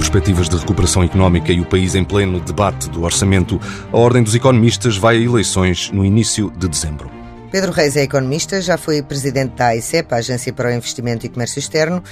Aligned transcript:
Perspectivas 0.00 0.48
de 0.48 0.56
recuperação 0.56 1.04
económica 1.04 1.52
e 1.52 1.60
o 1.60 1.64
país 1.66 1.94
em 1.94 2.02
pleno 2.02 2.40
debate 2.40 2.88
do 2.88 3.02
orçamento, 3.02 3.60
a 3.92 3.98
Ordem 3.98 4.22
dos 4.22 4.34
Economistas 4.34 4.96
vai 4.96 5.18
a 5.18 5.20
eleições 5.20 5.90
no 5.90 6.02
início 6.02 6.50
de 6.56 6.66
dezembro. 6.66 7.10
Pedro 7.52 7.70
Reis 7.70 7.96
é 7.96 8.04
economista, 8.04 8.62
já 8.62 8.78
foi 8.78 9.02
presidente 9.02 9.56
da 9.56 9.66
AICEP, 9.66 10.14
a 10.14 10.16
Agência 10.16 10.54
para 10.54 10.70
o 10.70 10.72
Investimento 10.72 11.26
e 11.26 11.28
Comércio 11.28 11.58
Externo, 11.58 12.02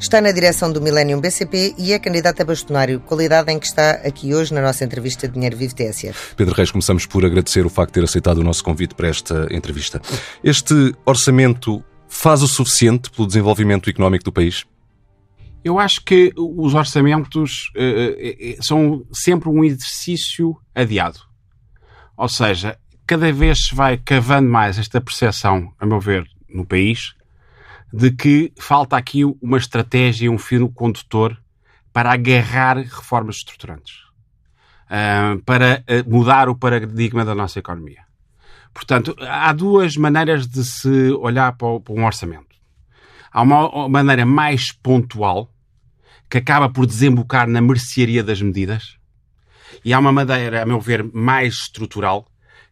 está 0.00 0.22
na 0.22 0.32
direção 0.32 0.72
do 0.72 0.80
Millennium 0.80 1.20
BCP 1.20 1.74
e 1.76 1.92
é 1.92 1.98
candidato 1.98 2.40
a 2.40 2.46
bastonário, 2.46 2.98
qualidade 3.00 3.52
em 3.52 3.58
que 3.58 3.66
está 3.66 3.90
aqui 3.90 4.34
hoje 4.34 4.54
na 4.54 4.62
nossa 4.62 4.82
entrevista 4.82 5.28
de 5.28 5.34
Dinheiro 5.34 5.56
Vivo 5.56 5.74
TSF. 5.74 6.34
Pedro 6.34 6.54
Reis, 6.54 6.70
começamos 6.70 7.04
por 7.04 7.26
agradecer 7.26 7.66
o 7.66 7.68
facto 7.68 7.90
de 7.90 8.00
ter 8.00 8.04
aceitado 8.04 8.38
o 8.38 8.44
nosso 8.44 8.64
convite 8.64 8.94
para 8.94 9.06
esta 9.06 9.46
entrevista. 9.50 10.00
Este 10.42 10.94
orçamento 11.04 11.84
faz 12.08 12.40
o 12.40 12.48
suficiente 12.48 13.10
pelo 13.10 13.28
desenvolvimento 13.28 13.90
económico 13.90 14.24
do 14.24 14.32
país? 14.32 14.64
Eu 15.64 15.78
acho 15.78 16.02
que 16.04 16.32
os 16.36 16.74
orçamentos 16.74 17.70
uh, 17.76 18.62
são 18.62 19.04
sempre 19.12 19.48
um 19.48 19.64
exercício 19.64 20.56
adiado. 20.74 21.20
Ou 22.16 22.28
seja, 22.28 22.78
cada 23.06 23.32
vez 23.32 23.66
se 23.66 23.74
vai 23.74 23.96
cavando 23.96 24.48
mais 24.48 24.78
esta 24.78 25.00
percepção, 25.00 25.72
a 25.78 25.86
meu 25.86 26.00
ver, 26.00 26.28
no 26.48 26.64
país, 26.64 27.14
de 27.92 28.10
que 28.10 28.52
falta 28.58 28.96
aqui 28.96 29.24
uma 29.24 29.58
estratégia, 29.58 30.30
um 30.30 30.38
fio 30.38 30.68
condutor 30.68 31.36
para 31.92 32.12
agarrar 32.12 32.76
reformas 32.76 33.36
estruturantes, 33.36 33.94
uh, 34.84 35.42
para 35.44 35.84
mudar 36.06 36.48
o 36.48 36.56
paradigma 36.56 37.24
da 37.24 37.34
nossa 37.34 37.58
economia. 37.58 38.08
Portanto, 38.72 39.16
há 39.20 39.52
duas 39.52 39.96
maneiras 39.96 40.46
de 40.46 40.64
se 40.64 41.10
olhar 41.12 41.52
para 41.56 41.66
um 41.66 42.04
orçamento. 42.04 42.47
Há 43.30 43.42
uma 43.42 43.88
maneira 43.88 44.24
mais 44.24 44.72
pontual, 44.72 45.52
que 46.28 46.38
acaba 46.38 46.68
por 46.68 46.86
desembocar 46.86 47.48
na 47.48 47.60
mercearia 47.60 48.22
das 48.22 48.40
medidas, 48.40 48.98
e 49.84 49.92
há 49.92 49.98
uma 49.98 50.12
maneira, 50.12 50.62
a 50.62 50.66
meu 50.66 50.80
ver, 50.80 51.04
mais 51.12 51.54
estrutural, 51.54 52.26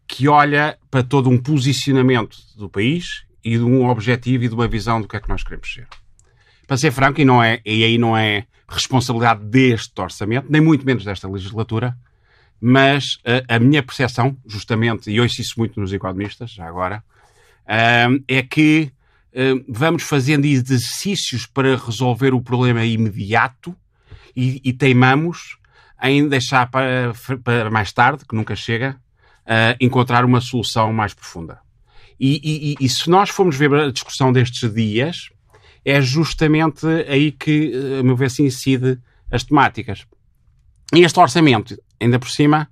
que 0.07 0.29
olha 0.29 0.79
para 0.91 1.03
todo 1.03 1.29
um 1.29 1.39
posicionamento 1.39 2.37
do 2.57 2.69
país 2.69 3.25
e 3.45 3.57
de 3.57 3.65
um 3.65 3.89
objetivo 3.89 4.45
e 4.45 4.49
de 4.49 4.55
uma 4.55 4.69
visão 4.69 5.01
do 5.01 5.09
que 5.09 5.17
é 5.17 5.21
que 5.21 5.29
nós 5.29 5.43
queremos 5.43 5.73
ser. 5.73 5.87
Para 6.67 6.77
ser 6.77 6.91
franco, 6.91 7.21
e, 7.21 7.25
não 7.25 7.43
é, 7.43 7.61
e 7.65 7.85
aí 7.85 7.99
não 7.99 8.17
é 8.17 8.47
responsabilidade 8.69 9.45
deste 9.45 10.01
orçamento, 10.01 10.49
nem 10.51 10.61
muito 10.61 10.85
menos 10.85 11.05
desta 11.05 11.29
legislatura, 11.29 11.97
mas 12.61 13.19
a, 13.49 13.57
a 13.57 13.59
minha 13.59 13.83
percepção, 13.83 14.37
justamente, 14.47 15.11
e 15.11 15.21
ouço 15.21 15.41
isso 15.41 15.55
muito 15.59 15.79
nos 15.81 15.93
economistas, 15.93 16.51
já 16.51 16.67
agora, 16.67 17.03
é 18.29 18.43
que 18.43 18.93
vamos 19.69 20.03
fazendo 20.03 20.47
exercícios 20.47 21.45
para 21.45 21.77
resolver 21.77 22.33
o 22.33 22.41
problema 22.41 22.85
imediato 22.85 23.77
e, 24.35 24.61
e 24.65 24.73
teimamos 24.73 25.59
em 26.03 26.29
deixar 26.29 26.71
para, 26.71 27.13
para, 27.43 27.71
mais 27.71 27.93
tarde, 27.93 28.25
que 28.27 28.35
nunca 28.35 28.55
chega, 28.55 28.97
uh, 29.47 29.77
encontrar 29.81 30.25
uma 30.25 30.41
solução 30.41 30.93
mais 30.93 31.15
profunda. 31.15 31.59
E, 32.19 32.75
e, 32.81 32.85
e, 32.85 32.89
se 32.89 33.11
nós 33.11 33.29
formos 33.29 33.57
ver 33.57 33.73
a 33.75 33.91
discussão 33.91 34.33
destes 34.33 34.73
dias, 34.73 35.29
é 35.85 36.01
justamente 36.01 36.87
aí 37.09 37.31
que, 37.31 37.73
a 38.01 38.03
meu 38.03 38.17
ver, 38.17 38.31
se 38.31 38.43
incide 38.43 38.99
as 39.31 39.45
temáticas. 39.45 40.07
E 40.95 41.03
este 41.03 41.19
orçamento, 41.21 41.77
ainda 42.01 42.19
por 42.19 42.31
cima, 42.31 42.69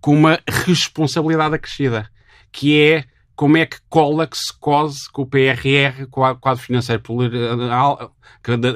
com 0.00 0.16
uma 0.16 0.40
responsabilidade 0.66 1.54
acrescida, 1.54 2.10
que 2.50 2.80
é 2.80 3.04
como 3.38 3.56
é 3.56 3.64
que 3.64 3.76
cola, 3.88 4.26
que 4.26 4.36
se 4.36 4.52
cose 4.52 5.08
com 5.12 5.22
o 5.22 5.26
PRR, 5.26 6.08
com 6.10 6.22
o 6.22 6.34
quadro 6.34 6.60
financeiro 6.60 7.00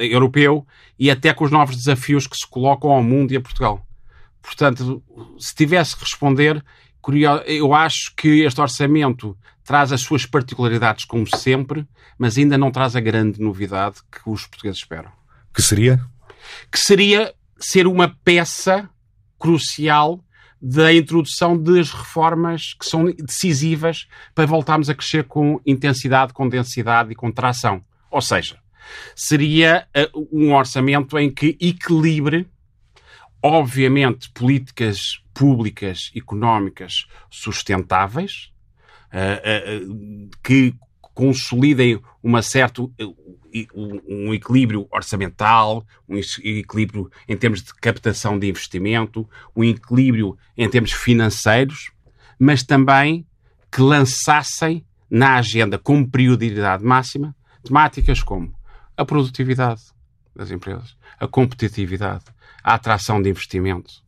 europeu 0.09 0.65
e 0.97 1.11
até 1.11 1.35
com 1.35 1.45
os 1.45 1.51
novos 1.51 1.75
desafios 1.75 2.29
que 2.29 2.37
se 2.37 2.47
colocam 2.47 2.93
ao 2.93 3.03
mundo 3.03 3.33
e 3.33 3.37
a 3.37 3.41
Portugal. 3.41 3.85
Portanto, 4.41 5.03
se 5.37 5.53
tivesse 5.53 5.97
que 5.97 6.05
responder, 6.05 6.65
eu 7.45 7.75
acho 7.75 8.15
que 8.17 8.45
este 8.45 8.61
orçamento 8.61 9.37
traz 9.65 9.91
as 9.91 10.01
suas 10.01 10.27
particularidades, 10.27 11.07
como 11.07 11.27
sempre, 11.27 11.85
mas 12.17 12.39
ainda 12.39 12.57
não 12.57 12.71
traz 12.71 12.95
a 12.95 13.01
grande 13.01 13.41
novidade 13.41 13.97
que 14.13 14.21
os 14.31 14.47
portugueses 14.47 14.79
esperam. 14.79 15.11
Que 15.53 15.61
seria? 15.61 16.01
Que 16.71 16.79
seria 16.79 17.35
ser 17.59 17.89
uma 17.89 18.17
peça 18.23 18.89
crucial 19.41 20.25
da 20.65 20.95
introdução 20.95 21.61
das 21.61 21.91
reformas 21.91 22.73
que 22.75 22.87
são 22.87 23.07
decisivas 23.07 24.07
para 24.33 24.47
voltarmos 24.47 24.89
a 24.89 24.95
crescer 24.95 25.25
com 25.25 25.61
intensidade, 25.67 26.33
com 26.33 26.49
densidade 26.49 27.11
e 27.11 27.17
com 27.17 27.33
tração. 27.33 27.85
Ou 28.09 28.23
seja, 28.23 28.57
seria 29.17 29.89
uh, 30.15 30.29
um 30.31 30.55
orçamento 30.55 31.19
em 31.19 31.29
que 31.29 31.57
equilibre, 31.61 32.49
obviamente, 33.43 34.31
políticas 34.31 35.21
públicas, 35.35 36.13
económicas 36.15 37.07
sustentáveis, 37.29 38.53
uh, 39.13 39.89
uh, 39.89 40.31
que 40.45 40.75
consolidem 41.15 42.01
uma 42.23 42.43
certa 42.43 42.83
um 43.75 44.33
equilíbrio 44.33 44.87
orçamental, 44.91 45.85
um 46.09 46.17
equilíbrio 46.17 47.11
em 47.29 47.37
termos 47.37 47.63
de 47.63 47.75
captação 47.75 48.39
de 48.39 48.49
investimento, 48.49 49.29
um 49.55 49.63
equilíbrio 49.63 50.37
em 50.57 50.69
termos 50.69 50.93
financeiros, 50.93 51.91
mas 52.39 52.63
também 52.63 53.27
que 53.71 53.83
lançassem 53.83 54.85
na 55.11 55.37
agenda 55.37 55.79
como 55.79 56.09
prioridade 56.09 56.83
máxima 56.83 57.35
temáticas 57.63 58.23
como 58.23 58.53
a 58.97 59.05
produtividade 59.05 59.83
das 60.35 60.51
empresas, 60.51 60.97
a 61.21 61.29
competitividade, 61.29 62.25
a 62.65 62.75
atração 62.75 63.21
de 63.21 63.29
investimento, 63.29 64.03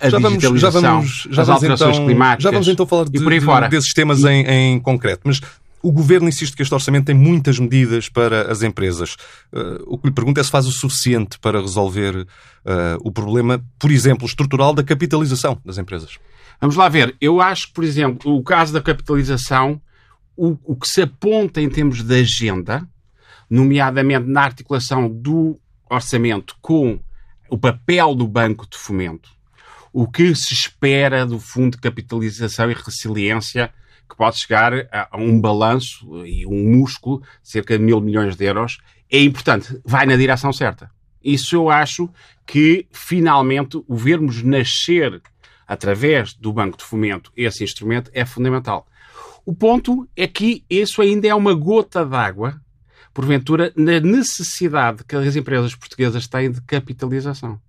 a 0.00 0.10
já 0.10 0.18
vamos, 0.18 0.42
já 0.60 0.70
vamos, 0.70 1.28
já 1.30 1.42
as 1.42 1.48
alterações 1.48 1.96
então, 1.96 2.06
climáticas. 2.06 2.42
Já 2.42 2.50
vamos 2.50 2.68
então 2.68 2.86
falar 2.86 3.04
de, 3.04 3.12
de, 3.12 3.68
desses 3.70 3.94
temas 3.94 4.24
em, 4.24 4.44
em 4.44 4.80
concreto. 4.80 5.22
Mas 5.24 5.40
o 5.86 5.92
governo 5.92 6.28
insiste 6.28 6.56
que 6.56 6.62
este 6.62 6.74
orçamento 6.74 7.04
tem 7.04 7.14
muitas 7.14 7.60
medidas 7.60 8.08
para 8.08 8.50
as 8.50 8.64
empresas. 8.64 9.14
Uh, 9.52 9.84
o 9.86 9.96
que 9.96 10.08
lhe 10.08 10.12
pergunto 10.12 10.40
é 10.40 10.42
se 10.42 10.50
faz 10.50 10.66
o 10.66 10.72
suficiente 10.72 11.38
para 11.38 11.60
resolver 11.60 12.16
uh, 12.16 12.26
o 13.02 13.12
problema, 13.12 13.64
por 13.78 13.92
exemplo, 13.92 14.26
estrutural 14.26 14.74
da 14.74 14.82
capitalização 14.82 15.56
das 15.64 15.78
empresas. 15.78 16.18
Vamos 16.60 16.74
lá 16.74 16.88
ver. 16.88 17.14
Eu 17.20 17.40
acho 17.40 17.68
que, 17.68 17.74
por 17.74 17.84
exemplo, 17.84 18.36
o 18.36 18.42
caso 18.42 18.72
da 18.72 18.82
capitalização, 18.82 19.80
o, 20.36 20.58
o 20.64 20.74
que 20.74 20.88
se 20.88 21.02
aponta 21.02 21.60
em 21.60 21.68
termos 21.68 22.02
de 22.02 22.20
agenda, 22.20 22.84
nomeadamente 23.48 24.26
na 24.26 24.42
articulação 24.42 25.08
do 25.08 25.56
orçamento 25.88 26.56
com 26.60 26.98
o 27.48 27.56
papel 27.56 28.12
do 28.16 28.26
Banco 28.26 28.68
de 28.68 28.76
Fomento, 28.76 29.30
o 29.92 30.10
que 30.10 30.34
se 30.34 30.52
espera 30.52 31.24
do 31.24 31.38
Fundo 31.38 31.76
de 31.76 31.82
Capitalização 31.82 32.68
e 32.72 32.74
Resiliência 32.74 33.72
que 34.08 34.16
pode 34.16 34.38
chegar 34.38 34.72
a, 34.92 35.08
a 35.10 35.16
um 35.16 35.40
balanço 35.40 36.26
e 36.26 36.46
um 36.46 36.76
músculo 36.76 37.20
de 37.42 37.50
cerca 37.50 37.76
de 37.78 37.84
mil 37.84 38.00
milhões 38.00 38.36
de 38.36 38.44
euros, 38.44 38.78
é 39.10 39.20
importante, 39.20 39.80
vai 39.84 40.06
na 40.06 40.16
direção 40.16 40.52
certa. 40.52 40.90
Isso 41.22 41.56
eu 41.56 41.70
acho 41.70 42.08
que 42.46 42.86
finalmente 42.92 43.82
o 43.88 43.96
vermos 43.96 44.42
nascer 44.42 45.20
através 45.66 46.32
do 46.34 46.52
Banco 46.52 46.78
de 46.78 46.84
Fomento 46.84 47.32
esse 47.36 47.64
instrumento 47.64 48.10
é 48.14 48.24
fundamental. 48.24 48.86
O 49.44 49.54
ponto 49.54 50.08
é 50.16 50.26
que 50.26 50.64
isso 50.68 51.00
ainda 51.02 51.28
é 51.28 51.34
uma 51.34 51.54
gota 51.54 52.04
d'água, 52.04 52.60
porventura, 53.14 53.72
na 53.76 53.98
necessidade 54.00 55.04
que 55.04 55.16
as 55.16 55.36
empresas 55.36 55.74
portuguesas 55.74 56.26
têm 56.26 56.50
de 56.50 56.60
capitalização. 56.62 57.60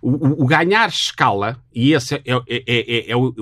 O, 0.00 0.44
o, 0.44 0.46
ganhar 0.46 0.88
escala, 0.88 1.60
e 1.74 1.92
esse 1.92 2.14
é, 2.14 2.22
é, 2.26 2.62
é, 2.66 3.10
é 3.10 3.16
o, 3.16 3.34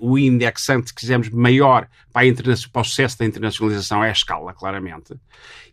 o, 0.00 0.18
indexante 0.18 0.92
que 0.92 1.00
quisermos 1.00 1.28
maior 1.30 1.88
para, 2.12 2.28
a 2.28 2.34
para 2.72 2.82
o 2.82 2.84
sucesso 2.84 3.18
da 3.18 3.26
internacionalização, 3.26 4.02
é 4.02 4.08
a 4.08 4.12
escala, 4.12 4.52
claramente, 4.52 5.14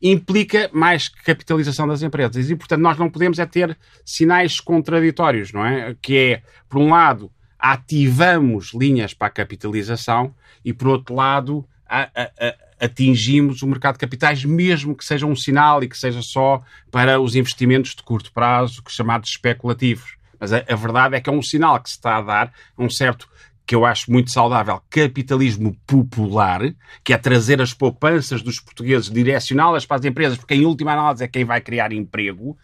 implica 0.02 0.70
mais 0.74 1.08
capitalização 1.08 1.88
das 1.88 2.02
empresas. 2.02 2.50
E, 2.50 2.56
portanto, 2.56 2.82
nós 2.82 2.98
não 2.98 3.10
podemos 3.10 3.40
é 3.40 3.46
ter 3.46 3.78
sinais 4.04 4.60
contraditórios, 4.60 5.52
não 5.52 5.66
é? 5.66 5.96
Que 6.02 6.18
é, 6.18 6.44
por 6.70 6.80
um 6.80 6.90
lado, 6.90 7.32
ativamos 7.58 8.74
linhas 8.74 9.14
para 9.14 9.28
a 9.28 9.32
capitalização 9.32 10.36
e, 10.64 10.74
por 10.74 10.88
outro 10.88 11.16
lado, 11.16 11.66
a, 11.88 12.10
a, 12.16 12.56
atingimos 12.86 13.62
o 13.62 13.68
mercado 13.68 13.96
de 13.96 14.00
capitais, 14.00 14.44
mesmo 14.46 14.96
que 14.96 15.04
seja 15.04 15.26
um 15.26 15.36
sinal 15.36 15.84
e 15.84 15.90
que 15.90 15.98
seja 15.98 16.22
só 16.22 16.62
para 16.92 17.20
os 17.20 17.36
investimentos 17.36 17.96
de 17.96 18.04
curto 18.04 18.32
prazo, 18.32 18.82
chamados 18.88 19.30
especulativos. 19.30 20.16
Mas 20.40 20.54
a, 20.54 20.64
a, 20.68 20.76
verdade 20.76 21.16
é 21.16 21.22
que 21.22 21.30
é 21.30 21.34
um 21.34 21.42
sinal 21.42 21.80
que 21.80 21.90
se 21.90 21.96
está 21.96 22.18
a 22.18 22.22
dar, 22.22 22.54
um 22.78 22.90
certo 22.90 23.28
que 23.66 23.74
eu 23.74 23.84
acho 23.84 24.12
muito 24.12 24.30
saudável, 24.32 24.80
capitalismo 24.90 25.76
popular, 25.88 26.62
que 27.04 27.14
é 27.14 27.18
trazer 27.18 27.60
as 27.62 27.74
poupanças 27.74 28.42
dos 28.44 28.60
portugueses, 28.60 29.10
direcioná-las 29.10 29.86
para 29.86 29.98
as 29.98 30.06
empresas, 30.06 30.38
porque 30.38 30.54
em 30.54 30.66
última 30.66 30.94
análise 30.94 31.24
é 31.24 31.28
quem 31.28 31.44
vai 31.44 31.60
criar 31.62 31.92
emprego, 31.92 32.56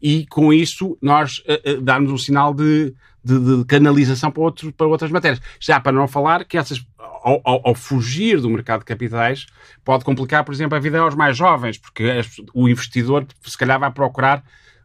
e 0.00 0.26
com 0.26 0.52
isso 0.52 0.96
nós 1.00 1.38
uh, 1.40 1.78
uh, 1.78 1.80
darmos 1.82 2.10
um 2.10 2.18
sinal 2.18 2.54
de, 2.54 2.94
de, 3.22 3.58
de 3.58 3.64
canalização 3.66 4.30
para, 4.30 4.52
para 4.76 4.86
outras 4.86 5.10
matérias. 5.10 5.40
Já 5.60 5.80
para 5.80 5.92
não 5.92 6.08
falar 6.08 6.44
que 6.44 6.56
essas, 6.56 6.84
ao, 7.22 7.40
ao, 7.44 7.60
ao, 7.68 7.74
fugir 7.74 8.40
do 8.40 8.50
mercado 8.50 8.80
de 8.80 8.86
capitais, 8.86 9.46
pode 9.84 10.04
complicar, 10.04 10.44
por 10.44 10.52
exemplo, 10.54 10.76
a 10.76 10.80
vida 10.80 10.98
aos 10.98 11.14
mais 11.14 11.36
jovens, 11.36 11.78
porque 11.78 12.20
o 12.54 12.68
investidor 12.68 13.26
se 13.44 13.56
calhar 13.56 13.78
vai 13.78 13.90
procurar 13.90 14.42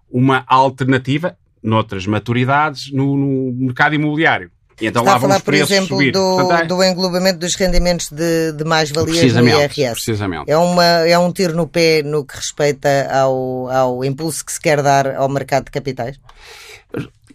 uma 0.09 0.43
alternativa, 0.47 1.37
noutras 1.63 2.05
maturidades, 2.05 2.91
no, 2.91 3.15
no 3.15 3.65
mercado 3.65 3.95
imobiliário. 3.95 4.51
E 4.81 4.87
então 4.87 5.03
Está 5.03 5.11
lá 5.11 5.17
a 5.17 5.21
falar, 5.21 5.41
por 5.41 5.53
exemplo, 5.53 6.11
do, 6.11 6.37
Portanto, 6.37 6.63
é... 6.63 6.65
do 6.65 6.83
englobamento 6.83 7.39
dos 7.39 7.55
rendimentos 7.55 8.09
de, 8.09 8.51
de 8.53 8.63
mais-valias 8.63 9.33
no 9.33 9.47
IRS. 9.47 9.91
Precisamente. 9.91 10.49
É, 10.49 10.57
uma, 10.57 10.83
é 10.83 11.17
um 11.19 11.31
tiro 11.31 11.55
no 11.55 11.67
pé 11.67 12.01
no 12.01 12.25
que 12.25 12.35
respeita 12.35 13.07
ao, 13.11 13.69
ao 13.69 14.03
impulso 14.03 14.43
que 14.43 14.51
se 14.51 14.59
quer 14.59 14.81
dar 14.81 15.15
ao 15.15 15.29
mercado 15.29 15.65
de 15.65 15.71
capitais? 15.71 16.19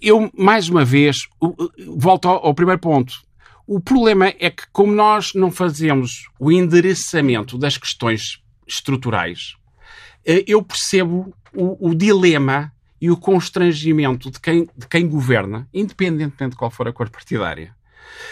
Eu, 0.03 0.29
mais 0.37 0.69
uma 0.69 0.85
vez, 0.85 1.17
volto 1.97 2.29
ao, 2.29 2.47
ao 2.47 2.55
primeiro 2.55 2.81
ponto. 2.81 3.15
O 3.67 3.81
problema 3.81 4.33
é 4.39 4.49
que, 4.49 4.63
como 4.73 4.93
nós 4.93 5.35
não 5.35 5.51
fazemos 5.51 6.29
o 6.39 6.53
endereçamento 6.53 7.59
das 7.59 7.77
questões 7.77 8.41
estruturais, 8.65 9.57
eh, 10.25 10.45
eu 10.47 10.63
percebo 10.63 11.35
o, 11.53 11.91
o 11.91 11.95
dilema 11.95 12.73
e 13.01 13.11
o 13.11 13.17
constrangimento 13.17 14.31
de 14.31 14.39
quem, 14.39 14.69
de 14.77 14.87
quem 14.89 15.09
governa, 15.09 15.69
independentemente 15.75 16.53
de 16.53 16.57
qual 16.57 16.71
for 16.71 16.87
a 16.87 16.93
cor 16.93 17.11
partidária, 17.11 17.75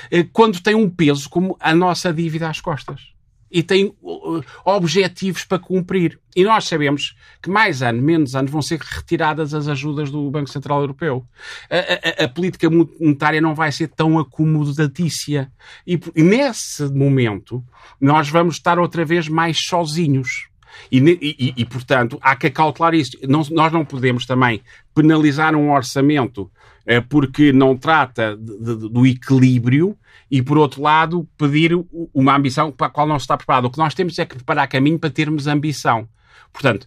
eh, 0.08 0.24
quando 0.32 0.62
tem 0.62 0.76
um 0.76 0.88
peso 0.88 1.28
como 1.28 1.56
a 1.58 1.74
nossa 1.74 2.12
dívida 2.12 2.48
às 2.48 2.60
costas. 2.60 3.13
E 3.54 3.62
tem 3.62 3.94
uh, 4.02 4.42
objetivos 4.64 5.44
para 5.44 5.60
cumprir. 5.60 6.18
E 6.34 6.42
nós 6.42 6.64
sabemos 6.64 7.14
que 7.40 7.48
mais 7.48 7.82
ano, 7.82 8.02
menos 8.02 8.34
ano, 8.34 8.48
vão 8.48 8.60
ser 8.60 8.80
retiradas 8.80 9.54
as 9.54 9.68
ajudas 9.68 10.10
do 10.10 10.28
Banco 10.28 10.50
Central 10.50 10.80
Europeu. 10.80 11.24
A, 11.70 12.22
a, 12.22 12.24
a 12.24 12.28
política 12.28 12.68
monetária 12.68 13.40
não 13.40 13.54
vai 13.54 13.70
ser 13.70 13.86
tão 13.86 14.18
acomodatícia. 14.18 15.52
E, 15.86 16.00
e 16.16 16.22
nesse 16.24 16.84
momento, 16.86 17.64
nós 18.00 18.28
vamos 18.28 18.56
estar 18.56 18.76
outra 18.76 19.04
vez 19.04 19.28
mais 19.28 19.56
sozinhos. 19.68 20.48
E, 20.90 20.98
e, 20.98 21.54
e, 21.56 21.64
portanto, 21.64 22.18
há 22.20 22.34
que 22.34 22.48
acautelar 22.48 22.92
isto. 22.94 23.16
Não, 23.28 23.42
nós 23.52 23.72
não 23.72 23.84
podemos 23.84 24.26
também 24.26 24.60
penalizar 24.92 25.54
um 25.54 25.70
orçamento 25.70 26.50
porque 27.08 27.52
não 27.52 27.76
trata 27.76 28.36
de, 28.36 28.58
de, 28.58 28.88
do 28.90 29.06
equilíbrio 29.06 29.96
e, 30.30 30.42
por 30.42 30.58
outro 30.58 30.82
lado, 30.82 31.28
pedir 31.38 31.72
uma 32.12 32.36
ambição 32.36 32.70
para 32.70 32.88
a 32.88 32.90
qual 32.90 33.06
não 33.06 33.18
se 33.18 33.24
está 33.24 33.36
preparado. 33.36 33.66
O 33.66 33.70
que 33.70 33.78
nós 33.78 33.94
temos 33.94 34.18
é 34.18 34.26
que 34.26 34.36
preparar 34.36 34.68
caminho 34.68 34.98
para 34.98 35.10
termos 35.10 35.46
ambição. 35.46 36.08
Portanto, 36.52 36.86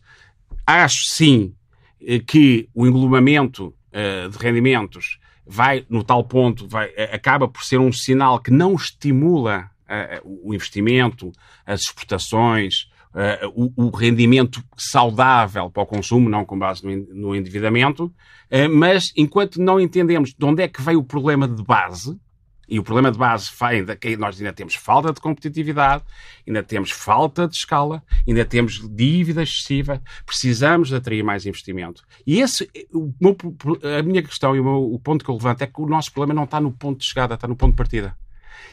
acho 0.65 1.05
sim 1.05 1.53
eh, 2.01 2.19
que 2.19 2.69
o 2.73 2.85
englobamento 2.85 3.73
eh, 3.91 4.27
de 4.27 4.37
rendimentos 4.37 5.19
vai, 5.45 5.85
no 5.89 6.03
tal 6.03 6.23
ponto, 6.23 6.67
vai, 6.67 6.91
eh, 6.95 7.09
acaba 7.13 7.47
por 7.47 7.63
ser 7.63 7.79
um 7.79 7.91
sinal 7.91 8.39
que 8.39 8.51
não 8.51 8.75
estimula 8.75 9.69
o 10.25 10.53
investimento, 10.53 11.31
as 11.65 11.83
exportações, 11.83 12.89
uh, 13.17 13.73
o, 13.75 13.87
o, 13.87 13.89
rendimento 13.89 14.63
saudável 14.77 15.71
para 15.71 15.83
o 15.83 15.87
consumo, 15.87 16.29
não 16.29 16.45
com 16.45 16.57
base 16.57 16.85
no, 16.85 17.29
no 17.29 17.35
endividamento, 17.35 18.05
uh, 18.05 18.69
mas 18.71 19.11
enquanto 19.17 19.59
não 19.59 19.79
entendemos 19.79 20.33
de 20.33 20.45
onde 20.45 20.61
é 20.61 20.67
que 20.67 20.81
veio 20.81 20.99
o 20.99 21.03
problema 21.03 21.47
de 21.47 21.63
base, 21.63 22.17
e 22.69 22.77
o 22.77 22.83
problema 22.83 23.09
de 23.09 23.17
base 23.17 23.49
vem 23.57 23.85
da 23.85 23.95
que 23.95 24.17
nós 24.17 24.37
ainda 24.37 24.51
temos 24.51 24.75
falta 24.75 25.13
de 25.13 25.21
competitividade, 25.21 26.03
ainda 26.45 26.61
temos 26.61 26.91
falta 26.91 27.47
de 27.47 27.55
escala, 27.55 28.03
ainda 28.27 28.43
temos 28.43 28.85
dívida 28.93 29.41
excessiva, 29.41 30.01
precisamos 30.25 30.89
de 30.89 30.95
atrair 30.95 31.23
mais 31.23 31.45
investimento. 31.45 32.03
E 32.25 32.41
esse, 32.41 32.69
meu, 33.21 33.37
a 33.97 34.03
minha 34.03 34.21
questão 34.21 34.53
e 34.53 34.59
o, 34.59 34.65
meu, 34.65 34.93
o 34.93 34.99
ponto 34.99 35.23
que 35.23 35.31
eu 35.31 35.35
levanto 35.35 35.61
é 35.61 35.67
que 35.67 35.81
o 35.81 35.85
nosso 35.85 36.11
problema 36.11 36.33
não 36.33 36.43
está 36.43 36.59
no 36.59 36.71
ponto 36.73 36.99
de 36.99 37.05
chegada, 37.05 37.35
está 37.35 37.47
no 37.47 37.55
ponto 37.55 37.71
de 37.71 37.77
partida. 37.77 38.17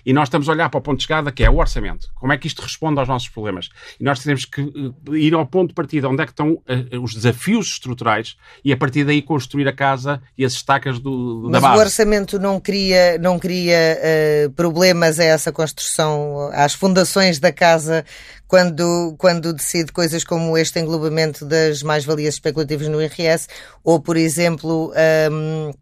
E 0.04 0.12
nós 0.12 0.28
estamos 0.28 0.48
a 0.48 0.52
olhar 0.52 0.68
para 0.68 0.78
o 0.78 0.80
ponto 0.82 0.98
de 0.98 1.04
chegada, 1.04 1.32
que 1.32 1.42
é 1.42 1.50
o 1.50 1.56
orçamento. 1.56 2.08
Como 2.14 2.32
é 2.32 2.38
que 2.38 2.46
isto 2.46 2.62
responde 2.62 2.98
aos 3.00 3.08
nossos 3.08 3.28
problemas? 3.28 3.68
E 3.98 4.04
nós 4.04 4.20
temos 4.20 4.44
que 4.44 4.60
eh, 4.60 5.16
ir 5.16 5.34
ao 5.34 5.46
ponto 5.46 5.68
de 5.68 5.74
partida, 5.74 6.08
onde 6.08 6.22
é 6.22 6.26
que 6.26 6.32
estão 6.32 6.52
uh, 6.52 7.02
os 7.02 7.14
desafios 7.14 7.66
estruturais, 7.68 8.36
e 8.64 8.72
a 8.72 8.76
partir 8.76 9.04
daí 9.04 9.22
construir 9.22 9.66
a 9.68 9.72
casa 9.72 10.20
e 10.36 10.44
as 10.44 10.52
estacas 10.52 10.98
do, 10.98 11.48
da 11.50 11.60
base. 11.60 11.66
Mas 11.68 11.78
o 11.78 11.80
orçamento 11.80 12.38
não 12.38 12.60
cria, 12.60 13.18
não 13.18 13.38
cria 13.38 13.98
uh, 14.46 14.50
problemas 14.52 15.18
a 15.18 15.24
essa 15.24 15.52
construção, 15.52 16.50
às 16.52 16.74
fundações 16.74 17.38
da 17.38 17.52
casa, 17.52 18.04
quando, 18.46 19.14
quando 19.18 19.52
decide 19.52 19.92
coisas 19.92 20.22
como 20.22 20.56
este 20.56 20.78
englobamento 20.78 21.44
das 21.44 21.82
mais-valias 21.82 22.34
especulativas 22.34 22.88
no 22.88 23.00
IRS, 23.00 23.48
ou, 23.82 24.00
por 24.00 24.16
exemplo, 24.16 24.92
um, 25.30 25.72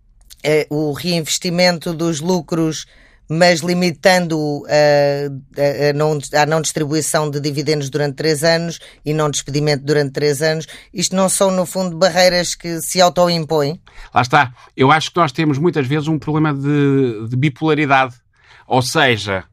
ehm, 0.42 0.66
o 0.70 0.92
reinvestimento 0.92 1.92
dos 1.92 2.20
lucros 2.20 2.86
mas 3.28 3.60
limitando 3.60 4.64
a, 4.66 5.60
a, 5.60 5.90
a, 5.90 5.92
não, 5.92 6.18
a 6.34 6.46
não 6.46 6.60
distribuição 6.60 7.30
de 7.30 7.40
dividendos 7.40 7.88
durante 7.88 8.16
três 8.16 8.44
anos 8.44 8.78
e 9.04 9.14
não 9.14 9.30
despedimento 9.30 9.84
durante 9.84 10.12
três 10.12 10.42
anos. 10.42 10.66
Isto 10.92 11.16
não 11.16 11.28
são, 11.28 11.50
no 11.50 11.64
fundo, 11.64 11.96
barreiras 11.96 12.54
que 12.54 12.80
se 12.80 13.00
autoimpõem? 13.00 13.80
Lá 14.14 14.22
está. 14.22 14.52
Eu 14.76 14.90
acho 14.90 15.10
que 15.10 15.16
nós 15.16 15.32
temos 15.32 15.58
muitas 15.58 15.86
vezes 15.86 16.08
um 16.08 16.18
problema 16.18 16.52
de, 16.52 17.28
de 17.28 17.36
bipolaridade. 17.36 18.14
Ou 18.66 18.82
seja, 18.82 19.44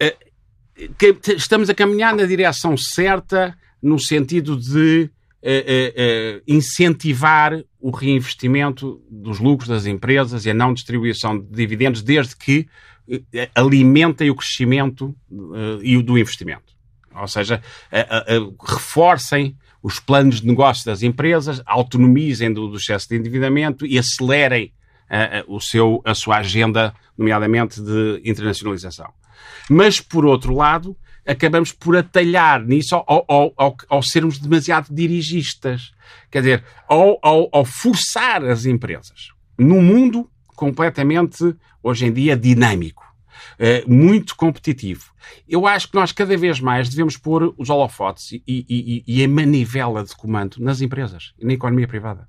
eh, 0.00 0.16
estamos 1.36 1.68
a 1.70 1.74
caminhar 1.74 2.14
na 2.14 2.24
direção 2.24 2.76
certa 2.76 3.56
no 3.82 3.98
sentido 3.98 4.56
de 4.56 5.10
incentivar 6.46 7.62
o 7.80 7.90
reinvestimento 7.90 9.02
dos 9.10 9.38
lucros 9.38 9.68
das 9.68 9.86
empresas 9.86 10.46
e 10.46 10.50
a 10.50 10.54
não 10.54 10.72
distribuição 10.72 11.38
de 11.38 11.46
dividendos, 11.54 12.02
desde 12.02 12.34
que 12.36 12.66
alimentem 13.54 14.30
o 14.30 14.34
crescimento 14.34 15.14
e 15.82 15.96
o 15.96 16.02
do 16.02 16.16
investimento. 16.16 16.72
Ou 17.14 17.28
seja, 17.28 17.62
reforcem 18.66 19.56
os 19.82 20.00
planos 20.00 20.40
de 20.40 20.46
negócio 20.46 20.86
das 20.86 21.02
empresas, 21.02 21.60
autonomizem 21.66 22.50
do, 22.50 22.68
do 22.68 22.78
excesso 22.78 23.08
de 23.08 23.16
endividamento 23.16 23.84
e 23.84 23.98
acelerem 23.98 24.72
o 25.46 25.60
seu, 25.60 26.00
a 26.04 26.14
sua 26.14 26.38
agenda, 26.38 26.94
nomeadamente 27.16 27.82
de 27.82 28.22
internacionalização. 28.24 29.12
Mas, 29.68 30.00
por 30.00 30.24
outro 30.24 30.54
lado, 30.54 30.96
acabamos 31.26 31.72
por 31.72 31.96
atalhar 31.96 32.62
nisso 32.64 32.94
ao, 32.94 33.24
ao, 33.28 33.52
ao, 33.56 33.76
ao 33.88 34.02
sermos 34.02 34.38
demasiado 34.38 34.94
dirigistas. 34.94 35.92
Quer 36.30 36.40
dizer, 36.40 36.64
ao, 36.88 37.18
ao, 37.22 37.48
ao 37.52 37.64
forçar 37.64 38.44
as 38.44 38.66
empresas 38.66 39.32
num 39.58 39.82
mundo 39.82 40.28
completamente, 40.54 41.54
hoje 41.82 42.06
em 42.06 42.12
dia, 42.12 42.36
dinâmico. 42.36 43.04
Uh, 43.54 43.92
muito 43.92 44.36
competitivo. 44.36 45.12
Eu 45.48 45.66
acho 45.66 45.88
que 45.88 45.94
nós 45.94 46.12
cada 46.12 46.36
vez 46.36 46.60
mais 46.60 46.88
devemos 46.88 47.16
pôr 47.16 47.54
os 47.58 47.68
holofotes 47.68 48.32
e, 48.32 48.42
e, 48.46 49.04
e, 49.06 49.24
a 49.24 49.28
manivela 49.28 50.02
de 50.02 50.14
comando 50.16 50.56
nas 50.58 50.80
empresas 50.80 51.34
na 51.40 51.52
economia 51.52 51.86
privada. 51.86 52.28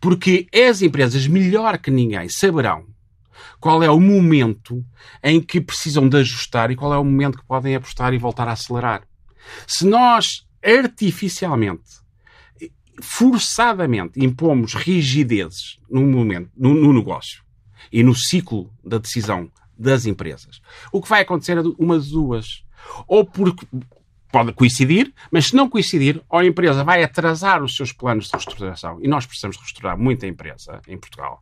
Porque 0.00 0.46
as 0.52 0.82
empresas, 0.82 1.26
melhor 1.26 1.78
que 1.78 1.90
ninguém, 1.90 2.28
saberão 2.28 2.86
qual 3.60 3.82
é 3.82 3.90
o 3.90 4.00
momento 4.00 4.84
em 5.22 5.40
que 5.40 5.60
precisam 5.60 6.08
de 6.08 6.18
ajustar 6.18 6.70
e 6.70 6.76
qual 6.76 6.92
é 6.92 6.98
o 6.98 7.04
momento 7.04 7.38
que 7.38 7.46
podem 7.46 7.74
apostar 7.74 8.12
e 8.12 8.18
voltar 8.18 8.48
a 8.48 8.52
acelerar. 8.52 9.02
Se 9.66 9.86
nós 9.86 10.46
artificialmente, 10.62 12.00
forçadamente, 13.00 14.24
impomos 14.24 14.74
rigidezes 14.74 15.78
no 15.90 16.02
momento, 16.02 16.50
no, 16.56 16.74
no 16.74 16.92
negócio 16.92 17.42
e 17.92 18.02
no 18.02 18.14
ciclo 18.14 18.72
da 18.84 18.98
decisão 18.98 19.50
das 19.76 20.06
empresas, 20.06 20.60
o 20.92 21.02
que 21.02 21.08
vai 21.08 21.22
acontecer 21.22 21.58
é 21.58 21.62
uma 21.78 21.98
de 21.98 22.10
duas. 22.10 22.64
Ou 23.06 23.24
porque 23.24 23.66
pode 24.34 24.52
coincidir, 24.52 25.14
mas 25.30 25.46
se 25.46 25.54
não 25.54 25.68
coincidir, 25.68 26.20
a 26.28 26.44
empresa 26.44 26.82
vai 26.82 27.04
atrasar 27.04 27.62
os 27.62 27.76
seus 27.76 27.92
planos 27.92 28.26
de 28.26 28.32
reestruturação 28.32 28.98
e 29.00 29.06
nós 29.06 29.24
precisamos 29.24 29.56
reestruturar 29.56 29.96
muita 29.96 30.26
empresa 30.26 30.80
em 30.88 30.98
Portugal. 30.98 31.38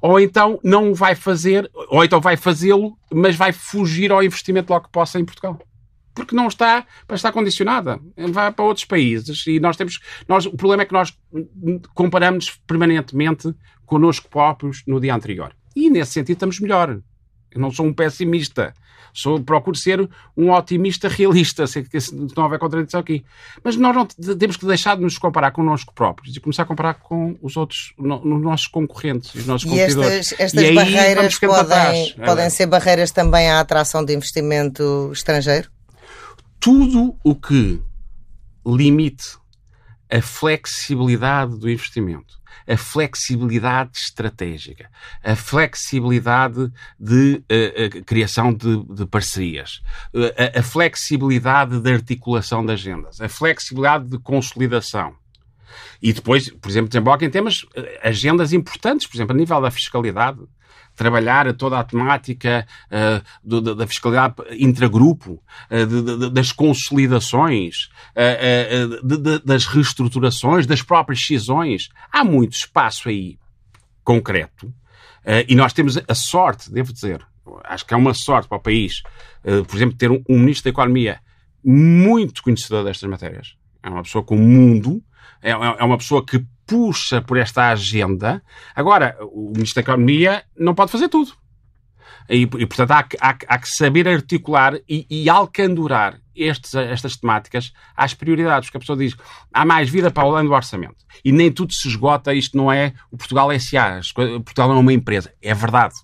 Ou 0.00 0.20
então 0.20 0.60
não 0.62 0.94
vai 0.94 1.16
fazer, 1.16 1.68
ou 1.88 2.04
então 2.04 2.20
vai 2.20 2.36
fazê-lo, 2.36 2.96
mas 3.12 3.34
vai 3.34 3.50
fugir 3.50 4.12
ao 4.12 4.22
investimento 4.22 4.72
logo 4.72 4.84
que 4.84 4.92
possa 4.92 5.18
em 5.18 5.24
Portugal. 5.24 5.58
Porque 6.14 6.36
não 6.36 6.46
está 6.46 6.86
para 7.04 7.16
estar 7.16 7.32
condicionada. 7.32 7.98
Vai 8.16 8.52
para 8.52 8.64
outros 8.64 8.84
países 8.84 9.44
e 9.48 9.58
nós 9.58 9.76
temos. 9.76 9.98
Nós, 10.28 10.46
o 10.46 10.56
problema 10.56 10.84
é 10.84 10.86
que 10.86 10.92
nós 10.92 11.12
comparamos 11.94 12.60
permanentemente 12.64 13.52
connosco 13.84 14.28
próprios 14.28 14.84
no 14.86 15.00
dia 15.00 15.16
anterior. 15.16 15.52
E 15.74 15.90
nesse 15.90 16.12
sentido 16.12 16.36
estamos 16.36 16.60
melhor. 16.60 17.00
Eu 17.50 17.60
não 17.60 17.72
sou 17.72 17.86
um 17.86 17.92
pessimista. 17.92 18.72
Sou, 19.12 19.40
procuro 19.40 19.76
ser 19.76 20.08
um 20.36 20.52
otimista 20.52 21.08
realista, 21.08 21.66
sei 21.66 21.82
que 21.82 21.98
não 22.36 22.44
houver 22.44 22.58
contradição 22.58 23.00
aqui. 23.00 23.24
Mas 23.62 23.76
nós 23.76 23.94
não 23.94 24.06
temos 24.06 24.56
que 24.56 24.66
deixar 24.66 24.96
de 24.96 25.02
nos 25.02 25.18
comparar 25.18 25.50
connosco 25.50 25.92
próprios 25.94 26.36
e 26.36 26.40
começar 26.40 26.62
a 26.62 26.66
comparar 26.66 26.94
com 26.94 27.36
os 27.42 27.56
outros, 27.56 27.92
no, 27.98 28.24
nos 28.24 28.42
nossos 28.42 28.66
concorrentes, 28.66 29.34
os 29.34 29.46
nossos 29.46 29.66
e 29.66 29.70
competidores. 29.70 30.32
Estas, 30.32 30.40
estas 30.40 30.62
e 30.64 30.74
barreiras 30.74 31.38
podem, 31.38 32.14
podem 32.24 32.44
é. 32.44 32.50
ser 32.50 32.66
barreiras 32.66 33.10
também 33.10 33.50
à 33.50 33.60
atração 33.60 34.04
de 34.04 34.14
investimento 34.14 35.10
estrangeiro? 35.12 35.70
Tudo 36.58 37.16
o 37.24 37.34
que 37.34 37.80
limite 38.66 39.38
a 40.10 40.20
flexibilidade 40.20 41.56
do 41.56 41.70
investimento, 41.70 42.39
a 42.66 42.76
flexibilidade 42.76 43.98
estratégica, 43.98 44.90
a 45.22 45.36
flexibilidade 45.36 46.70
de 46.98 47.42
uh, 47.50 48.04
criação 48.04 48.52
de, 48.52 48.84
de 48.84 49.06
parcerias, 49.06 49.80
uh, 50.14 50.54
a, 50.56 50.60
a 50.60 50.62
flexibilidade 50.62 51.80
de 51.80 51.92
articulação 51.92 52.64
de 52.64 52.72
agendas, 52.72 53.20
a 53.20 53.28
flexibilidade 53.28 54.08
de 54.08 54.18
consolidação. 54.18 55.14
E 56.02 56.12
depois, 56.12 56.50
por 56.50 56.68
exemplo, 56.68 56.88
desemboca 56.88 57.24
em 57.24 57.30
temas, 57.30 57.64
agendas 58.02 58.52
importantes, 58.52 59.06
por 59.06 59.16
exemplo, 59.16 59.34
a 59.34 59.38
nível 59.38 59.60
da 59.60 59.70
fiscalidade, 59.70 60.40
trabalhar 61.00 61.50
toda 61.54 61.78
a 61.78 61.82
temática 61.82 62.66
uh, 62.90 63.24
do, 63.42 63.62
da, 63.62 63.72
da, 63.72 63.86
fiscalidade 63.86 64.34
intragrupo, 64.58 65.42
uh, 65.70 65.86
de, 65.86 66.28
das 66.28 66.52
consolidações, 66.52 67.88
de, 69.02 69.38
das 69.38 69.64
reestruturações, 69.64 70.66
das 70.66 70.82
próprias 70.82 71.24
cisões. 71.24 71.88
Há 72.12 72.22
muito 72.22 72.52
espaço 72.52 73.08
aí 73.08 73.38
concreto 74.04 74.72
e 75.48 75.54
nós 75.54 75.72
temos 75.72 75.98
a 76.08 76.14
sorte, 76.14 76.70
devo 76.70 76.92
dizer, 76.92 77.24
acho 77.64 77.86
que 77.86 77.94
é 77.94 77.96
uma 77.96 78.12
sorte 78.14 78.48
para 78.48 78.58
o 78.58 78.60
país, 78.60 79.02
por 79.42 79.76
exemplo, 79.76 79.96
ter 79.96 80.10
um, 80.10 80.22
ministro 80.28 80.64
da 80.64 80.70
Economia 80.70 81.20
muito 81.64 82.42
conhecedor 82.42 82.84
destas 82.84 83.08
matérias. 83.08 83.54
É 83.82 83.88
uma 83.88 84.02
pessoa 84.02 84.24
com 84.24 84.36
o 84.36 84.38
mundo, 84.38 85.02
é, 85.42 85.50
é 85.50 85.84
uma 85.84 85.98
pessoa 85.98 86.24
que 86.24 86.44
puxa 86.70 87.20
por 87.20 87.36
esta 87.36 87.68
agenda. 87.70 88.40
Agora, 88.76 89.16
o 89.20 89.50
Ministro 89.50 89.82
da 89.82 89.90
Economia 89.90 90.44
não 90.56 90.72
pode 90.72 90.92
fazer 90.92 91.08
tudo. 91.08 91.32
E, 92.28 92.42
e 92.42 92.46
portanto, 92.46 92.92
há, 92.92 93.08
há, 93.20 93.36
há, 93.48 93.58
que 93.58 93.68
saber 93.68 94.06
articular 94.06 94.78
e, 94.88 95.04
e 95.10 95.28
alcandurar 95.28 96.20
estes, 96.34 96.72
estas 96.76 97.16
temáticas 97.16 97.72
às 97.96 98.14
prioridades. 98.14 98.68
Porque 98.68 98.76
a 98.76 98.80
pessoa 98.80 98.96
diz, 98.96 99.16
há 99.52 99.64
mais 99.64 99.90
vida 99.90 100.12
para 100.12 100.22
além 100.22 100.46
do 100.46 100.52
orçamento. 100.52 101.04
E 101.24 101.32
nem 101.32 101.50
tudo 101.50 101.72
se 101.72 101.88
esgota, 101.88 102.32
isto 102.32 102.56
não 102.56 102.70
é 102.70 102.94
o 103.10 103.16
Portugal 103.16 103.50
S.A., 103.50 104.00
Portugal 104.14 104.68
não 104.68 104.76
é 104.76 104.80
uma 104.80 104.92
empresa. 104.92 105.34
É 105.42 105.52
verdade. 105.52 105.94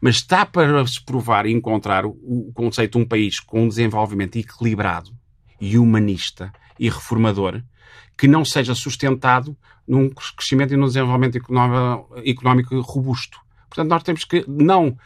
Mas 0.00 0.16
está 0.16 0.46
para 0.46 0.86
se 0.86 1.04
provar 1.04 1.44
e 1.44 1.52
encontrar 1.52 2.06
o, 2.06 2.10
o 2.10 2.52
conceito 2.54 2.96
de 2.96 3.04
um 3.04 3.08
país 3.08 3.40
com 3.40 3.64
um 3.64 3.68
desenvolvimento 3.68 4.38
equilibrado 4.38 5.10
e 5.60 5.76
humanista 5.76 6.52
e 6.78 6.88
reformador 6.88 7.60
que 8.18 8.26
não 8.26 8.44
seja 8.44 8.74
sustentado 8.74 9.56
num 9.86 10.10
crescimento 10.10 10.74
e 10.74 10.76
num 10.76 10.86
desenvolvimento 10.86 11.38
económico 12.26 12.80
robusto. 12.80 13.38
Portanto, 13.70 13.88
nós 13.88 14.02
temos 14.02 14.24
que 14.24 14.44
não 14.46 14.96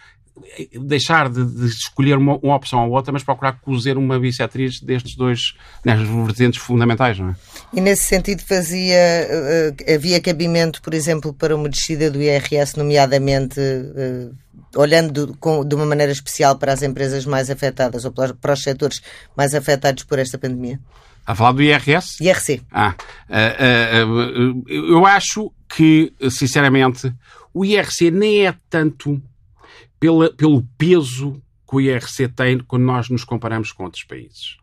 deixar 0.80 1.28
de, 1.28 1.44
de 1.44 1.66
escolher 1.66 2.16
uma, 2.16 2.38
uma, 2.38 2.56
opção 2.56 2.88
ou 2.88 2.94
outra, 2.94 3.12
mas 3.12 3.22
procurar 3.22 3.60
cozer 3.60 3.98
uma 3.98 4.18
bissetriz 4.18 4.80
destes 4.80 5.14
dois 5.14 5.54
nestas 5.84 6.08
vertentes 6.08 6.60
fundamentais, 6.60 7.18
não 7.18 7.30
é? 7.30 7.36
E 7.72 7.80
nesse 7.80 8.04
sentido 8.04 8.42
fazia 8.42 8.96
uh, 8.96 9.94
havia 9.94 10.20
cabimento, 10.20 10.80
por 10.80 10.94
exemplo, 10.94 11.34
para 11.34 11.54
uma 11.54 11.68
descida 11.68 12.10
do 12.10 12.20
IRS, 12.20 12.78
nomeadamente 12.78 13.60
uh, 13.60 14.34
olhando 14.74 15.36
com, 15.38 15.64
de 15.64 15.74
uma 15.74 15.84
maneira 15.84 16.12
especial 16.12 16.56
para 16.56 16.72
as 16.72 16.82
empresas 16.82 17.26
mais 17.26 17.50
afetadas 17.50 18.04
ou 18.06 18.10
para, 18.10 18.32
para 18.32 18.54
os 18.54 18.62
setores 18.62 19.02
mais 19.36 19.54
afetados 19.54 20.04
por 20.04 20.18
esta 20.18 20.38
pandemia? 20.38 20.80
A 21.26 21.34
falar 21.34 21.52
do 21.52 21.62
IRS? 21.62 22.22
IRC. 22.22 22.62
Ah, 22.70 22.94
uh, 23.28 24.58
uh, 24.58 24.64
eu 24.68 25.06
acho 25.06 25.52
que, 25.68 26.12
sinceramente, 26.30 27.14
o 27.54 27.64
IRC 27.64 28.10
nem 28.10 28.46
é 28.46 28.54
tanto 28.68 29.22
pela, 30.00 30.32
pelo 30.34 30.66
peso 30.76 31.40
que 31.68 31.76
o 31.76 31.80
IRC 31.80 32.28
tem 32.28 32.58
quando 32.58 32.82
nós 32.82 33.08
nos 33.08 33.24
comparamos 33.24 33.72
com 33.72 33.84
outros 33.84 34.04
países. 34.04 34.56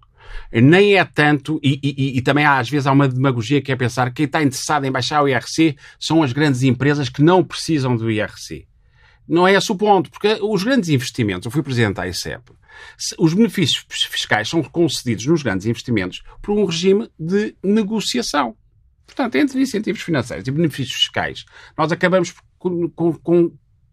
Nem 0.52 0.96
é 0.96 1.06
tanto, 1.06 1.60
e, 1.64 1.80
e, 1.82 2.18
e, 2.18 2.22
também 2.22 2.46
às 2.46 2.70
vezes 2.70 2.86
há 2.86 2.92
uma 2.92 3.08
demagogia 3.08 3.62
que 3.62 3.72
é 3.72 3.76
pensar 3.76 4.10
que 4.10 4.18
quem 4.18 4.26
está 4.26 4.42
interessado 4.42 4.86
em 4.86 4.92
baixar 4.92 5.24
o 5.24 5.28
IRC 5.28 5.76
são 6.00 6.22
as 6.22 6.34
grandes 6.34 6.64
empresas 6.64 7.10
que 7.10 7.24
não 7.24 7.44
precisam 7.44 7.96
do 7.96 8.12
IRC. 8.12 8.68
Não 9.30 9.48
é 9.48 9.54
esse 9.54 9.72
o 9.72 9.76
ponto, 9.76 10.10
porque 10.10 10.40
os 10.42 10.64
grandes 10.64 10.90
investimentos, 10.90 11.46
eu 11.46 11.52
fui 11.52 11.62
presidente 11.62 11.98
da 11.98 12.08
ICEP, 12.08 12.52
os 13.20 13.34
benefícios 13.36 13.86
fiscais 14.10 14.50
são 14.50 14.64
concedidos 14.64 15.26
nos 15.28 15.44
grandes 15.44 15.68
investimentos 15.68 16.24
por 16.42 16.58
um 16.58 16.66
regime 16.66 17.12
de 17.20 17.56
negociação. 17.64 18.56
Portanto, 19.06 19.36
entre 19.36 19.62
incentivos 19.62 20.02
financeiros 20.02 20.48
e 20.48 20.52
benefícios 20.52 20.98
fiscais, 20.98 21.46
nós 21.78 21.92
acabamos 21.92 22.34
por 22.58 23.22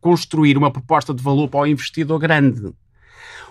construir 0.01 0.57
uma 0.57 0.71
proposta 0.71 1.13
de 1.13 1.23
valor 1.23 1.49
para 1.49 1.61
o 1.61 1.67
investidor 1.67 2.19
grande. 2.19 2.73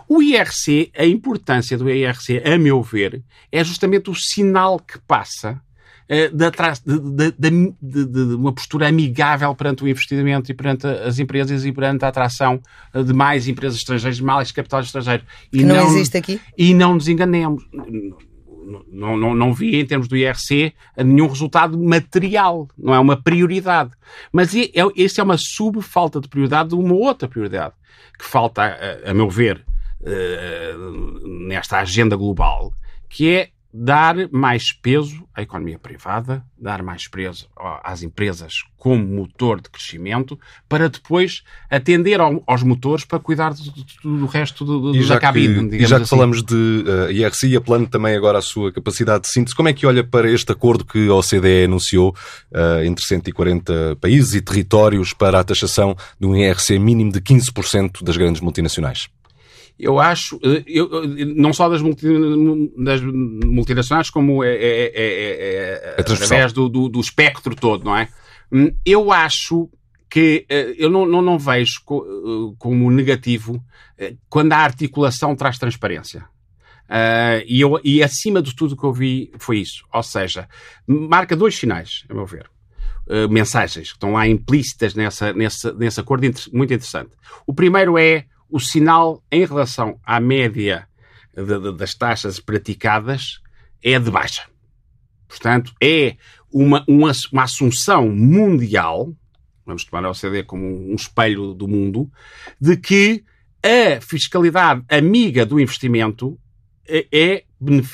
O 0.07 0.21
IRC, 0.21 0.91
a 0.95 1.05
importância 1.05 1.77
do 1.77 1.89
IRC, 1.89 2.41
a 2.45 2.57
meu 2.57 2.81
ver, 2.81 3.23
é 3.51 3.63
justamente 3.63 4.09
o 4.09 4.15
sinal 4.15 4.79
que 4.79 4.99
passa 4.99 5.61
de, 6.07 7.31
de, 7.31 7.73
de, 7.81 8.05
de, 8.05 8.35
uma 8.35 8.53
postura 8.53 8.87
amigável 8.87 9.53
perante 9.55 9.83
o 9.83 9.87
investimento 9.87 10.51
e 10.51 10.53
perante 10.53 10.85
as 10.85 11.17
empresas 11.17 11.65
e 11.65 11.71
perante 11.71 12.05
a 12.05 12.09
atração 12.09 12.61
eh, 12.93 13.01
de 13.01 13.13
mais 13.13 13.47
empresas 13.47 13.79
estrangeiras, 13.79 14.17
de 14.17 14.23
mais 14.23 14.51
capital 14.51 14.81
estrangeiro. 14.81 15.23
E 15.51 15.59
que 15.59 15.63
não, 15.63 15.75
não 15.75 15.87
existe 15.87 16.17
aqui? 16.17 16.39
E 16.57 16.73
não 16.73 16.93
nos 16.93 17.07
enganemos. 17.07 17.63
Não, 18.91 19.17
não, 19.17 19.35
não 19.35 19.53
vi 19.53 19.79
em 19.79 19.85
termos 19.85 20.07
do 20.07 20.17
IRC 20.17 20.73
nenhum 20.97 21.27
resultado 21.27 21.77
material, 21.77 22.67
não 22.77 22.93
é 22.93 22.99
uma 22.99 23.15
prioridade. 23.21 23.91
Mas 24.31 24.55
é, 24.55 24.69
esta 24.97 25.21
é 25.21 25.23
uma 25.23 25.37
sub-falta 25.37 26.19
de 26.19 26.27
prioridade 26.27 26.69
de 26.69 26.75
uma 26.75 26.93
outra 26.93 27.27
prioridade 27.27 27.73
que 28.17 28.25
falta, 28.25 28.63
a, 28.63 29.11
a 29.11 29.13
meu 29.13 29.29
ver, 29.29 29.63
uh, 30.01 31.27
nesta 31.47 31.79
agenda 31.79 32.15
global, 32.15 32.73
que 33.09 33.29
é 33.29 33.49
dar 33.77 34.15
mais 34.31 34.71
peso 34.71 35.27
à 35.35 35.41
economia 35.41 35.77
privada, 35.77 36.41
dar 36.57 36.81
mais 36.81 37.09
peso 37.09 37.49
às 37.83 38.03
empresas 38.03 38.63
como 38.77 39.03
motor 39.03 39.59
de 39.59 39.69
crescimento, 39.69 40.39
para 40.69 40.87
depois 40.87 41.43
atender 41.69 42.21
aos 42.21 42.63
motores 42.63 43.03
para 43.03 43.19
cuidar 43.19 43.53
do, 43.53 44.17
do 44.17 44.25
resto 44.27 44.63
do, 44.63 44.93
do, 44.93 45.07
da 45.07 45.19
cabine. 45.19 45.75
E 45.75 45.85
já 45.85 45.97
que 45.97 46.03
assim. 46.03 46.09
falamos 46.15 46.41
de 46.41 46.85
uh, 46.87 47.11
IRC 47.11 47.47
e 47.47 47.55
a 47.57 47.61
plano 47.61 47.85
também 47.85 48.15
agora 48.15 48.37
a 48.37 48.41
sua 48.41 48.71
capacidade 48.71 49.23
de 49.23 49.29
síntese, 49.29 49.53
como 49.53 49.67
é 49.67 49.73
que 49.73 49.85
olha 49.85 50.05
para 50.05 50.31
este 50.31 50.53
acordo 50.53 50.85
que 50.85 51.09
a 51.09 51.13
OCDE 51.13 51.65
anunciou 51.65 52.15
uh, 52.51 52.81
entre 52.85 53.03
140 53.03 53.97
países 53.99 54.35
e 54.35 54.41
territórios 54.41 55.11
para 55.11 55.41
a 55.41 55.43
taxação 55.43 55.97
de 56.17 56.25
um 56.25 56.33
IRC 56.33 56.79
mínimo 56.79 57.11
de 57.11 57.19
15% 57.19 58.03
das 58.03 58.15
grandes 58.15 58.39
multinacionais? 58.39 59.09
Eu 59.77 59.99
acho, 59.99 60.39
eh, 60.43 60.63
eu, 60.65 60.89
não 61.35 61.53
só 61.53 61.67
das, 61.67 61.81
multi, 61.81 62.07
das 62.77 63.01
multinacionais, 63.01 64.09
como 64.09 64.43
é, 64.43 64.55
é, 64.55 64.91
é, 64.95 65.95
é 65.95 65.95
através 65.99 66.53
do, 66.53 66.69
do, 66.69 66.87
do, 66.87 66.99
espectro 66.99 67.55
todo, 67.55 67.83
não 67.83 67.97
é? 67.97 68.07
Hum, 68.51 68.71
eu 68.85 69.11
acho 69.11 69.69
que 70.09 70.45
eu 70.77 70.89
não, 70.89 71.05
não, 71.05 71.21
não 71.21 71.37
vejo 71.37 71.81
como 72.57 72.89
negativo 72.89 73.61
quando 74.29 74.53
a 74.53 74.59
articulação 74.59 75.35
traz 75.35 75.57
transparência. 75.57 76.25
Uh, 76.85 77.41
e, 77.47 77.61
eu, 77.61 77.79
e 77.83 78.03
acima 78.03 78.41
de 78.41 78.55
tudo 78.55 78.77
que 78.77 78.83
eu 78.83 78.93
vi 78.93 79.31
foi 79.39 79.59
isso. 79.59 79.83
Ou 79.91 80.03
seja, 80.03 80.47
marca 80.87 81.35
dois 81.35 81.55
sinais, 81.55 82.05
a 82.09 82.13
meu 82.13 82.25
ver. 82.25 82.49
Uh, 83.07 83.29
mensagens 83.29 83.89
que 83.89 83.95
estão 83.95 84.13
lá 84.13 84.27
implícitas 84.27 84.95
nessa, 84.95 85.33
nessa, 85.33 85.73
nesse 85.73 85.99
acordo 85.99 86.23
muito 86.53 86.73
interessante. 86.73 87.11
O 87.45 87.53
primeiro 87.53 87.97
é 87.97 88.25
o 88.49 88.59
sinal 88.59 89.23
em 89.31 89.45
relação 89.45 89.99
à 90.03 90.19
média 90.19 90.87
de, 91.33 91.43
de, 91.43 91.77
das 91.77 91.93
taxas 91.93 92.39
praticadas 92.39 93.41
é 93.83 93.99
de 93.99 94.09
baixa. 94.09 94.43
Portanto, 95.27 95.73
é 95.81 96.15
uma, 96.51 96.83
uma, 96.87 97.11
uma 97.31 97.43
assunção 97.43 98.09
mundial, 98.09 99.13
vamos 99.65 99.83
tomar 99.83 100.05
a 100.05 100.11
OCDE 100.11 100.43
como 100.43 100.65
um 100.65 100.95
espelho 100.95 101.53
do 101.53 101.67
mundo, 101.67 102.09
de 102.59 102.77
que 102.77 103.23
a 103.61 103.99
fiscalidade 103.99 104.83
amiga 104.89 105.45
do 105.45 105.59
investimento 105.59 106.39
é, 106.87 107.07
é, 107.11 107.43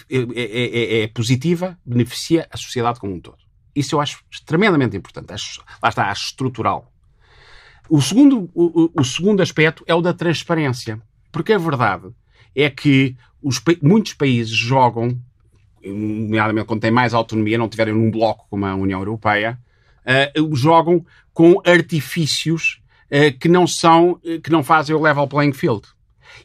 é, 0.10 1.04
é, 1.04 1.08
positiva, 1.08 1.80
beneficia 1.86 2.48
a 2.52 2.58
sociedade 2.58 3.00
como 3.00 3.14
um 3.14 3.20
todo. 3.20 3.38
Isso 3.74 3.96
eu 3.96 4.02
acho 4.02 4.24
extremamente 4.30 4.98
importante. 4.98 5.32
Acho, 5.32 5.64
lá 5.82 5.90
está, 5.90 6.12
acho 6.12 6.26
estrutural. 6.26 6.91
O 7.94 8.02
segundo, 8.02 8.50
o, 8.56 8.90
o 8.96 9.04
segundo 9.04 9.42
aspecto 9.42 9.84
é 9.86 9.94
o 9.94 10.00
da 10.00 10.14
transparência. 10.14 11.02
Porque 11.30 11.52
a 11.52 11.58
verdade 11.58 12.08
é 12.56 12.70
que 12.70 13.18
os, 13.44 13.62
muitos 13.84 14.14
países 14.14 14.56
jogam, 14.56 15.20
nomeadamente 15.84 16.68
quando 16.68 16.80
têm 16.80 16.90
mais 16.90 17.14
autonomia, 17.14 17.58
não 17.58 17.68
tiverem 17.68 17.94
num 17.94 18.10
bloco 18.10 18.48
como 18.50 18.66
a 18.66 18.74
União 18.76 19.02
Europeia, 19.02 19.60
uh, 20.40 20.56
jogam 20.56 21.06
com 21.34 21.62
artifícios 21.66 22.82
uh, 23.08 23.38
que 23.38 23.50
não 23.50 23.68
são, 23.68 24.22
que 24.42 24.50
não 24.50 24.64
fazem 24.64 24.96
o 24.96 25.02
level 25.02 25.28
playing 25.28 25.52
field. 25.52 25.86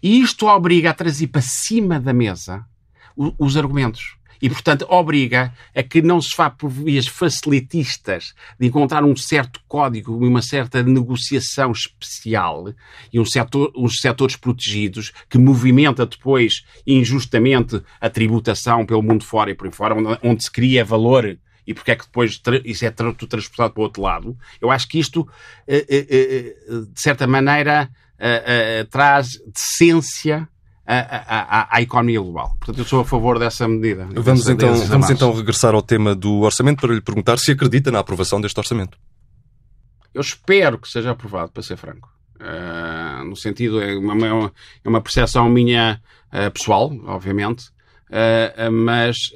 E 0.03 0.21
isto 0.21 0.49
obriga 0.49 0.91
a 0.91 0.95
trazer 0.95 1.29
para 1.29 1.43
cima 1.43 2.01
da 2.01 2.13
mesa 2.13 2.67
os 3.39 3.57
argumentos. 3.57 4.16
E, 4.41 4.49
portanto, 4.49 4.87
obriga 4.89 5.53
a 5.75 5.83
que 5.83 6.03
não 6.03 6.21
se 6.21 6.37
vá 6.37 6.51
por 6.51 6.69
vias 6.69 7.07
facilitistas 7.07 8.35
de 8.59 8.67
encontrar 8.67 9.05
um 9.05 9.17
certo 9.17 9.61
código 9.67 10.25
e 10.25 10.29
uma 10.29 10.43
certa 10.43 10.83
negociação 10.83 11.73
especial 11.73 12.73
e 13.13 13.19
um 13.19 13.25
setor, 13.25 13.73
uns 13.77 14.01
setores 14.01 14.37
protegidos 14.37 15.13
que 15.29 15.39
movimenta 15.39 16.07
depois 16.07 16.65
injustamente 16.87 17.83
a 18.01 18.11
tributação 18.11 18.85
pelo 18.85 19.03
mundo 19.03 19.25
fora 19.25 19.51
e 19.51 19.55
por 19.55 19.67
aí 19.67 19.73
fora, 19.73 19.95
onde, 19.95 20.19
onde 20.23 20.45
se 20.45 20.51
cria 20.51 20.85
valor 20.85 21.39
e 21.67 21.75
porque 21.75 21.91
é 21.91 21.97
que 21.97 22.05
depois 22.05 22.41
isso 22.65 22.87
é 22.87 22.91
transportado 22.91 23.75
para 23.75 23.81
o 23.81 23.85
outro 23.85 24.03
lado. 24.03 24.39
Eu 24.61 24.71
acho 24.71 24.87
que 24.87 24.99
isto, 24.99 25.29
eh, 25.67 25.85
eh, 25.89 26.07
eh, 26.11 26.55
de 26.93 27.01
certa 27.01 27.27
maneira, 27.27 27.91
traz 28.91 29.39
decência 29.53 30.49
à, 30.87 31.67
à, 31.67 31.77
à, 31.77 31.83
economia 31.83 32.21
global. 32.21 32.55
Portanto, 32.59 32.79
eu 32.79 32.85
sou 32.85 33.01
a 33.01 33.05
favor 33.05 33.39
dessa 33.39 33.67
medida. 33.67 34.07
Vamos, 34.15 34.45
dessa, 34.45 34.53
então, 34.53 34.75
vamos 34.87 35.11
então 35.11 35.35
regressar 35.35 35.75
ao 35.75 35.83
tema 35.83 36.15
do 36.15 36.43
orçamento 36.43 36.81
para 36.81 36.95
lhe 36.95 37.01
perguntar 37.01 37.39
se 37.39 37.51
acredita 37.51 37.91
na 37.91 37.99
aprovação 37.99 38.41
deste 38.41 38.59
orçamento. 38.59 38.97
Eu 40.15 40.21
espero 40.21 40.79
que 40.79 40.89
seja 40.89 41.11
aprovado, 41.11 41.51
para 41.51 41.63
ser 41.63 41.77
franco. 41.77 42.09
Uh, 42.37 43.25
no 43.25 43.35
sentido, 43.35 43.83
é 43.83 43.97
uma, 43.97 44.53
é 44.85 44.89
uma 44.89 45.01
percepção 45.01 45.49
minha 45.49 46.01
uh, 46.29 46.51
pessoal, 46.53 46.93
obviamente, 47.05 47.69
uh, 48.11 48.71
mas 48.71 49.33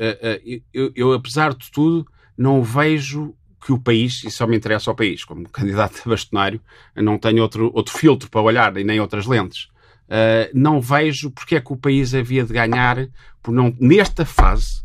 eu, 0.73 0.93
eu, 0.95 1.13
apesar 1.13 1.55
de 1.55 1.71
tudo, 1.71 2.07
não 2.37 2.63
vejo 2.63 3.35
que 3.65 3.73
o 3.73 3.79
país, 3.79 4.25
e 4.25 4.31
só 4.31 4.47
me 4.47 4.57
interessa 4.57 4.91
ao 4.91 4.97
país, 4.97 5.25
como 5.25 5.49
candidato 5.51 6.01
a 6.07 6.09
bastonário, 6.09 6.61
não 6.97 7.19
tenho 7.19 7.43
outro, 7.43 7.71
outro 7.75 7.97
filtro 7.97 8.31
para 8.31 8.41
olhar 8.41 8.77
e 8.77 8.85
nem 8.85 9.01
outras 9.01 9.27
lentes. 9.27 9.69
Uh, 10.11 10.51
não 10.53 10.81
vejo 10.81 11.31
porque 11.31 11.55
é 11.55 11.61
que 11.61 11.73
o 11.73 11.77
país 11.77 12.13
havia 12.15 12.45
de 12.45 12.53
ganhar 12.53 13.09
por 13.41 13.53
não, 13.53 13.73
nesta 13.79 14.27
fase 14.27 14.83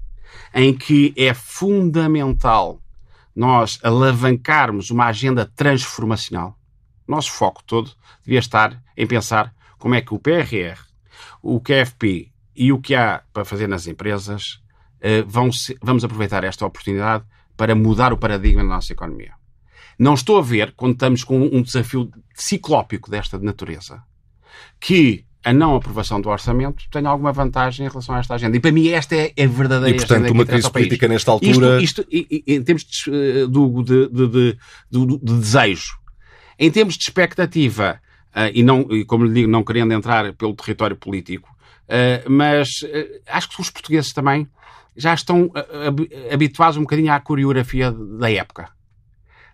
em 0.54 0.72
que 0.72 1.14
é 1.18 1.34
fundamental 1.34 2.80
nós 3.36 3.80
alavancarmos 3.82 4.92
uma 4.92 5.08
agenda 5.08 5.46
transformacional. 5.46 6.58
Nosso 7.08 7.32
foco 7.32 7.64
todo 7.66 7.92
devia 8.24 8.40
estar 8.40 8.80
em 8.96 9.08
pensar 9.08 9.54
como 9.80 9.96
é 9.96 10.02
que 10.02 10.14
o 10.14 10.20
PRR, 10.20 10.80
o 11.42 11.60
QFP 11.60 12.32
e 12.56 12.72
o 12.72 12.80
que 12.80 12.94
há 12.94 13.24
para 13.34 13.44
fazer 13.44 13.68
nas 13.68 13.88
empresas 13.88 14.62
uh, 15.02 15.28
vão 15.28 15.52
se, 15.52 15.76
vamos 15.82 16.04
aproveitar 16.04 16.44
esta 16.44 16.66
oportunidade 16.66 17.26
para 17.58 17.76
mudar 17.76 18.14
o 18.14 18.18
paradigma 18.18 18.62
da 18.62 18.70
nossa 18.70 18.94
economia. 18.94 19.34
Não 19.98 20.14
estou 20.14 20.38
a 20.38 20.42
ver, 20.42 20.74
quando 20.76 20.94
estamos 20.94 21.24
com 21.24 21.42
um 21.42 21.62
desafio 21.62 22.12
ciclópico 22.34 23.10
desta 23.10 23.40
natureza, 23.40 24.04
que 24.80 25.26
a 25.46 25.54
não 25.54 25.76
aprovação 25.76 26.20
do 26.20 26.28
orçamento 26.28 26.86
tenha 26.90 27.08
alguma 27.08 27.32
vantagem 27.32 27.86
em 27.86 27.90
relação 27.90 28.16
a 28.16 28.20
esta 28.20 28.34
agenda. 28.34 28.58
E 28.58 28.60
para 28.60 28.72
mim 28.72 28.88
esta 28.90 29.16
é 29.16 29.32
a 29.38 29.48
verdadeira 29.48 29.96
E, 29.96 30.00
portanto, 30.00 30.32
uma 30.32 30.44
crise 30.44 30.72
política 30.72 31.08
nesta 31.08 31.30
altura... 31.32 31.80
Isto, 31.80 32.04
isto 32.10 32.44
em 32.48 32.64
termos 32.64 32.84
de, 32.84 33.12
eh, 33.12 33.46
de, 33.48 34.10
de, 34.10 34.58
de, 34.90 35.18
de 35.20 35.40
desejo. 35.40 35.94
Em 36.58 36.72
termos 36.72 36.96
de 36.96 37.04
expectativa, 37.04 38.02
uh, 38.36 38.50
e, 38.54 38.64
não, 38.64 38.88
e 38.90 39.06
como 39.06 39.24
lhe 39.26 39.34
digo, 39.34 39.48
não 39.48 39.64
querendo 39.64 39.94
entrar 39.94 40.34
pelo 40.34 40.56
território 40.56 40.96
político, 40.96 41.48
uh, 41.84 42.30
mas 42.30 42.82
uh, 42.82 43.22
acho 43.28 43.50
que 43.50 43.62
os 43.62 43.70
portugueses 43.70 44.12
também 44.14 44.48
já 44.98 45.14
estão 45.14 45.52
habituados 46.32 46.78
um 46.78 46.82
bocadinho 46.82 47.12
à 47.12 47.20
coreografia 47.20 47.92
da 47.92 48.32
época. 48.32 48.70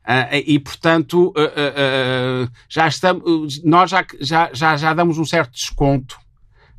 Uh, 0.07 0.41
e, 0.45 0.59
portanto, 0.59 1.27
uh, 1.27 2.45
uh, 2.45 2.49
já 2.67 2.87
estamos, 2.87 3.63
nós 3.63 3.91
já, 3.91 4.05
já, 4.19 4.49
já, 4.51 4.75
já 4.75 4.93
damos 4.93 5.19
um 5.19 5.25
certo 5.25 5.51
desconto 5.51 6.17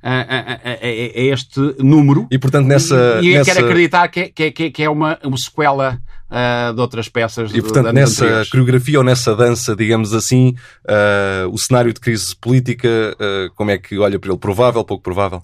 a, 0.02 0.20
a, 0.20 0.54
a, 0.82 0.88
este 1.14 1.60
número. 1.78 2.26
E, 2.30 2.38
portanto, 2.38 2.66
nessa. 2.66 3.20
E, 3.22 3.28
e 3.28 3.34
nessa... 3.34 3.52
quero 3.52 3.66
acreditar 3.66 4.08
que, 4.08 4.28
que, 4.28 4.50
que, 4.50 4.70
que 4.70 4.82
é 4.82 4.90
uma, 4.90 5.18
uma 5.22 5.38
sequela 5.38 6.00
uh, 6.28 6.74
de 6.74 6.80
outras 6.80 7.08
peças. 7.08 7.54
E, 7.54 7.62
portanto, 7.62 7.92
nessa 7.92 8.24
anteriores. 8.24 8.50
coreografia 8.50 8.98
ou 8.98 9.04
nessa 9.04 9.36
dança, 9.36 9.76
digamos 9.76 10.12
assim, 10.12 10.54
uh, 10.88 11.48
o 11.52 11.58
cenário 11.58 11.92
de 11.92 12.00
crise 12.00 12.34
política, 12.34 12.88
uh, 12.88 13.54
como 13.54 13.70
é 13.70 13.78
que 13.78 13.98
olha 13.98 14.18
para 14.18 14.30
ele? 14.30 14.38
Provável, 14.38 14.84
pouco 14.84 15.02
provável? 15.02 15.42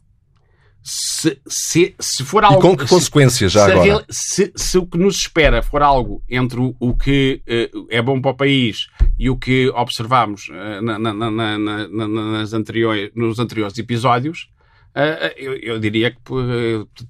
Se, 0.91 1.39
se, 1.47 1.95
se 2.01 2.25
for 2.25 2.43
algo. 2.43 2.59
E 2.59 2.63
com 2.63 2.75
que 2.75 2.89
consequências 2.89 3.53
já 3.53 3.67
se, 3.67 3.73
agora? 3.73 4.07
Se, 4.09 4.51
se, 4.57 4.79
o 4.79 4.87
que 4.87 4.97
nos 4.97 5.19
espera 5.19 5.63
for 5.63 5.83
algo 5.83 6.23
entre 6.27 6.59
o, 6.59 6.75
o 6.81 6.97
que 6.97 7.43
uh, 7.47 7.87
é 7.91 8.01
bom 8.01 8.19
para 8.23 8.31
o 8.31 8.35
país 8.35 8.89
e 9.19 9.29
o 9.29 9.37
que 9.37 9.69
observamos 9.69 10.49
uh, 10.49 10.81
na, 10.81 10.99
na, 10.99 11.13
na, 11.31 11.59
nas 12.09 12.55
anteriores, 12.55 13.11
nos 13.15 13.39
anteriores 13.39 13.77
episódios, 13.77 14.49
uh, 14.97 15.31
eu, 15.37 15.57
eu, 15.57 15.79
diria 15.79 16.11
que 16.11 16.19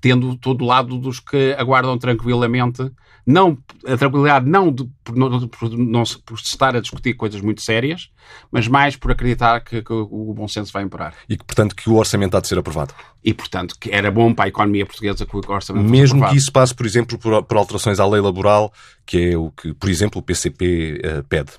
tendo 0.01 0.37
todo 0.37 0.65
o 0.65 0.67
lado 0.67 0.99
dos 0.99 1.21
que 1.21 1.55
aguardam 1.57 1.97
tranquilamente 1.97 2.91
não, 3.31 3.59
a 3.87 3.95
tranquilidade 3.95 4.49
não 4.49 4.73
de, 4.73 4.89
por, 5.05 5.15
não, 5.15 5.49
por, 5.49 5.71
não, 5.77 6.03
por 6.25 6.39
estar 6.39 6.75
a 6.75 6.81
discutir 6.81 7.13
coisas 7.13 7.43
muito 7.43 7.61
sérias, 7.61 8.11
mas 8.51 8.67
mais 8.67 8.97
por 8.97 9.13
acreditar 9.13 9.61
que, 9.61 9.83
que, 9.83 9.93
o 9.93 10.33
bom 10.33 10.49
senso 10.49 10.73
vai 10.73 10.83
imperar. 10.83 11.13
E 11.29 11.37
que, 11.37 11.45
portanto, 11.45 11.77
que 11.77 11.91
o 11.91 11.97
orçamento 11.97 12.35
há 12.39 12.41
de 12.41 12.49
ser 12.49 12.59
aprovado. 12.59 12.95
E, 13.23 13.35
portanto, 13.35 13.77
que 13.79 13.91
era 13.91 14.11
bom 14.11 14.33
para 14.33 14.47
a 14.47 14.49
economia 14.49 14.87
portuguesa 14.87 15.27
que 15.27 15.37
o 15.37 15.43
orçamento 15.47 15.87
Mesmo 15.87 16.27
que 16.27 16.37
isso 16.37 16.51
passe, 16.51 16.75
por 16.75 16.87
exemplo, 16.87 17.19
por, 17.19 17.43
por, 17.43 17.59
alterações 17.59 18.01
à 18.01 18.07
lei 18.07 18.23
laboral, 18.23 18.73
que 19.05 19.33
é 19.33 19.37
o 19.37 19.51
que, 19.51 19.75
por 19.75 19.91
exemplo, 19.91 20.21
o 20.21 20.23
PCP 20.23 20.99
uh, 21.05 21.07
eh, 21.07 21.23
pede. 21.29 21.53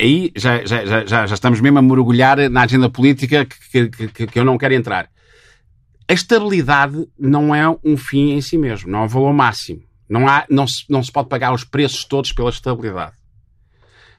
Aí 0.00 0.30
já, 0.36 0.64
já, 0.64 0.84
já, 1.04 1.26
já 1.26 1.34
estamos 1.34 1.60
mesmo 1.60 1.76
a 1.76 1.82
mergulhar 1.82 2.48
na 2.48 2.62
agenda 2.62 2.88
política 2.88 3.44
que, 3.44 3.88
que, 3.88 4.26
que 4.28 4.38
eu 4.38 4.44
não 4.44 4.56
quero 4.56 4.74
entrar. 4.74 5.10
A 6.06 6.12
estabilidade 6.12 7.08
não 7.18 7.52
é 7.52 7.68
um 7.84 7.96
fim 7.96 8.30
em 8.30 8.40
si 8.40 8.56
mesmo, 8.56 8.88
não 8.88 9.00
é 9.00 9.02
um 9.02 9.08
valor 9.08 9.32
máximo. 9.32 9.87
Não, 10.08 10.26
há, 10.28 10.46
não, 10.48 10.66
se, 10.66 10.84
não 10.88 11.02
se 11.02 11.12
pode 11.12 11.28
pagar 11.28 11.52
os 11.52 11.64
preços 11.64 12.04
todos 12.04 12.32
pela 12.32 12.50
estabilidade. 12.50 13.16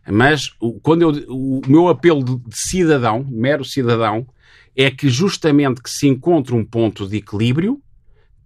Mas 0.08 0.50
quando 0.82 1.02
eu, 1.02 1.26
o 1.30 1.62
meu 1.68 1.88
apelo 1.88 2.24
de, 2.24 2.40
cidadão, 2.52 3.26
mero 3.30 3.64
cidadão, 3.64 4.28
é 4.76 4.90
que 4.90 5.10
justamente 5.10 5.82
que 5.82 5.90
se 5.90 6.08
encontre 6.08 6.56
um 6.56 6.64
ponto 6.64 7.08
de 7.08 7.18
equilíbrio 7.18 7.82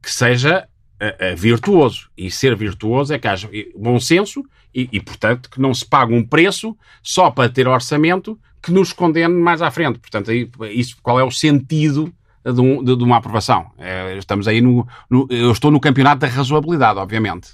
que 0.01 0.11
seja 0.11 0.67
uh, 1.01 1.33
uh, 1.33 1.37
virtuoso. 1.37 2.09
E 2.17 2.29
ser 2.31 2.55
virtuoso 2.55 3.13
é 3.13 3.19
que 3.19 3.27
haja 3.27 3.49
bom 3.75 3.99
senso 3.99 4.43
e, 4.73 4.89
e, 4.91 4.99
portanto, 4.99 5.49
que 5.49 5.61
não 5.61 5.73
se 5.73 5.85
pague 5.85 6.13
um 6.13 6.25
preço 6.25 6.75
só 7.01 7.29
para 7.29 7.49
ter 7.49 7.67
orçamento 7.67 8.39
que 8.61 8.71
nos 8.71 8.91
condene 8.91 9.33
mais 9.33 9.61
à 9.61 9.69
frente. 9.69 9.99
Portanto, 9.99 10.31
isso, 10.31 10.97
qual 11.01 11.19
é 11.19 11.23
o 11.23 11.31
sentido 11.31 12.13
de, 12.51 12.61
um, 12.61 12.83
de, 12.83 12.95
de 12.95 13.03
uma 13.03 13.17
aprovação. 13.17 13.71
É, 13.77 14.17
estamos 14.17 14.47
aí 14.47 14.61
no, 14.61 14.87
no, 15.09 15.27
Eu 15.29 15.51
estou 15.51 15.71
no 15.71 15.79
campeonato 15.79 16.19
da 16.19 16.27
razoabilidade, 16.27 16.99
obviamente. 16.99 17.49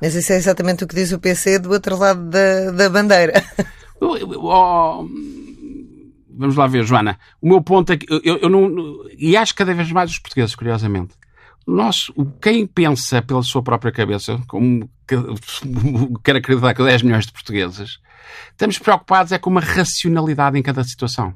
Mas 0.00 0.14
isso 0.14 0.32
é 0.32 0.36
exatamente 0.36 0.84
o 0.84 0.86
que 0.86 0.94
diz 0.94 1.12
o 1.12 1.18
PC 1.18 1.58
do 1.58 1.70
outro 1.70 1.96
lado 1.96 2.28
da, 2.28 2.70
da 2.70 2.90
bandeira. 2.90 3.42
Oh, 3.98 5.08
vamos 6.28 6.54
lá 6.54 6.66
ver, 6.66 6.84
Joana. 6.84 7.18
O 7.40 7.48
meu 7.48 7.62
ponto 7.62 7.94
é 7.94 7.96
que 7.96 8.06
eu, 8.10 8.36
eu 8.36 8.50
não. 8.50 8.70
E 9.16 9.34
acho 9.34 9.54
cada 9.54 9.72
vez 9.72 9.90
mais 9.90 10.10
os 10.10 10.18
portugueses, 10.18 10.54
curiosamente. 10.54 11.14
Nós, 11.66 12.10
quem 12.42 12.66
pensa 12.66 13.22
pela 13.22 13.42
sua 13.42 13.62
própria 13.62 13.90
cabeça, 13.90 14.38
como 14.46 14.86
quer 16.22 16.36
acreditar 16.36 16.74
que 16.74 16.84
10 16.84 17.02
milhões 17.04 17.24
de 17.24 17.32
portugueses, 17.32 17.98
estamos 18.50 18.78
preocupados 18.78 19.32
é 19.32 19.38
com 19.38 19.48
uma 19.48 19.62
racionalidade 19.62 20.58
em 20.58 20.62
cada 20.62 20.84
situação 20.84 21.34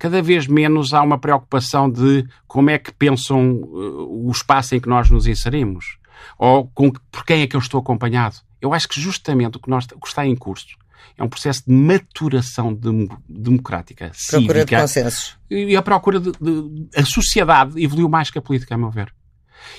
cada 0.00 0.22
vez 0.22 0.46
menos 0.46 0.94
há 0.94 1.02
uma 1.02 1.18
preocupação 1.18 1.88
de 1.90 2.26
como 2.48 2.70
é 2.70 2.78
que 2.78 2.90
pensam 2.90 3.56
uh, 3.56 4.26
o 4.26 4.30
espaço 4.32 4.74
em 4.74 4.80
que 4.80 4.88
nós 4.88 5.10
nos 5.10 5.26
inserimos. 5.26 5.98
Ou 6.38 6.66
com, 6.68 6.90
por 6.90 7.24
quem 7.24 7.42
é 7.42 7.46
que 7.46 7.54
eu 7.54 7.60
estou 7.60 7.78
acompanhado. 7.78 8.36
Eu 8.62 8.72
acho 8.72 8.88
que 8.88 8.98
justamente 8.98 9.58
o 9.58 9.60
que, 9.60 9.68
nós, 9.68 9.84
o 9.94 10.00
que 10.00 10.08
está 10.08 10.26
em 10.26 10.34
curso 10.34 10.78
é 11.18 11.22
um 11.22 11.28
processo 11.28 11.64
de 11.66 11.72
maturação 11.72 12.72
de, 12.72 13.10
democrática, 13.28 14.10
procura 14.30 14.60
cívica. 14.60 14.76
de 14.76 14.82
consensos. 14.82 15.38
E 15.50 15.76
a 15.76 15.82
procura 15.82 16.18
de, 16.18 16.32
de, 16.32 16.88
A 16.96 17.04
sociedade 17.04 17.82
evoluiu 17.82 18.08
mais 18.08 18.30
que 18.30 18.38
a 18.38 18.42
política, 18.42 18.74
a 18.74 18.78
meu 18.78 18.90
ver. 18.90 19.12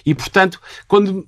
E, 0.05 0.13
portanto, 0.13 0.61
quando, 0.87 1.27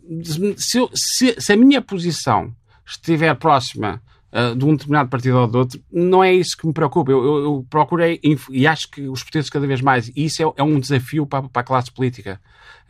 se, 0.56 0.78
eu, 0.78 0.92
se, 0.94 1.36
se 1.40 1.52
a 1.52 1.58
minha 1.58 1.82
posição 1.82 2.56
estiver 2.86 3.34
próxima 3.36 4.00
uh, 4.34 4.56
de 4.56 4.66
um 4.66 4.74
determinado 4.74 5.10
partido 5.10 5.38
ou 5.38 5.48
de 5.48 5.58
outro, 5.58 5.84
não 5.92 6.24
é 6.24 6.34
isso 6.34 6.58
que 6.58 6.66
me 6.66 6.74
preocupa. 6.74 7.12
Eu, 7.12 7.24
eu, 7.24 7.44
eu 7.44 7.68
procurei, 7.70 8.20
e 8.50 8.68
acho 8.68 8.90
que 8.90 9.08
os 9.08 9.22
portugueses 9.22 9.50
cada 9.50 9.68
vez 9.68 9.82
mais, 9.82 10.10
e 10.10 10.26
isso 10.26 10.42
é, 10.42 10.54
é 10.58 10.64
um 10.64 10.80
desafio 10.80 11.26
para, 11.26 11.44
para, 11.44 11.62
a 11.62 11.64
classe 11.64 11.92
política, 11.92 12.42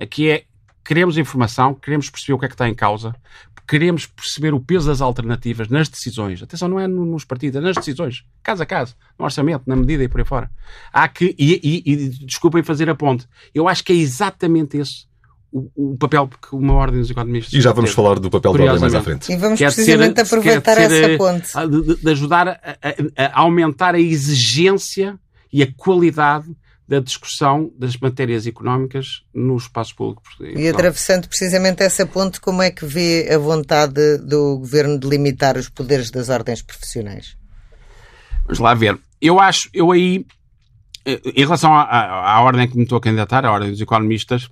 que 0.10 0.30
é, 0.30 0.46
queremos 0.84 1.18
informação, 1.18 1.74
queremos 1.74 2.10
perceber 2.10 2.34
o 2.34 2.40
que 2.40 2.46
é 2.46 2.48
que 2.48 2.56
está 2.56 2.68
em 2.68 2.74
causa, 2.74 3.14
queremos 3.68 4.06
perceber 4.06 4.54
o 4.54 4.60
peso 4.60 4.88
das 4.88 5.02
alternativas 5.02 5.70
nas 5.70 5.88
decisões. 5.88 6.42
Atenção, 6.42 6.68
não 6.68 6.80
é 6.80 6.88
nos 6.88 7.24
partidos, 7.24 7.58
é 7.58 7.62
nas 7.62 7.76
decisões, 7.76 8.26
caso 8.42 8.64
a 8.64 8.66
caso, 8.66 8.96
no 9.18 9.26
orçamento, 9.26 9.64
na 9.66 9.76
medida 9.76 10.04
e 10.04 10.08
por 10.08 10.20
aí 10.20 10.26
fora. 10.26 10.52
Há 10.92 11.08
que, 11.08 11.36
e, 11.38 11.60
e, 11.64 11.94
e 11.94 12.10
desculpem 12.26 12.64
fazer 12.64 12.90
a 12.90 12.96
ponte, 12.96 13.28
eu 13.54 13.68
acho 13.68 13.84
que 13.84 13.94
é 13.94 13.96
exatamente 13.96 14.78
esse 14.78 15.06
o, 15.54 15.92
o, 15.94 15.98
papel 15.98 16.28
que 16.28 16.56
uma 16.56 16.74
ordem 16.74 17.00
dos 17.00 17.12
economistas. 17.12 17.54
E 17.54 17.62
já 17.62 17.72
vamos 17.72 17.92
ter, 17.92 17.96
falar 17.96 18.20
do 18.20 18.30
papel 18.30 18.54
da 18.54 18.64
ordem 18.64 18.80
mais 18.80 18.96
à 18.96 19.02
frente. 19.04 19.32
E 19.32 19.38
vamos 19.38 19.60
quer 19.60 19.72
precisamente 19.72 20.16
ser, 20.16 20.22
aproveitar 20.22 20.76
ser, 20.76 20.92
essa 20.92 21.18
ponte. 21.18 21.52
De, 21.70 21.96
de 22.04 22.12
ajudar 22.12 22.48
a, 22.48 22.58
a, 22.58 23.26
a, 23.26 23.40
aumentar 23.42 23.94
a 23.94 24.00
exigência 24.00 25.18
e 25.52 25.62
a 25.62 25.72
qualidade 25.72 26.48
da 26.88 27.00
discussão 27.00 27.72
das 27.78 27.96
matérias 27.96 28.48
económicas 28.48 29.24
no 29.34 29.56
espaço 29.56 29.96
público. 29.96 30.24
E 30.42 30.68
atravessando 30.68 31.28
precisamente 31.28 31.84
essa 31.84 32.06
ponte, 32.06 32.42
como 32.42 32.62
é 32.62 32.72
que 32.72 32.86
vê 32.86 33.30
a 33.32 33.38
vontade 33.38 34.18
do 34.18 34.58
governo 34.58 35.00
de 35.00 35.08
limitar 35.08 35.56
os 35.56 35.70
poderes 35.70 36.10
das 36.10 36.30
ordens 36.30 36.62
profissionais? 36.64 37.38
Vamos 38.44 38.60
lá 38.60 38.74
ver. 38.74 39.00
Eu 39.22 39.40
acho, 39.40 39.70
eu 39.74 39.92
aí, 39.92 40.26
eh, 41.06 41.22
em 41.24 41.44
relação 41.44 41.74
à, 41.74 41.84
à, 41.84 42.38
à 42.38 42.42
ordem 42.42 42.68
que 42.68 42.76
me 42.76 42.84
estou 42.84 42.98
a 42.98 43.02
candidatar, 43.02 43.46
a 43.46 43.52
ordem 43.52 43.72
dos 43.72 43.80
economistas, 43.80 44.50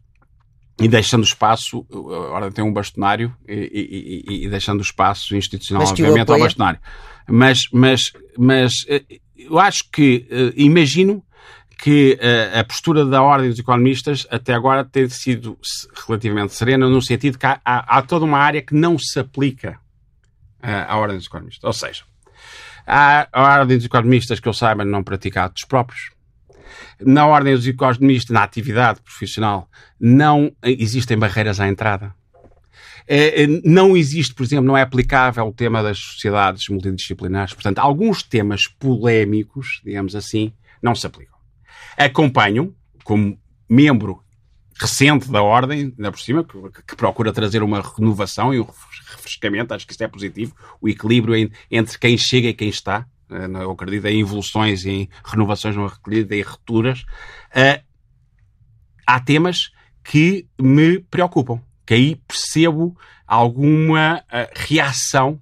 e 0.81 0.87
deixando 0.87 1.23
espaço, 1.23 1.85
a 1.91 2.33
ordem 2.33 2.51
tem 2.51 2.63
um 2.63 2.73
bastonário 2.73 3.35
e, 3.47 3.53
e, 3.53 4.33
e, 4.33 4.45
e 4.45 4.49
deixando 4.49 4.81
espaço 4.81 5.35
institucional, 5.35 5.87
obviamente, 5.87 6.31
ao 6.31 6.39
bastonário. 6.39 6.79
Mas, 7.27 7.67
mas, 7.71 8.13
mas 8.37 8.73
eh, 8.87 9.03
eu 9.37 9.59
acho 9.59 9.89
que, 9.91 10.27
eh, 10.29 10.53
imagino 10.55 11.23
que 11.77 12.17
a, 12.53 12.59
a 12.59 12.63
postura 12.63 13.05
da 13.05 13.21
ordem 13.21 13.49
dos 13.49 13.59
economistas 13.59 14.27
até 14.29 14.53
agora 14.53 14.83
tem 14.83 15.07
sido 15.09 15.57
relativamente 16.07 16.53
serena, 16.53 16.89
no 16.89 17.01
sentido 17.01 17.37
que 17.37 17.45
há, 17.45 17.59
há, 17.63 17.97
há 17.97 18.01
toda 18.01 18.25
uma 18.25 18.37
área 18.37 18.61
que 18.61 18.75
não 18.75 18.97
se 18.99 19.19
aplica 19.19 19.79
à 20.61 20.95
ordem 20.97 21.17
dos 21.17 21.25
economistas. 21.25 21.63
Ou 21.63 21.73
seja, 21.73 22.03
Há 22.85 23.27
a 23.31 23.59
ordem 23.59 23.77
dos 23.77 23.85
economistas 23.85 24.39
que 24.39 24.47
eu 24.47 24.53
saiba 24.53 24.83
não 24.83 25.03
pratica 25.03 25.45
atos 25.45 25.63
próprios. 25.63 26.11
Na 27.03 27.25
ordem 27.25 27.55
dos 27.55 27.67
economistas, 27.67 28.33
na 28.33 28.43
atividade 28.43 29.01
profissional, 29.01 29.69
não 29.99 30.51
existem 30.63 31.17
barreiras 31.17 31.59
à 31.59 31.67
entrada. 31.67 32.13
É, 33.07 33.43
é, 33.43 33.47
não 33.63 33.97
existe, 33.97 34.33
por 34.33 34.43
exemplo, 34.43 34.65
não 34.65 34.77
é 34.77 34.81
aplicável 34.81 35.47
o 35.47 35.53
tema 35.53 35.81
das 35.81 35.97
sociedades 35.97 36.67
multidisciplinares. 36.69 37.53
Portanto, 37.53 37.79
alguns 37.79 38.23
temas 38.23 38.67
polémicos, 38.67 39.81
digamos 39.83 40.15
assim, 40.15 40.53
não 40.81 40.95
se 40.95 41.05
aplicam. 41.05 41.37
Acompanham, 41.97 42.73
como 43.03 43.37
membro 43.69 44.23
recente 44.79 45.29
da 45.31 45.43
Ordem, 45.43 45.93
ainda 45.97 46.11
por 46.11 46.19
cima, 46.19 46.43
que, 46.43 46.57
que, 46.87 46.95
procura 46.95 47.31
trazer 47.31 47.61
uma 47.61 47.81
renovação 47.81 48.53
e 48.53 48.59
um 48.59 48.67
refrescamento, 49.11 49.73
acho 49.73 49.85
que 49.85 49.93
isso 49.93 50.03
é 50.03 50.07
positivo, 50.07 50.55
o 50.81 50.89
equilíbrio 50.89 51.51
entre 51.69 51.99
quem 51.99 52.17
chega 52.17 52.47
e 52.47 52.53
quem 52.53 52.69
está, 52.69 53.05
eu 53.31 53.71
acredito 53.71 54.05
em 54.07 54.21
evoluções, 54.21 54.85
em 54.85 55.09
renovações, 55.23 55.75
numa 55.75 55.89
recolhida, 55.89 56.35
em 56.35 56.43
returas, 56.43 57.01
uh, 57.55 57.83
há 59.05 59.19
temas 59.19 59.71
que 60.03 60.47
me 60.59 60.99
preocupam, 60.99 61.61
que 61.85 61.93
aí 61.93 62.15
percebo 62.27 62.97
alguma 63.25 64.19
uh, 64.19 64.51
reação 64.55 65.41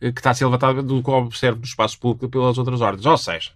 que 0.00 0.06
está 0.06 0.30
a 0.30 0.34
ser 0.34 0.44
levantada 0.44 0.82
do 0.82 1.02
que 1.02 1.10
observo 1.10 1.58
no 1.58 1.64
espaço 1.64 1.98
público 1.98 2.28
pelas 2.28 2.56
outras 2.56 2.80
ordens. 2.80 3.04
Ou 3.04 3.18
seja, 3.18 3.50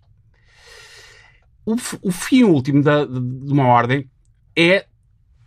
o, 1.64 1.77
fim 2.11 2.42
último 2.42 2.83
de 2.83 3.53
uma 3.53 3.66
ordem 3.66 4.11
é 4.57 4.87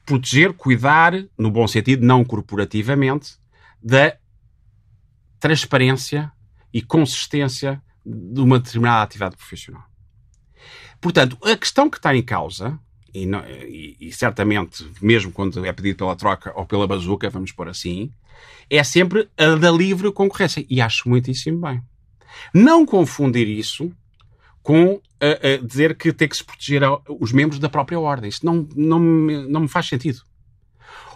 proteger, 0.06 0.54
cuidar, 0.54 1.13
no 1.38 1.52
bom 1.52 1.67
sentido, 1.67 2.06
não 2.06 2.24
corporativamente, 2.24 3.38
da 3.84 4.15
transparência 5.39 6.32
e 6.74 6.82
consistência 6.82 7.82
de 8.06 8.41
uma 8.41 8.60
determinada 8.60 9.04
atividade 9.04 9.36
profissional. 9.36 9.84
Portanto, 11.02 11.38
a 11.44 11.56
questão 11.56 11.89
que 11.89 11.98
está 11.98 12.15
em 12.15 12.22
causa, 12.22 12.80
e, 13.13 13.26
não, 13.26 13.39
e, 13.48 13.96
e, 14.00 14.12
certamente, 14.12 14.86
mesmo 15.02 15.32
quando 15.32 15.65
é 15.65 15.72
pedido 15.72 15.98
pela 15.98 16.15
troca 16.15 16.52
ou 16.56 16.65
pela 16.65 16.88
bazuca, 16.88 17.30
vamos 17.30 17.52
pôr 17.52 17.70
assim, 17.70 18.12
é 18.70 18.84
sempre 18.84 19.30
a 19.38 19.56
da 19.56 19.72
livre 19.72 20.12
concorrência. 20.12 20.65
E 20.70 20.82
acho 20.82 21.08
muitíssimo 21.08 21.62
bem. 21.62 21.82
Não 22.54 22.86
confundir 22.86 23.48
isso 23.48 23.91
com 24.62 25.00
a, 25.22 25.48
a 25.48 25.58
dizer 25.58 25.96
que 25.96 26.12
tem 26.12 26.28
que 26.28 26.36
se 26.36 26.44
proteger 26.44 26.84
a, 26.84 27.00
os 27.20 27.32
membros 27.32 27.60
da 27.60 27.70
própria 27.70 28.00
ordem. 28.00 28.30
Isso 28.30 28.46
não, 28.46 28.68
não, 28.76 29.00
não 29.00 29.62
me 29.62 29.68
faz 29.68 29.88
sentido. 29.88 30.22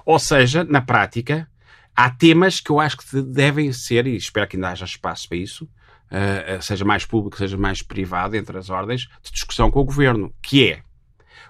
Ou 0.06 0.20
seja, 0.20 0.64
na 0.64 0.82
prática, 0.82 1.50
há 1.96 2.10
temas 2.10 2.60
que 2.60 2.70
eu 2.70 2.80
acho 2.80 2.98
que 2.98 3.22
devem 3.22 3.74
ser, 3.74 4.08
e 4.08 4.16
espero 4.16 4.48
que 4.48 4.56
ainda 4.56 4.70
haja 4.70 4.86
espaço 4.86 5.28
para 5.28 5.38
isso, 5.38 5.68
uh, 6.12 6.62
seja 6.62 6.86
mais 6.86 7.06
público, 7.06 7.38
seja 7.38 7.58
mais 7.58 7.82
privado, 7.82 8.36
entre 8.36 8.58
as 8.58 8.70
ordens, 8.70 9.08
de 9.24 9.32
discussão 9.32 9.70
com 9.72 9.80
o 9.80 9.86
governo, 9.86 10.34
que 10.42 10.70
é 10.70 10.82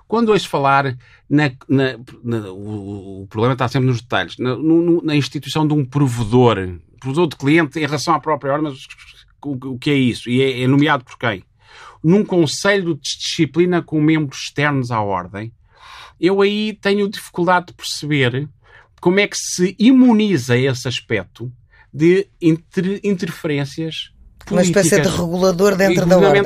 quando 0.07 0.29
ouço 0.29 0.49
falar 0.49 0.97
na, 1.29 1.51
na, 1.67 1.99
na, 2.23 2.51
o, 2.51 3.21
o, 3.21 3.27
problema 3.27 3.53
está 3.53 3.67
sempre 3.67 3.89
nos 3.89 4.01
detalhes, 4.01 4.37
na, 4.39 4.55
no, 4.55 5.03
na, 5.03 5.15
instituição 5.15 5.67
de 5.67 5.73
um 5.75 5.85
provedor, 5.85 6.57
provedor 6.99 7.27
de 7.27 7.35
cliente 7.35 7.77
em 7.77 7.83
relação 7.83 8.15
à 8.15 8.19
própria 8.19 8.53
ordem, 8.53 8.71
mas 8.71 8.87
o, 9.45 9.73
o 9.73 9.77
que 9.77 9.91
é 9.91 9.93
isso? 9.93 10.27
E 10.27 10.41
é, 10.41 10.63
é 10.63 10.67
nomeado 10.67 11.03
por 11.03 11.15
quem? 11.15 11.43
num 12.03 12.23
conselho 12.23 12.95
de 12.95 13.17
disciplina 13.17 13.81
com 13.81 14.01
membros 14.01 14.43
externos 14.43 14.91
à 14.91 15.01
ordem, 15.01 15.51
eu 16.19 16.41
aí 16.41 16.73
tenho 16.73 17.09
dificuldade 17.09 17.67
de 17.67 17.73
perceber 17.73 18.49
como 18.99 19.19
é 19.19 19.27
que 19.27 19.37
se 19.37 19.75
imuniza 19.79 20.57
esse 20.57 20.87
aspecto 20.87 21.51
de 21.93 22.27
inter 22.41 22.99
interferências 23.03 24.11
uma 24.49 24.61
espécie 24.61 25.01
de 25.01 25.07
regulador 25.07 25.75
dentro 25.75 26.05
da 26.05 26.17
ordem. 26.17 26.43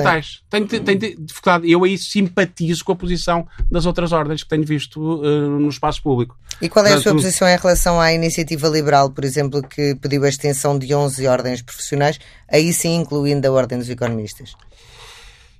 Tenho, 0.50 0.66
tenho 0.66 1.16
dificuldade. 1.18 1.70
Eu 1.70 1.84
aí 1.84 1.96
simpatizo 1.96 2.84
com 2.84 2.92
a 2.92 2.96
posição 2.96 3.46
das 3.70 3.86
outras 3.86 4.12
ordens 4.12 4.42
que 4.42 4.48
tenho 4.48 4.64
visto 4.64 5.00
uh, 5.00 5.58
no 5.58 5.68
espaço 5.68 6.02
público. 6.02 6.36
E 6.60 6.68
qual 6.68 6.86
é 6.86 6.92
a 6.92 7.00
sua 7.00 7.12
posição 7.12 7.48
em 7.48 7.56
relação 7.56 8.00
à 8.00 8.12
iniciativa 8.12 8.68
liberal, 8.68 9.10
por 9.10 9.24
exemplo, 9.24 9.62
que 9.62 9.94
pediu 9.96 10.24
a 10.24 10.28
extensão 10.28 10.78
de 10.78 10.94
11 10.94 11.26
ordens 11.26 11.62
profissionais, 11.62 12.18
aí 12.50 12.72
sim 12.72 12.96
incluindo 12.96 13.46
a 13.48 13.50
Ordem 13.50 13.78
dos 13.78 13.88
Economistas? 13.88 14.54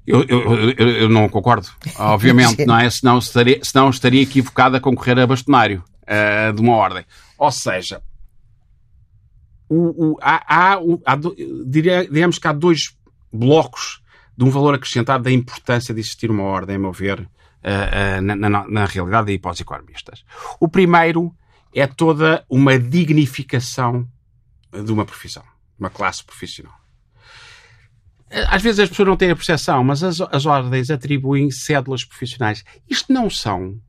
Eu, 0.07 0.23
eu, 0.29 0.71
eu, 0.77 0.89
eu, 0.89 1.09
não 1.09 1.29
concordo, 1.31 1.67
obviamente, 1.99 2.65
não 2.67 2.79
é? 2.79 2.91
Senão 2.91 3.19
estaria, 3.19 3.59
senão 3.63 3.89
estaria 3.89 4.23
equivocado 4.23 4.77
a 4.77 4.81
concorrer 4.81 5.19
a 5.19 5.27
bastonário 5.27 5.83
uh, 6.03 6.53
de 6.53 6.61
uma 6.61 6.77
ordem. 6.77 7.05
Ou 7.39 7.51
seja, 7.51 8.03
o, 9.69 10.13
o, 10.13 10.19
há, 10.21 10.43
há, 10.47 10.79
há, 11.07 11.19
diria, 11.67 12.07
digamos 12.07 12.39
que 12.39 12.47
há 12.47 12.53
dois 12.53 12.97
blocos 13.33 14.03
de 14.37 14.45
um 14.45 14.51
valor 14.51 14.75
acrescentado 14.75 15.25
da 15.25 15.31
importância 15.31 15.95
de 15.95 16.01
existir 16.01 16.31
uma 16.31 16.43
ordem, 16.43 16.77
a 16.77 16.79
meu 16.79 16.93
ver, 16.93 17.21
uh, 17.21 17.25
uh, 17.25 18.23
na, 18.23 18.37
na, 18.37 18.69
na, 18.69 18.85
realidade 18.85 19.33
e 19.33 19.39
para 19.39 19.53
os 19.53 19.61
economistas. 19.61 20.25
O 20.61 20.69
primeiro 20.69 21.35
é 21.75 21.87
toda 21.87 22.45
uma 22.49 22.79
dignificação 22.79 24.09
de 24.73 24.93
uma 24.93 25.05
profissão, 25.05 25.45
uma 25.79 25.91
classe 25.91 26.25
profissional. 26.25 26.75
Às 28.49 28.63
vezes 28.63 28.81
as 28.81 28.89
pessoas 28.89 29.09
não 29.09 29.17
têm 29.17 29.31
a 29.31 29.37
percepção, 29.37 29.85
mas 29.85 30.03
as, 30.03 30.21
as 30.21 30.45
ordens 30.45 30.91
atribuem 30.91 31.51
cédulas 31.51 32.05
profissionais. 32.05 32.65
Isto 32.89 33.13
não 33.13 33.31
são 33.31 33.81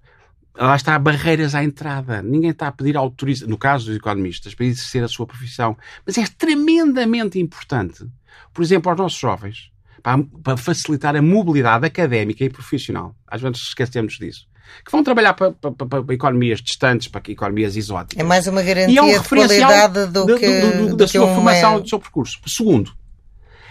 lá 0.58 0.76
está, 0.76 0.98
barreiras 0.98 1.56
à 1.56 1.64
entrada. 1.64 2.22
Ninguém 2.22 2.52
está 2.52 2.68
a 2.68 2.72
pedir 2.72 2.98
autorização, 2.98 3.50
no 3.50 3.58
caso 3.58 3.88
dos 3.88 3.98
economistas, 3.98 4.54
para 4.54 4.66
exercer 4.66 5.04
a 5.04 5.08
sua 5.08 5.26
profissão. 5.26 5.78
Mas 6.06 6.18
é 6.18 6.26
tremendamente 6.38 7.40
importante, 7.40 8.06
por 8.54 8.64
exemplo, 8.64 8.90
aos 8.90 8.98
nossos 8.98 9.20
jovens, 9.20 9.72
para, 10.02 10.24
para 10.44 10.58
facilitar 10.58 11.16
a 11.16 11.22
mobilidade 11.22 11.86
académica 11.86 12.44
e 12.44 12.50
profissional. 12.50 13.16
Às 13.28 13.42
vezes 13.42 13.60
esquecemos 13.60 14.18
disso. 14.18 14.48
Que 14.84 14.92
vão 14.92 15.04
trabalhar 15.04 15.34
para, 15.34 15.52
para, 15.52 15.72
para, 15.74 16.14
economias 16.14 16.60
distantes, 16.60 17.08
para 17.08 17.22
economias 17.32 17.76
exóticas. 17.76 18.20
É 18.20 18.28
mais 18.28 18.48
uma 18.48 18.64
garantia 18.64 19.00
é 19.00 19.04
um 19.04 19.22
de 19.22 19.30
qualidade 19.30 20.08
do 20.08 20.26
que, 20.38 20.62
do, 20.62 20.72
do, 20.72 20.88
do, 20.90 20.96
da 20.98 21.08
sua 21.08 21.28
formação, 21.28 21.80
do 21.80 21.88
seu 21.88 22.00
percurso. 22.00 22.40
Segundo, 22.48 22.92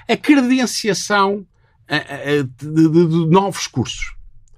a 0.09 0.17
credenciação 0.17 1.45
de, 1.89 2.89
de, 2.89 3.07
de 3.07 3.27
novos 3.27 3.67
cursos. 3.67 4.15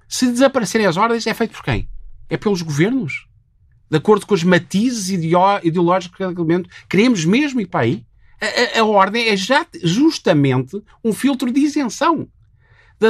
Se 0.09 0.31
desaparecerem 0.31 0.87
as 0.87 0.97
ordens, 0.97 1.27
é 1.27 1.35
feito 1.35 1.53
por 1.53 1.65
quem? 1.65 1.89
É 2.29 2.37
pelos 2.37 2.63
governos. 2.63 3.27
De 3.91 3.97
acordo 3.97 4.27
com 4.27 4.35
os 4.35 4.43
matizes 4.43 5.11
ideológicos 5.11 6.17
que 6.17 6.23
elemento. 6.23 6.69
Queremos 6.89 7.25
mesmo 7.25 7.61
ir 7.61 7.67
para 7.67 7.81
aí? 7.81 8.05
A, 8.41 8.79
a, 8.79 8.81
a, 8.81 8.85
ordem 8.85 9.29
é 9.29 9.37
já, 9.37 9.65
justamente 9.83 10.83
um 11.05 11.13
filtro 11.13 11.53
de 11.53 11.61
isenção. 11.61 12.29
De 12.99 13.07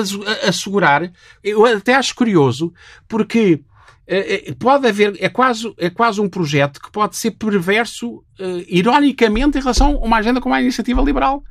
assegurar. 0.46 1.10
Eu 1.42 1.64
até 1.64 1.94
acho 1.94 2.14
curioso, 2.14 2.72
porque 3.08 3.62
é, 4.06 4.52
pode 4.58 4.86
haver. 4.86 5.16
É 5.18 5.28
quase, 5.28 5.72
é 5.78 5.88
quase 5.88 6.20
um 6.20 6.28
projeto 6.28 6.80
que 6.80 6.92
pode 6.92 7.16
ser 7.16 7.32
perverso, 7.32 8.16
uh, 8.38 8.64
ironicamente, 8.68 9.56
em 9.56 9.60
relação 9.60 9.94
a 9.94 10.04
uma 10.04 10.18
agenda 10.18 10.40
como 10.40 10.54
a 10.54 10.60
iniciativa 10.60 11.00
liberal 11.00 11.42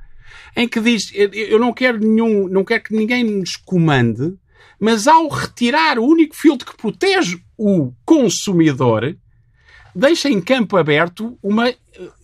em 0.56 0.68
que 0.68 0.80
diz 0.80 1.12
eu 1.14 1.60
não 1.60 1.74
quero 1.74 2.00
nenhum, 2.00 2.48
não 2.48 2.64
quero 2.64 2.84
que 2.84 2.96
ninguém 2.96 3.24
nos 3.24 3.56
comande, 3.56 4.34
mas 4.80 5.08
ao 5.08 5.28
retirar 5.28 5.98
o 6.00 6.06
único 6.06 6.36
filtro 6.36 6.70
que 6.70 6.78
protege 6.78 7.42
o 7.58 7.94
consumidor, 8.06 9.16
deixa 9.94 10.30
em 10.30 10.42
campo 10.42 10.78
aberto 10.78 11.38
uma 11.42 11.70
eh, 11.70 11.76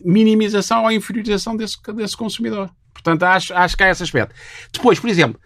minimização 0.04 0.84
ou 0.84 0.91
inferiorização 0.91 1.56
desse, 1.56 1.77
desse 1.95 2.17
consumidor. 2.17 2.69
Portanto, 2.93 3.23
acho, 3.23 3.54
acho 3.54 3.77
que 3.77 3.84
há 3.84 3.89
esse 3.89 4.04
aspecto. 4.04 4.36
Depois, 4.71 4.99
por 4.99 5.10
exemplo, 5.10 5.39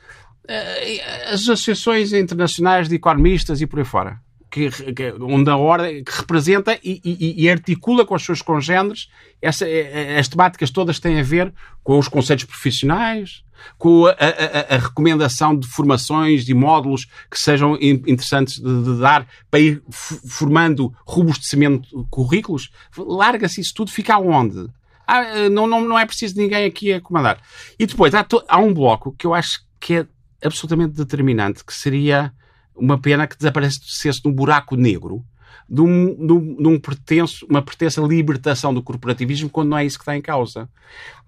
eh, 0.48 1.32
as 1.32 1.42
associações 1.42 2.12
internacionais 2.14 2.90
de 2.90 2.96
economistas 2.96 3.62
e 3.62 3.68
por 3.68 3.80
aí 3.80 3.86
fora 3.86 4.25
que, 4.56 4.70
que, 4.94 5.14
onde 5.20 5.50
a 5.50 5.58
ordem 5.58 6.02
que 6.02 6.14
representa 6.14 6.80
e, 6.82 7.02
e, 7.04 7.44
e, 7.44 7.50
articula 7.50 8.06
com 8.06 8.16
os 8.16 8.24
seus 8.24 8.42
congêneres 8.42 9.10
essa, 9.42 9.68
eh, 9.68 10.14
eh, 10.14 10.18
as 10.18 10.30
temáticas 10.30 10.72
todas 10.72 10.98
têm 10.98 11.20
a 11.20 11.24
ver 11.24 11.54
com 11.84 12.00
os 12.00 12.08
conceitos 12.08 12.46
profissionais, 12.46 13.44
com 13.78 14.06
a, 14.06 14.12
a, 14.12 14.76
a, 14.76 14.78
recomendação 14.78 15.60
de 15.60 15.68
formações 15.68 16.48
e 16.48 16.54
módulos 16.54 17.06
que 17.30 17.38
sejam 17.38 17.78
interessantes 17.82 18.58
de, 18.58 18.84
de 18.84 18.98
dar 18.98 19.28
para 19.52 19.60
ir 19.60 19.84
formando 20.26 20.94
robustecimento 21.06 21.90
de 21.90 22.10
currículos. 22.10 22.72
Larga-se 22.98 23.60
isso 23.60 23.74
tudo, 23.74 23.92
fica 23.92 24.14
aonde? 24.14 24.70
Ah, 25.06 25.22
eh, 25.22 25.50
não, 25.50 25.68
não, 25.68 25.82
não 25.82 26.00
é 26.00 26.06
preciso 26.06 26.38
ninguém 26.38 26.64
aqui 26.64 26.94
a 26.94 27.02
comandar. 27.02 27.42
E 27.78 27.86
depois 27.86 28.14
há, 28.16 28.26
há 28.48 28.58
um 28.58 28.74
bloco 28.74 29.14
que 29.20 29.28
eu 29.28 29.34
acho 29.34 29.66
que 29.82 29.96
é 29.96 30.08
absolutamente 30.46 30.94
determinante, 30.94 31.62
que 31.66 31.74
seria 31.74 32.32
uma 32.76 33.00
pena 33.00 33.28
que 33.28 33.38
desaparecesse 33.38 34.22
num 34.24 34.32
buraco 34.32 34.76
negro 34.76 35.24
de, 35.70 35.82
um, 35.82 36.16
de, 36.16 36.34
um, 36.34 36.56
de 36.56 36.68
um 36.68 36.80
pretenso, 36.80 37.46
uma 37.50 37.62
pretensa 37.62 38.02
libertação 38.02 38.74
do 38.74 38.84
corporativismo 38.84 39.50
quando 39.50 39.70
não 39.70 39.78
é 39.78 39.86
isso 39.86 39.98
que 39.98 40.04
está 40.04 40.16
em 40.16 40.22
causa. 40.22 40.70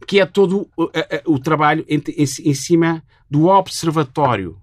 Que 0.08 0.20
é 0.20 0.26
todo 0.26 0.70
o, 0.78 0.84
o, 0.84 1.34
o 1.34 1.40
trabalho 1.40 1.86
em, 1.88 1.98
em, 1.98 2.24
em, 2.24 2.54
cima 2.54 3.04
do 3.30 3.48
observatório 3.48 4.58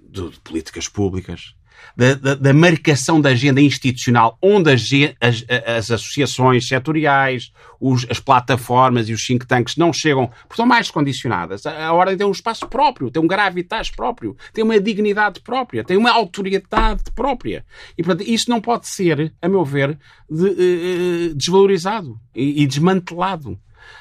de, 0.00 0.30
de 0.30 0.40
políticas 0.40 0.88
públicas, 0.88 1.54
da, 1.96 2.14
da, 2.14 2.34
da, 2.34 2.54
marcação 2.54 3.20
da 3.20 3.30
agenda 3.30 3.60
institucional, 3.60 4.38
onde 4.40 4.70
as, 4.70 4.88
as, 5.20 5.44
as 5.66 5.90
associações 5.90 6.68
setoriais, 6.68 7.52
os, 7.80 8.06
as 8.08 8.20
plataformas 8.20 9.08
e 9.08 9.12
os 9.12 9.24
think 9.26 9.46
tanks 9.46 9.76
não 9.76 9.92
chegam, 9.92 10.26
porque 10.26 10.52
estão 10.52 10.66
mais 10.66 10.90
condicionadas. 10.90 11.66
A, 11.66 11.86
a 11.86 11.92
ordem 11.92 12.16
tem 12.16 12.26
um 12.26 12.32
espaço 12.32 12.66
próprio, 12.68 13.10
tem 13.10 13.22
um 13.22 13.26
gravitas 13.26 13.90
próprio, 13.90 14.36
tem 14.52 14.64
uma 14.64 14.78
dignidade 14.78 15.40
própria, 15.40 15.84
tem 15.84 15.96
uma 15.96 16.10
autoridade 16.10 17.02
própria. 17.14 17.64
E, 17.96 18.02
portanto, 18.02 18.28
isso 18.28 18.48
não 18.48 18.60
pode 18.60 18.86
ser, 18.86 19.32
a 19.40 19.48
meu 19.48 19.64
ver, 19.64 19.98
de, 20.30 20.44
uh, 20.44 21.34
desvalorizado 21.34 22.18
e, 22.34 22.62
e 22.62 22.66
desmantelado. 22.66 23.52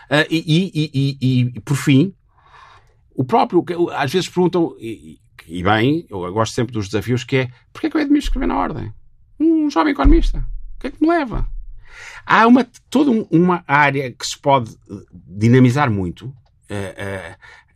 Uh, 0.09 0.25
e, 0.29 0.71
e, 0.93 1.17
e, 1.55 1.59
por 1.61 1.75
fim, 1.75 2.13
o 3.15 3.23
próprio, 3.23 3.63
às 3.93 4.11
vezes 4.11 4.29
perguntam, 4.29 4.75
e 4.79 5.19
bem, 5.63 6.05
eu 6.09 6.31
gosto 6.33 6.53
sempre 6.53 6.73
dos 6.73 6.87
desafios, 6.87 7.23
que 7.23 7.37
é 7.37 7.51
porque 7.71 7.87
é 7.87 7.89
que 7.89 7.95
eu 7.95 8.01
hei 8.01 8.07
de 8.07 8.11
me 8.11 8.19
inscrever 8.19 8.47
na 8.47 8.57
ordem? 8.57 8.93
Um 9.39 9.69
jovem 9.69 9.93
economista. 9.93 10.39
O 10.75 10.79
que 10.79 10.87
é 10.87 10.91
que 10.91 11.01
me 11.01 11.07
leva? 11.07 11.47
Há 12.25 12.45
uma, 12.45 12.67
toda 12.89 13.25
uma 13.31 13.63
área 13.65 14.11
que 14.11 14.25
se 14.25 14.37
pode 14.37 14.71
eh, 14.71 15.05
dinamizar 15.11 15.89
muito, 15.89 16.25
uh, 16.27 16.33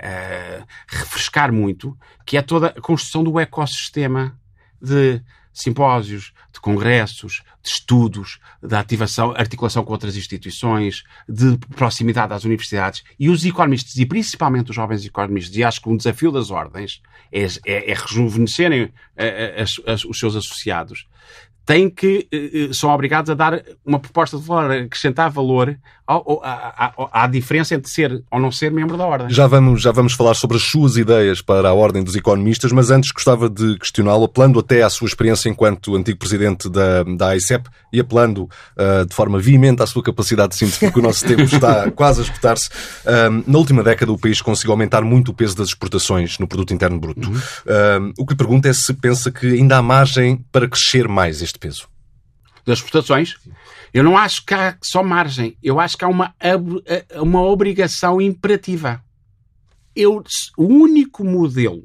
uh, 0.01 0.65
refrescar 0.88 1.51
muito, 1.53 1.97
que 2.25 2.38
é 2.38 2.41
toda 2.41 2.67
a 2.67 2.81
construção 2.81 3.23
do 3.23 3.39
ecossistema 3.39 4.38
de 4.81 5.21
simpósios, 5.53 6.33
de 6.53 6.59
congressos, 6.59 7.43
de 7.63 7.69
estudos, 7.69 8.39
de 8.61 8.75
ativação, 8.75 9.31
articulação 9.31 9.83
com 9.83 9.91
outras 9.91 10.15
instituições, 10.15 11.03
de 11.27 11.57
proximidade 11.75 12.33
às 12.33 12.43
universidades. 12.43 13.03
E 13.19 13.29
os 13.29 13.45
economistas, 13.45 13.95
e 13.97 14.05
principalmente 14.05 14.69
os 14.69 14.75
jovens 14.75 15.05
economistas, 15.05 15.55
e 15.55 15.63
acho 15.63 15.81
que 15.81 15.89
um 15.89 15.97
desafio 15.97 16.31
das 16.31 16.51
ordens 16.51 17.01
é, 17.31 17.43
é, 17.65 17.91
é 17.91 17.93
rejuvenescerem 17.93 18.91
eh, 19.15 19.63
eh, 19.63 19.93
os 20.07 20.19
seus 20.19 20.35
associados, 20.35 21.07
têm 21.65 21.89
que, 21.89 22.28
eh, 22.32 22.69
eh, 22.69 22.74
são 22.74 22.89
obrigados 22.89 23.30
a 23.30 23.34
dar 23.34 23.62
uma 23.86 24.00
proposta 24.00 24.38
de 24.38 24.43
valor, 24.43 24.71
acrescentar 24.71 25.30
valor 25.30 25.78
ao, 26.12 26.41
à, 26.43 26.93
à, 26.97 27.24
à, 27.24 27.28
diferença 27.28 27.76
entre 27.76 27.89
ser 27.89 28.24
ou 28.30 28.39
não 28.39 28.52
ser 28.52 28.71
membro 28.71 28.97
da 28.97 29.06
Ordem. 29.06 29.30
Já 29.30 29.47
vamos, 29.47 29.82
já 29.82 29.91
vamos 29.91 30.13
falar 30.13 30.34
sobre 30.34 30.58
as 30.58 30.63
suas 30.63 30.97
ideias 30.97 31.41
para 31.41 31.69
a 31.69 31.74
Ordem 31.74 32.04
dos 32.04 32.15
Economistas, 32.15 32.71
mas 32.71 32.91
antes 32.91 33.12
gostava 33.12 33.50
de 33.50 33.78
questioná-lo, 33.78 34.26
apelando 34.26 34.60
até 34.60 34.82
à 34.82 34.89
sua 34.89 35.08
experiência 35.08 35.47
enquanto 35.47 35.95
antigo 35.95 36.19
presidente 36.19 36.69
da, 36.69 37.04
da 37.04 37.28
AICEP 37.30 37.69
e 37.93 38.00
apelando 38.00 38.43
uh, 38.43 39.06
de 39.06 39.13
forma 39.13 39.39
veemente 39.39 39.82
à 39.82 39.86
sua 39.86 40.04
capacidade 40.04 40.50
de 40.50 40.58
síntese, 40.58 40.80
porque 40.80 41.00
o 41.00 41.02
nosso 41.02 41.26
tempo 41.26 41.43
está 41.43 41.89
quase 41.95 42.21
a 42.21 42.24
esgotar-se. 42.24 42.69
Uh, 42.69 43.43
na 43.47 43.58
última 43.58 43.84
década, 43.84 44.12
o 44.12 44.17
país 44.17 44.41
conseguiu 44.41 44.71
aumentar 44.71 45.04
muito 45.04 45.30
o 45.30 45.34
peso 45.34 45.56
das 45.56 45.69
exportações 45.69 46.39
no 46.39 46.47
produto 46.47 46.74
interno 46.74 47.00
bruto. 47.00 47.30
Uhum. 47.30 47.36
Uh, 47.38 48.13
o 48.17 48.26
que 48.26 48.34
lhe 48.34 48.38
pergunto 48.38 48.67
é 48.67 48.74
se 48.74 48.93
pensa 48.93 49.32
que 49.32 49.45
ainda 49.45 49.78
há 49.78 49.82
margem 49.82 50.43
para 50.52 50.67
crescer 50.67 51.08
mais 51.08 51.41
este 51.41 51.50
peso 51.59 51.87
das 52.65 52.79
exportações. 52.79 53.35
Eu 53.93 54.03
não 54.03 54.17
acho 54.17 54.45
que 54.45 54.53
há 54.53 54.77
só 54.81 55.03
margem. 55.03 55.57
Eu 55.61 55.79
acho 55.79 55.97
que 55.97 56.05
há 56.05 56.07
uma, 56.07 56.33
uma 57.15 57.41
obrigação 57.41 58.21
imperativa. 58.21 59.03
Eu, 59.95 60.23
o 60.57 60.65
único 60.65 61.23
modelo, 61.23 61.83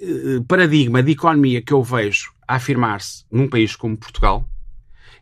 eh, 0.00 0.40
paradigma 0.46 1.02
de 1.02 1.12
economia 1.12 1.62
que 1.62 1.72
eu 1.72 1.82
vejo 1.82 2.32
a 2.46 2.56
afirmar-se 2.56 3.24
num 3.30 3.48
país 3.48 3.74
como 3.76 3.96
Portugal 3.96 4.46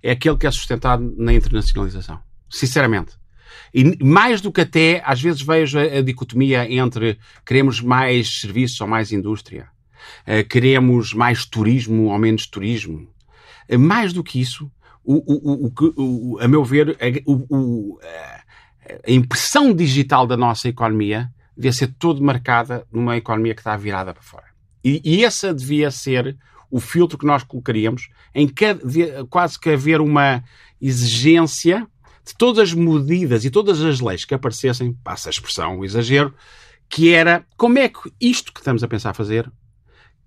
é 0.03 0.11
aquele 0.11 0.37
que 0.37 0.47
é 0.47 0.51
sustentado 0.51 1.15
na 1.17 1.33
internacionalização. 1.33 2.21
Sinceramente. 2.51 3.13
E 3.73 4.03
mais 4.05 4.41
do 4.41 4.51
que 4.51 4.63
até, 4.63 5.03
às 5.05 5.21
vezes 5.21 5.43
vejo 5.43 5.79
a, 5.79 6.01
dicotomia 6.03 6.71
entre 6.71 7.19
queremos 7.47 7.81
mais 7.81 8.41
serviços 8.41 8.81
ou 8.81 8.89
mais 8.89 9.13
indústria, 9.13 9.69
uh, 10.27 10.47
queremos 10.49 11.15
mais 11.15 11.45
turismo 11.47 12.05
ou 12.05 12.19
menos 12.19 12.47
turismo, 12.47 13.01
eh, 13.01 13.07
mais 13.77 14.13
do 14.13 14.23
que 14.23 14.41
isso, 14.41 14.71
o, 15.05 15.15
o, 15.15 15.67
o, 15.67 16.35
o 16.35 16.39
a 16.41 16.47
meu 16.47 16.65
ver, 16.65 16.97
a, 17.01 17.07
a, 19.07 19.11
impressão 19.11 19.75
digital 19.75 20.27
da 20.27 20.37
nossa 20.37 20.69
economia 20.69 21.31
devia 21.57 21.73
ser 21.73 21.89
toda 21.99 22.21
marcada 22.21 22.87
numa 22.93 23.17
economia 23.17 23.55
que 23.55 23.61
está 23.61 23.77
virada 23.77 24.15
para 24.15 24.23
fora. 24.23 24.47
E, 24.85 25.01
e 25.05 25.25
essa 25.25 25.53
devia 25.53 25.91
ser 25.91 26.37
o 26.71 26.81
filtro 26.81 27.19
que 27.19 27.27
nós 27.27 27.43
colocaríamos 27.43 28.09
em 28.35 28.49
que 28.49 28.65
quase 29.29 29.59
que 29.59 29.71
haver 29.71 30.01
uma 30.01 30.43
exigência 30.81 31.87
de 32.25 32.35
todas 32.35 32.71
as 32.71 32.75
medidas 32.75 33.45
e 33.45 33.51
todas 33.51 33.83
as 33.83 34.01
leis 34.01 34.25
que 34.25 34.35
aparecessem, 34.35 34.93
passa 35.05 35.29
a 35.29 35.31
expressão, 35.31 35.79
o 35.79 35.85
exagero, 35.85 36.35
que 36.89 37.13
era 37.13 37.45
como 37.57 37.79
é 37.79 37.89
que 37.89 38.13
isto 38.21 38.53
que 38.53 38.61
estamos 38.61 38.83
a 38.83 38.89
pensar 38.89 39.15
fazer 39.15 39.51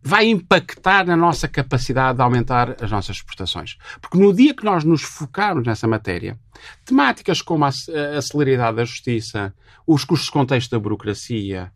vai 0.06 0.28
impactar 0.28 1.04
na 1.04 1.18
nossa 1.18 1.48
capacidade 1.48 2.18
de 2.18 2.22
aumentar 2.22 2.76
as 2.80 2.92
nossas 2.92 3.16
exportações. 3.18 3.76
Porque 4.00 4.20
no 4.20 4.32
dia 4.32 4.54
que 4.54 4.64
nós 4.64 4.84
nos 4.84 5.02
focarmos 5.02 5.66
nessa 5.66 5.88
matéria, 5.88 6.38
temáticas 6.86 7.42
como 7.42 7.66
a, 7.66 7.70
a 7.70 8.22
celeridade 8.22 8.78
da 8.78 8.86
justiça, 8.86 9.52
os 9.88 10.06
custos 10.06 10.28
de 10.28 10.32
contexto 10.32 10.70
da 10.70 10.80
burocracia, 10.80 11.72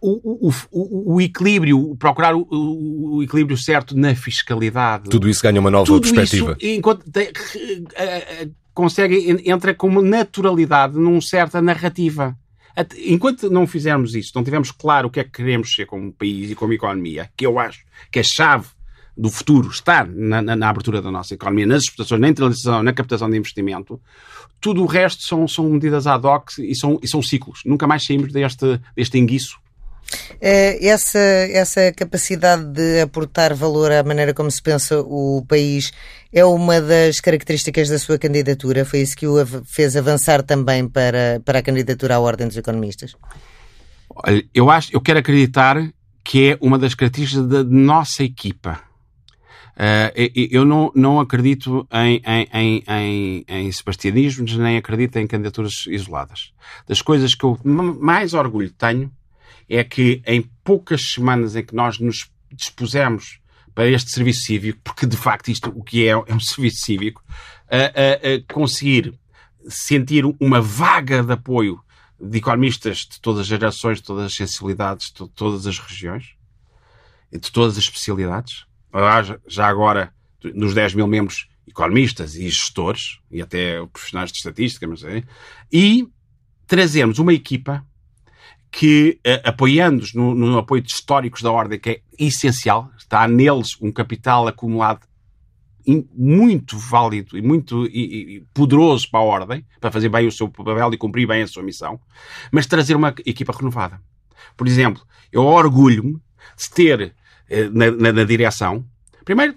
o, 0.00 0.48
o, 0.48 0.52
o, 0.70 1.14
o 1.14 1.20
equilíbrio, 1.20 1.96
procurar 1.96 2.36
o, 2.36 3.20
equilíbrio 3.20 3.56
certo 3.56 3.96
na 3.96 4.14
fiscalidade. 4.14 5.10
Tudo 5.10 5.28
isso 5.28 5.42
ganha 5.42 5.58
uma 5.58 5.70
nova 5.70 6.00
perspectiva. 6.00 6.56
Isso, 6.60 6.76
enquanto, 6.76 7.04
consegue, 8.72 9.42
entra 9.44 9.74
com 9.74 10.00
naturalidade 10.00 10.96
numa 10.96 11.20
certa 11.20 11.60
narrativa. 11.60 12.36
Enquanto 13.06 13.50
não 13.50 13.66
fizermos 13.66 14.14
isso, 14.14 14.32
não 14.34 14.44
tivermos 14.44 14.70
claro 14.70 15.08
o 15.08 15.10
que 15.10 15.20
é 15.20 15.24
que 15.24 15.30
queremos 15.30 15.74
ser 15.74 15.86
como 15.86 16.12
país 16.12 16.50
e 16.50 16.54
como 16.54 16.72
economia, 16.72 17.30
que 17.36 17.46
eu 17.46 17.58
acho 17.58 17.84
que 18.10 18.18
a 18.18 18.22
chave 18.22 18.68
do 19.16 19.30
futuro 19.30 19.68
está 19.68 20.04
na, 20.04 20.40
na, 20.40 20.56
na, 20.56 20.68
abertura 20.68 21.02
da 21.02 21.10
nossa 21.10 21.34
economia, 21.34 21.66
nas 21.66 21.82
exportações, 21.82 22.20
na 22.20 22.28
internalização, 22.28 22.82
na 22.82 22.92
captação 22.92 23.28
de 23.28 23.36
investimento, 23.36 24.00
tudo 24.60 24.82
o 24.82 24.86
resto 24.86 25.22
são, 25.22 25.46
são 25.46 25.68
medidas 25.68 26.06
ad 26.06 26.26
hoc 26.26 26.58
e 26.58 26.74
são, 26.74 26.98
e 27.02 27.08
são 27.08 27.22
ciclos. 27.22 27.60
Nunca 27.66 27.86
mais 27.86 28.04
saímos 28.04 28.32
deste, 28.32 28.80
deste 28.96 29.18
enguiço 29.18 29.58
essa, 30.40 31.18
essa 31.18 31.92
capacidade 31.92 32.64
de 32.64 33.00
aportar 33.00 33.54
valor 33.54 33.92
à 33.92 34.02
maneira 34.02 34.34
como 34.34 34.50
se 34.50 34.62
pensa 34.62 35.00
o 35.00 35.44
país 35.48 35.92
é 36.32 36.44
uma 36.44 36.80
das 36.80 37.20
características 37.20 37.88
da 37.88 37.98
sua 37.98 38.18
candidatura? 38.18 38.84
Foi 38.84 39.00
isso 39.00 39.16
que 39.16 39.26
o 39.26 39.34
fez 39.64 39.96
avançar 39.96 40.42
também 40.42 40.88
para, 40.88 41.40
para 41.44 41.58
a 41.58 41.62
candidatura 41.62 42.16
à 42.16 42.20
Ordem 42.20 42.48
dos 42.48 42.56
Economistas? 42.56 43.14
Eu, 44.54 44.70
acho, 44.70 44.94
eu 44.94 45.00
quero 45.00 45.18
acreditar 45.18 45.76
que 46.24 46.50
é 46.50 46.58
uma 46.60 46.78
das 46.78 46.94
características 46.94 47.46
da 47.46 47.64
nossa 47.64 48.22
equipa. 48.22 48.80
Uh, 49.72 50.30
eu 50.50 50.64
não, 50.64 50.92
não 50.94 51.18
acredito 51.18 51.86
em, 51.90 52.22
em, 52.26 52.48
em, 52.52 52.84
em, 52.86 53.44
em 53.48 53.72
sebastianismos, 53.72 54.56
nem 54.56 54.76
acredito 54.76 55.16
em 55.16 55.26
candidaturas 55.26 55.84
isoladas. 55.88 56.52
Das 56.86 57.00
coisas 57.00 57.34
que 57.34 57.44
eu 57.44 57.58
mais 57.64 58.34
orgulho 58.34 58.70
tenho 58.70 59.10
é 59.72 59.82
que 59.82 60.22
em 60.26 60.42
poucas 60.62 61.12
semanas 61.12 61.56
em 61.56 61.64
que 61.64 61.74
nós 61.74 61.98
nos 61.98 62.30
dispusemos 62.52 63.40
para 63.74 63.88
este 63.88 64.10
serviço 64.10 64.42
cívico, 64.42 64.78
porque 64.84 65.06
de 65.06 65.16
facto 65.16 65.50
isto 65.50 65.72
o 65.74 65.82
que 65.82 66.06
é 66.06 66.10
é 66.10 66.16
um 66.34 66.40
serviço 66.40 66.84
cívico, 66.84 67.24
a, 67.70 67.76
a, 67.76 68.34
a 68.34 68.52
conseguir 68.52 69.18
sentir 69.66 70.26
uma 70.38 70.60
vaga 70.60 71.22
de 71.22 71.32
apoio 71.32 71.80
de 72.20 72.36
economistas 72.36 72.98
de 72.98 73.18
todas 73.18 73.40
as 73.40 73.46
gerações, 73.46 73.98
de 73.98 74.04
todas 74.04 74.26
as 74.26 74.34
sensibilidades, 74.34 75.10
de 75.10 75.26
todas 75.30 75.66
as 75.66 75.78
regiões, 75.78 76.34
de 77.32 77.50
todas 77.50 77.78
as 77.78 77.84
especialidades. 77.84 78.66
Já 79.48 79.66
agora, 79.66 80.12
nos 80.54 80.74
10 80.74 80.94
mil 80.94 81.06
membros, 81.06 81.48
economistas 81.66 82.34
e 82.34 82.46
gestores, 82.50 83.20
e 83.30 83.40
até 83.40 83.84
profissionais 83.86 84.30
de 84.30 84.36
estatística, 84.36 84.86
mas 84.86 85.02
é, 85.02 85.24
e 85.72 86.06
trazermos 86.66 87.18
uma 87.18 87.32
equipa 87.32 87.84
que, 88.72 89.20
uh, 89.26 89.48
apoiando-os 89.48 90.14
no, 90.14 90.34
no, 90.34 90.56
apoio 90.56 90.82
históricos 90.82 91.42
da 91.42 91.52
Ordem, 91.52 91.78
que 91.78 91.90
é 91.90 92.00
essencial, 92.18 92.90
está 92.96 93.28
neles 93.28 93.76
um 93.80 93.92
capital 93.92 94.48
acumulado 94.48 95.06
muito 96.14 96.78
válido 96.78 97.36
e 97.36 97.42
muito 97.42 97.86
e, 97.86 98.36
e 98.36 98.40
poderoso 98.54 99.10
para 99.10 99.20
a 99.20 99.24
Ordem, 99.24 99.66
para 99.80 99.90
fazer 99.90 100.08
bem 100.08 100.26
o 100.26 100.32
seu 100.32 100.48
papel 100.48 100.94
e 100.94 100.96
cumprir 100.96 101.26
bem 101.26 101.42
a 101.42 101.46
sua 101.46 101.62
missão, 101.62 102.00
mas 102.50 102.66
trazer 102.66 102.96
uma 102.96 103.14
equipa 103.26 103.52
renovada. 103.52 104.00
Por 104.56 104.66
exemplo, 104.66 105.02
eu 105.30 105.42
orgulho-me 105.42 106.20
de 106.56 106.70
ter 106.70 107.14
eh, 107.50 107.68
na, 107.68 107.90
na, 107.90 108.12
na, 108.12 108.24
direção, 108.24 108.86
primeiro, 109.24 109.56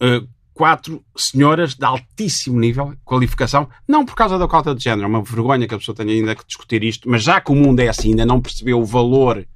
eh, 0.00 0.22
quatro 0.56 1.04
senhoras 1.14 1.74
de 1.74 1.84
altíssimo 1.84 2.58
nível, 2.58 2.94
qualificação, 3.04 3.68
não 3.86 4.06
por 4.06 4.14
causa 4.14 4.38
da 4.38 4.48
cota 4.48 4.74
de 4.74 4.82
género, 4.82 5.02
é 5.02 5.06
uma 5.06 5.22
vergonha 5.22 5.68
que 5.68 5.74
a 5.74 5.78
pessoa 5.78 5.94
tenha 5.94 6.10
ainda 6.10 6.34
que 6.34 6.46
discutir 6.46 6.82
isto, 6.82 7.10
mas 7.10 7.22
já 7.22 7.42
que 7.42 7.52
o 7.52 7.54
mundo 7.54 7.80
é 7.80 7.88
assim, 7.88 8.08
ainda 8.10 8.24
não 8.24 8.40
percebeu 8.40 8.80
o 8.80 8.84
valor 8.84 9.46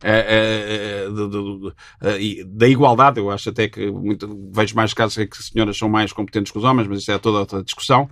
Uh, 0.00 1.10
uh, 1.10 1.66
uh, 1.68 2.44
da 2.46 2.68
igualdade, 2.68 3.18
eu 3.18 3.32
acho 3.32 3.48
até 3.48 3.66
que 3.66 3.90
muito, 3.90 4.48
vejo 4.52 4.76
mais 4.76 4.94
casos 4.94 5.18
em 5.18 5.26
que 5.26 5.42
senhoras 5.42 5.76
são 5.76 5.88
mais 5.88 6.12
competentes 6.12 6.52
que 6.52 6.58
os 6.58 6.62
homens, 6.62 6.86
mas 6.86 7.00
isso 7.00 7.10
é 7.10 7.18
toda 7.18 7.40
outra 7.40 7.64
discussão. 7.64 8.08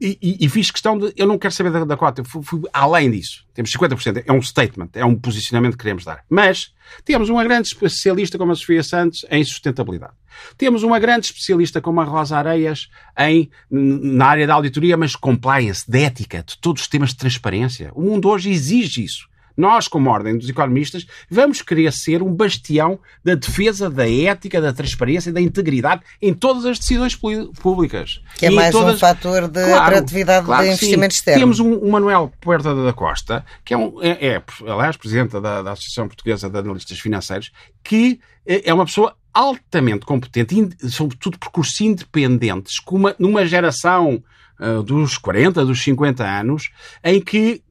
E, 0.00 0.18
e, 0.20 0.44
e, 0.44 0.48
fiz 0.48 0.70
questão 0.70 0.98
de. 0.98 1.12
Eu 1.16 1.26
não 1.26 1.38
quero 1.38 1.54
saber 1.54 1.70
da, 1.70 1.84
da 1.84 1.96
cota, 1.96 2.20
eu 2.20 2.24
fui, 2.24 2.42
fui, 2.42 2.62
além 2.72 3.10
disso. 3.10 3.46
Temos 3.54 3.70
50%, 3.70 4.24
é 4.26 4.32
um 4.32 4.42
statement, 4.42 4.88
é 4.94 5.04
um 5.04 5.14
posicionamento 5.14 5.72
que 5.72 5.82
queremos 5.82 6.04
dar. 6.04 6.24
Mas 6.28 6.74
temos 7.04 7.28
uma 7.28 7.44
grande 7.44 7.68
especialista 7.68 8.36
como 8.36 8.50
a 8.50 8.56
Sofia 8.56 8.82
Santos 8.82 9.24
em 9.30 9.44
sustentabilidade. 9.44 10.12
Temos 10.58 10.82
uma 10.82 10.98
grande 10.98 11.26
especialista 11.26 11.80
como 11.80 12.00
a 12.00 12.04
Rosa 12.04 12.36
Areias 12.36 12.88
em, 13.16 13.48
na 13.70 14.26
área 14.26 14.46
da 14.48 14.54
auditoria, 14.54 14.96
mas 14.96 15.14
compliance, 15.14 15.88
de 15.88 16.00
ética, 16.00 16.42
de 16.42 16.58
todos 16.58 16.82
os 16.82 16.88
temas 16.88 17.10
de 17.10 17.16
transparência. 17.16 17.92
O 17.94 18.02
mundo 18.02 18.28
hoje 18.28 18.50
exige 18.50 19.04
isso. 19.04 19.28
Nós, 19.56 19.86
como 19.88 20.10
Ordem 20.10 20.36
dos 20.36 20.48
Economistas, 20.48 21.06
vamos 21.30 21.62
querer 21.62 21.92
ser 21.92 22.22
um 22.22 22.32
bastião 22.32 22.98
da 23.22 23.34
defesa 23.34 23.88
da 23.88 24.08
ética, 24.10 24.60
da 24.60 24.72
transparência 24.72 25.30
e 25.30 25.32
da 25.32 25.40
integridade 25.40 26.02
em 26.20 26.34
todas 26.34 26.64
as 26.64 26.78
decisões 26.78 27.16
públicas. 27.60 28.20
Que 28.36 28.46
é 28.46 28.50
mais 28.50 28.72
todas... 28.72 28.96
um 28.96 28.98
fator 28.98 29.48
de 29.48 29.64
claro, 29.64 29.96
atratividade 29.96 30.46
claro 30.46 30.64
de 30.64 30.68
investimento 30.70 31.14
externo. 31.14 31.40
Temos 31.40 31.60
um, 31.60 31.74
um, 31.74 31.90
Manuel 31.90 32.32
Puerta 32.40 32.74
da 32.74 32.92
Costa, 32.92 33.44
que 33.64 33.72
é, 33.74 33.76
um, 33.76 34.02
é, 34.02 34.34
é 34.34 34.42
aliás, 34.68 34.96
presidente 34.96 35.40
da, 35.40 35.62
da 35.62 35.72
Associação 35.72 36.08
Portuguesa 36.08 36.50
de 36.50 36.58
Analistas 36.58 36.98
Financeiros, 36.98 37.52
que 37.82 38.20
é, 38.46 38.68
é 38.70 38.74
uma 38.74 38.84
pessoa 38.84 39.16
altamente 39.32 40.06
competente, 40.06 40.76
sobretudo 40.88 41.38
por 41.38 41.50
cursos 41.50 41.80
independentes, 41.80 42.78
com 42.78 42.96
uma, 42.96 43.16
numa 43.18 43.44
geração 43.44 44.22
uh, 44.60 44.82
dos 44.82 45.18
40, 45.18 45.64
dos 45.64 45.82
50 45.82 46.24
anos, 46.24 46.70
em 47.02 47.20
que 47.20 47.63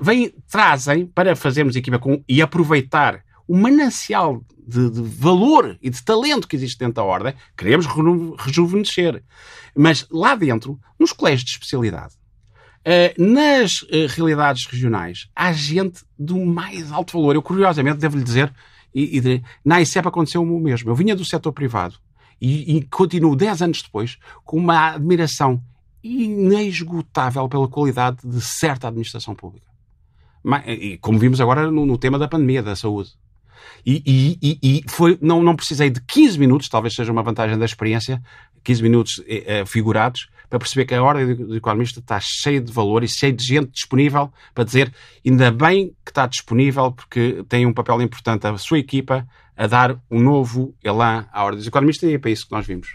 vem, 0.00 0.34
trazem 0.48 1.06
para 1.06 1.34
fazermos 1.36 1.76
equipa 1.76 1.98
com, 1.98 2.22
e 2.28 2.42
aproveitar 2.42 3.22
o 3.46 3.56
manancial 3.56 4.42
de, 4.66 4.90
de, 4.90 5.00
valor 5.00 5.78
e 5.80 5.88
de 5.88 6.02
talento 6.02 6.48
que 6.48 6.56
existe 6.56 6.78
dentro 6.78 6.94
da 6.94 7.04
Ordem, 7.04 7.34
queremos 7.56 7.86
rejuvenescer. 8.38 9.22
Mas 9.74 10.06
lá 10.10 10.34
dentro, 10.34 10.78
nos 10.98 11.12
colégios 11.12 11.44
de 11.44 11.52
especialidade, 11.52 12.14
uh, 12.14 13.22
nas 13.22 13.82
uh, 13.82 14.06
realidades 14.08 14.66
regionais, 14.66 15.28
há 15.34 15.52
gente 15.52 16.02
do 16.18 16.44
mais 16.44 16.90
alto 16.90 17.12
valor. 17.12 17.36
Eu, 17.36 17.42
curiosamente, 17.42 17.98
devo-lhe 17.98 18.24
dizer, 18.24 18.52
e, 18.92 19.18
e, 19.18 19.42
na 19.64 19.80
ICEP 19.80 20.08
aconteceu 20.08 20.42
o 20.42 20.60
mesmo. 20.60 20.90
Eu 20.90 20.94
vinha 20.94 21.14
do 21.14 21.24
setor 21.24 21.52
privado 21.52 21.96
e, 22.40 22.76
e 22.76 22.82
continuo 22.82 23.36
10 23.36 23.62
anos 23.62 23.82
depois 23.82 24.18
com 24.44 24.56
uma 24.56 24.94
admiração 24.94 25.62
inesgotável 26.02 27.48
pela 27.48 27.68
qualidade 27.68 28.18
de 28.24 28.40
certa 28.40 28.88
administração 28.88 29.34
pública. 29.34 29.66
E 30.66 30.98
como 30.98 31.18
vimos 31.18 31.40
agora 31.40 31.70
no, 31.70 31.84
no 31.84 31.98
tema 31.98 32.18
da 32.18 32.28
pandemia, 32.28 32.62
da 32.62 32.76
saúde. 32.76 33.10
E, 33.84 34.38
e, 34.40 34.58
e, 34.62 34.84
foi, 34.88 35.18
não, 35.20 35.42
não 35.42 35.56
precisei 35.56 35.90
de 35.90 36.00
15 36.00 36.38
minutos, 36.38 36.68
talvez 36.68 36.94
seja 36.94 37.10
uma 37.10 37.22
vantagem 37.22 37.58
da 37.58 37.64
experiência, 37.64 38.22
15 38.62 38.82
minutos 38.82 39.22
eh, 39.26 39.44
eh, 39.46 39.66
figurados, 39.66 40.28
para 40.48 40.58
perceber 40.58 40.84
que 40.84 40.94
a 40.94 41.02
ordem 41.02 41.34
do 41.34 41.56
economista 41.56 42.00
está 42.00 42.18
cheia 42.20 42.60
de 42.60 42.72
valor 42.72 43.02
e 43.02 43.08
cheia 43.08 43.32
de 43.32 43.44
gente 43.44 43.70
disponível 43.70 44.32
para 44.54 44.64
dizer 44.64 44.94
ainda 45.24 45.50
bem 45.50 45.92
que 46.04 46.10
está 46.10 46.26
disponível 46.26 46.92
porque 46.92 47.44
tem 47.48 47.66
um 47.66 47.72
papel 47.72 48.00
importante 48.02 48.46
a 48.46 48.56
sua 48.56 48.78
equipa 48.78 49.26
a 49.56 49.66
dar 49.66 50.00
um 50.10 50.20
novo 50.20 50.74
elan 50.84 51.26
à 51.32 51.44
ordem 51.44 51.58
dos 51.58 51.66
economistas 51.66 52.08
e 52.08 52.14
é 52.14 52.18
para 52.18 52.30
isso 52.30 52.46
que 52.46 52.52
nós 52.52 52.66
vimos. 52.66 52.88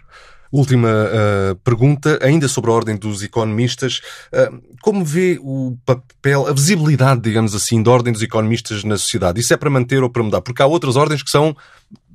Última 0.51 0.89
uh, 0.89 1.55
pergunta, 1.63 2.19
ainda 2.21 2.45
sobre 2.47 2.69
a 2.69 2.73
ordem 2.73 2.97
dos 2.97 3.23
economistas. 3.23 4.01
Uh, 4.33 4.61
como 4.81 5.05
vê 5.05 5.39
o 5.41 5.77
papel, 5.85 6.45
a 6.45 6.51
visibilidade, 6.51 7.21
digamos 7.21 7.55
assim, 7.55 7.81
da 7.81 7.89
ordem 7.89 8.11
dos 8.11 8.21
economistas 8.21 8.83
na 8.83 8.97
sociedade? 8.97 9.39
Isso 9.39 9.53
é 9.53 9.57
para 9.57 9.69
manter 9.69 10.03
ou 10.03 10.09
para 10.09 10.21
mudar? 10.21 10.41
Porque 10.41 10.61
há 10.61 10.65
outras 10.65 10.97
ordens 10.97 11.23
que 11.23 11.31
são 11.31 11.55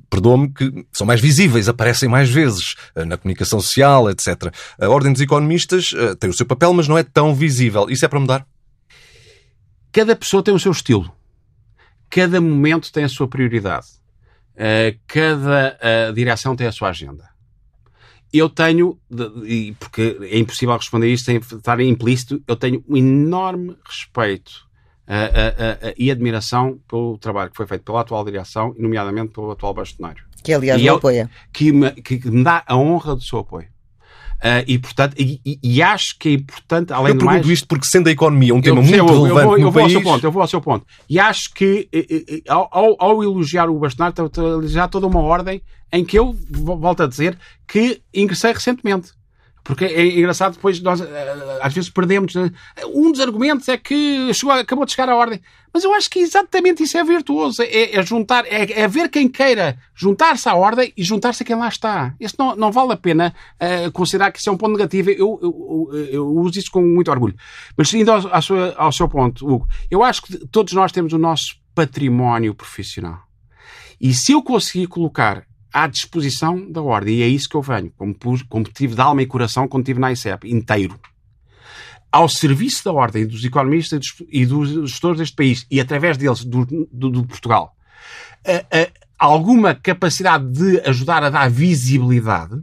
perdoa-me, 0.07 0.53
que 0.53 0.85
são 0.93 1.05
mais 1.05 1.19
visíveis, 1.19 1.67
aparecem 1.67 2.07
mais 2.07 2.29
vezes 2.29 2.75
uh, 2.95 3.03
na 3.05 3.17
comunicação 3.17 3.59
social, 3.59 4.07
etc. 4.07 4.53
A 4.79 4.87
ordem 4.87 5.11
dos 5.11 5.21
economistas 5.21 5.91
tem 6.19 6.29
o 6.29 6.33
seu 6.33 6.45
papel, 6.45 6.71
mas 6.73 6.87
não 6.87 6.97
é 6.97 7.03
tão 7.03 7.33
visível. 7.33 7.87
Isso 7.89 8.05
é 8.05 8.07
para 8.07 8.19
mudar? 8.19 8.45
Cada 9.91 10.15
pessoa 10.15 10.43
tem 10.43 10.53
o 10.53 10.59
seu 10.59 10.71
estilo. 10.71 11.11
Cada 12.07 12.39
momento 12.39 12.91
tem 12.91 13.03
a 13.03 13.09
sua 13.09 13.27
prioridade. 13.27 13.87
cada 15.07 15.77
direção 16.13 16.55
tem 16.55 16.67
a 16.67 16.71
sua 16.71 16.89
agenda 16.89 17.36
eu 18.37 18.49
tenho, 18.49 18.97
e 19.43 19.75
porque 19.79 20.17
é 20.21 20.37
impossível 20.37 20.75
responder 20.75 21.07
isto 21.07 21.25
sem 21.25 21.37
estar 21.37 21.79
implícito, 21.79 22.41
eu 22.47 22.55
tenho 22.55 22.83
um 22.87 22.97
enorme 22.97 23.75
respeito 23.85 24.67
e 25.97 26.11
admiração 26.11 26.79
pelo 26.87 27.17
trabalho 27.17 27.49
que 27.49 27.57
foi 27.57 27.65
feito 27.65 27.83
pela 27.83 28.01
atual 28.01 28.25
direção, 28.25 28.75
e 28.77 28.81
nomeadamente 28.81 29.33
pelo 29.33 29.51
atual 29.51 29.73
bastonário. 29.73 30.23
Que 30.43 30.53
aliás 30.53 30.81
me 30.81 30.89
apoia. 30.89 31.29
Que 31.51 31.71
me, 31.71 31.91
que 31.91 32.29
me 32.29 32.43
dá 32.43 32.63
a 32.65 32.77
honra 32.77 33.15
do 33.15 33.21
seu 33.21 33.39
apoio. 33.39 33.67
Uh, 34.37 34.61
e, 34.67 34.77
portanto, 34.77 35.15
e, 35.17 35.41
e, 35.63 35.81
acho 35.81 36.17
que 36.19 36.29
é 36.29 36.33
importante, 36.33 36.93
além 36.93 37.13
eu 37.13 37.17
do 37.17 37.25
mais... 37.25 37.45
Eu 37.45 37.51
isto 37.51 37.67
porque 37.67 37.87
sendo 37.87 38.07
a 38.07 38.11
economia 38.11 38.53
um 38.53 38.61
tema 38.61 38.77
eu, 38.77 38.83
muito 38.83 38.95
eu, 38.95 39.05
relevante 39.07 39.39
eu 39.39 39.47
vou, 39.47 39.57
eu 39.57 39.71
vou 39.71 39.81
país... 39.81 39.95
ao 39.95 40.01
seu 40.01 40.11
ponto, 40.11 40.23
eu 40.25 40.31
vou 40.31 40.41
ao 40.43 40.47
seu 40.47 40.61
ponto. 40.61 40.85
E 41.09 41.19
acho 41.19 41.53
que, 41.55 41.89
ao, 42.47 42.69
ao, 42.71 42.95
ao 42.99 43.23
elogiar 43.23 43.67
o 43.67 43.79
Bastonar, 43.79 44.13
já 44.65 44.87
toda 44.87 45.07
uma 45.07 45.21
ordem 45.21 45.59
em 45.91 46.05
que 46.05 46.19
eu, 46.19 46.35
volto 46.51 47.01
a 47.01 47.07
dizer, 47.07 47.37
que 47.67 48.01
ingressei 48.13 48.53
recentemente. 48.53 49.16
Porque 49.67 49.83
é 49.83 50.17
engraçado, 50.17 50.53
depois 50.53 50.79
nós 50.79 51.01
eh, 51.01 51.59
às 51.61 51.73
vezes 51.73 51.89
perdemos. 51.89 52.33
Né? 52.33 52.49
Um 52.85 53.11
dos 53.11 53.19
argumentos 53.19 53.67
é 53.67 53.77
que 53.77 54.33
chegou, 54.33 54.53
acabou 54.53 54.85
de 54.85 54.93
chegar 54.93 55.09
a 55.09 55.15
ordem. 55.15 55.41
Mas 55.73 55.83
eu 55.83 55.93
acho 55.93 56.09
que 56.09 56.19
exatamente 56.19 56.83
isso 56.83 56.97
é 56.97 57.03
virtuoso. 57.03 57.61
É, 57.61 57.97
é 57.97 58.01
juntar, 58.01 58.45
é, 58.45 58.63
é, 58.71 58.87
ver 58.87 59.09
quem 59.09 59.27
queira 59.27 59.77
juntar-se 59.93 60.47
à 60.47 60.55
ordem 60.55 60.93
e 60.95 61.03
juntar-se 61.03 61.43
a 61.43 61.45
quem 61.45 61.57
lá 61.57 61.67
está. 61.67 62.15
Isso 62.17 62.35
não, 62.39 62.55
não 62.55 62.71
vale 62.71 62.93
a 62.93 62.97
pena 62.97 63.35
uh, 63.61 63.91
considerar 63.91 64.31
que 64.31 64.39
isso 64.39 64.49
é 64.49 64.53
um 64.53 64.57
ponto 64.57 64.71
negativo. 64.71 65.09
Eu, 65.09 65.37
eu, 65.43 65.89
eu, 65.91 66.05
eu 66.05 66.27
uso 66.37 66.57
isso 66.57 66.71
com 66.71 66.81
muito 66.81 67.11
orgulho. 67.11 67.35
Mas 67.75 67.93
indo 67.93 68.09
ao, 68.09 68.25
ao, 68.33 68.41
seu, 68.41 68.81
ao 68.81 68.91
seu 68.93 69.09
ponto, 69.09 69.45
Hugo, 69.45 69.67
eu 69.91 70.01
acho 70.01 70.21
que 70.21 70.47
todos 70.47 70.71
nós 70.71 70.93
temos 70.93 71.11
o 71.11 71.17
nosso 71.17 71.57
património 71.75 72.55
profissional. 72.55 73.19
E 73.99 74.13
se 74.13 74.31
eu 74.31 74.41
conseguir 74.41 74.87
colocar 74.87 75.45
à 75.77 75.87
disposição 75.87 76.71
da 76.71 76.81
Ordem. 76.81 77.15
E 77.15 77.23
é 77.23 77.27
isso 77.27 77.47
que 77.47 77.55
eu 77.55 77.61
venho, 77.61 77.91
como, 77.95 78.15
como 78.49 78.65
tive 78.65 78.95
de 78.95 79.01
alma 79.01 79.21
e 79.21 79.27
coração 79.27 79.67
quando 79.67 79.83
estive 79.83 79.99
na 79.99 80.11
ICEP, 80.11 80.51
inteiro. 80.51 80.99
Ao 82.11 82.27
serviço 82.27 82.83
da 82.85 82.91
Ordem, 82.91 83.27
dos 83.27 83.43
economistas 83.43 84.05
e 84.31 84.45
dos 84.45 84.89
gestores 84.89 85.19
deste 85.19 85.35
país, 85.35 85.67
e 85.69 85.79
através 85.79 86.17
deles, 86.17 86.43
do, 86.43 86.65
do, 86.65 87.09
do 87.09 87.25
Portugal, 87.25 87.75
alguma 89.19 89.75
capacidade 89.75 90.45
de 90.51 90.79
ajudar 90.81 91.23
a 91.23 91.29
dar 91.29 91.49
visibilidade 91.49 92.59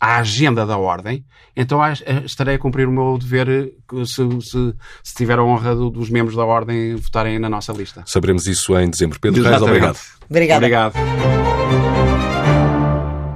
à 0.00 0.18
agenda 0.18 0.66
da 0.66 0.76
Ordem, 0.76 1.24
então 1.54 1.80
estarei 2.24 2.56
a 2.56 2.58
cumprir 2.58 2.88
o 2.88 2.92
meu 2.92 3.18
dever 3.18 3.48
eh, 3.48 4.04
se, 4.04 4.40
se, 4.40 4.74
se 5.02 5.14
tiver 5.14 5.38
a 5.38 5.44
honra 5.44 5.76
dos 5.76 6.10
membros 6.10 6.34
da 6.34 6.44
Ordem 6.44 6.96
votarem 6.96 7.38
na 7.38 7.48
nossa 7.48 7.72
lista. 7.72 8.02
Saberemos 8.06 8.46
isso 8.46 8.76
em 8.78 8.90
dezembro. 8.90 9.20
Pedro 9.20 9.44
Reis, 9.44 9.62
obrigado. 9.62 9.98
Obrigado. 10.28 10.56
Obrigado. 10.58 12.11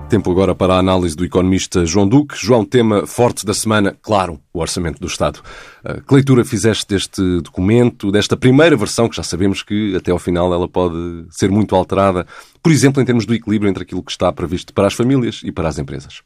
Tempo 0.09 0.31
agora 0.31 0.55
para 0.55 0.75
a 0.75 0.79
análise 0.79 1.17
do 1.17 1.25
economista 1.25 1.85
João 1.85 2.07
Duque. 2.07 2.37
João, 2.37 2.65
tema 2.65 3.09
forte 3.09 3.45
da 3.45 3.53
semana, 3.53 3.97
claro, 4.01 4.41
o 4.53 4.61
Orçamento 4.61 5.01
do 5.01 5.09
Estado. 5.09 5.41
Ah, 5.85 6.01
que 6.01 6.15
leitura 6.15 6.45
fizeste 6.45 6.87
deste 6.87 7.21
documento, 7.41 8.13
desta 8.13 8.37
primeira 8.37 8.77
versão, 8.77 9.09
que 9.09 9.17
já 9.17 9.25
sabemos 9.25 9.65
que 9.65 9.97
até 9.97 10.13
ao 10.13 10.19
final 10.19 10.55
ela 10.55 10.69
pode 10.69 11.27
ser 11.31 11.51
muito 11.51 11.75
alterada, 11.75 12.25
por 12.63 12.71
exemplo, 12.71 13.03
em 13.03 13.05
termos 13.05 13.27
do 13.27 13.35
equilíbrio 13.35 13.69
entre 13.69 13.83
aquilo 13.83 14.03
que 14.03 14.13
está 14.13 14.33
previsto 14.33 14.73
para 14.73 14.87
as 14.87 14.95
famílias 14.95 15.41
e 15.43 15.51
para 15.51 15.69
as 15.69 15.77
empresas? 15.77 16.23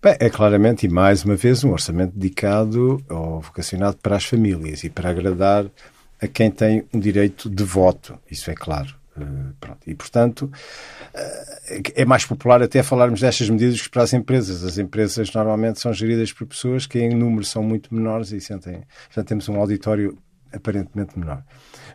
Bem, 0.00 0.16
é 0.20 0.30
claramente, 0.30 0.86
e 0.86 0.88
mais 0.88 1.24
uma 1.24 1.34
vez, 1.34 1.64
um 1.64 1.72
orçamento 1.72 2.16
dedicado 2.16 3.02
ou 3.10 3.40
vocacionado 3.40 3.96
para 4.00 4.14
as 4.14 4.24
famílias 4.24 4.84
e 4.84 4.88
para 4.88 5.10
agradar 5.10 5.66
a 6.22 6.28
quem 6.28 6.48
tem 6.48 6.84
um 6.94 7.00
direito 7.00 7.50
de 7.50 7.64
voto, 7.64 8.16
isso 8.30 8.52
é 8.52 8.54
claro. 8.54 8.94
Eh, 9.18 9.52
pronto. 9.58 9.80
E, 9.86 9.94
portanto, 9.94 10.50
eh, 11.14 11.82
é 11.94 12.04
mais 12.04 12.24
popular 12.24 12.62
até 12.62 12.82
falarmos 12.82 13.20
destas 13.20 13.48
medidas 13.48 13.80
que 13.80 13.90
para 13.90 14.02
as 14.02 14.12
empresas. 14.12 14.64
As 14.64 14.78
empresas 14.78 15.32
normalmente 15.32 15.80
são 15.80 15.92
geridas 15.92 16.32
por 16.32 16.46
pessoas 16.46 16.86
que 16.86 16.98
em 16.98 17.14
número 17.14 17.44
são 17.44 17.62
muito 17.62 17.94
menores 17.94 18.32
e 18.32 18.40
sentem. 18.40 18.82
Já 19.10 19.24
temos 19.24 19.48
um 19.48 19.56
auditório 19.56 20.18
aparentemente 20.52 21.18
menor. 21.18 21.42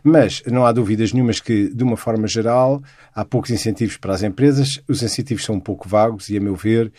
Mas 0.04 0.42
não 0.46 0.66
há 0.66 0.72
dúvidas 0.72 1.12
nenhumas 1.12 1.40
que, 1.40 1.68
de 1.72 1.82
uma 1.82 1.96
forma 1.96 2.26
geral, 2.26 2.82
há 3.14 3.24
poucos 3.24 3.50
incentivos 3.50 3.96
para 3.96 4.14
as 4.14 4.22
empresas. 4.22 4.80
Os 4.88 5.02
incentivos 5.02 5.44
são 5.44 5.56
um 5.56 5.60
pouco 5.60 5.88
vagos 5.88 6.28
e, 6.28 6.36
a 6.36 6.40
meu 6.40 6.56
ver, 6.56 6.92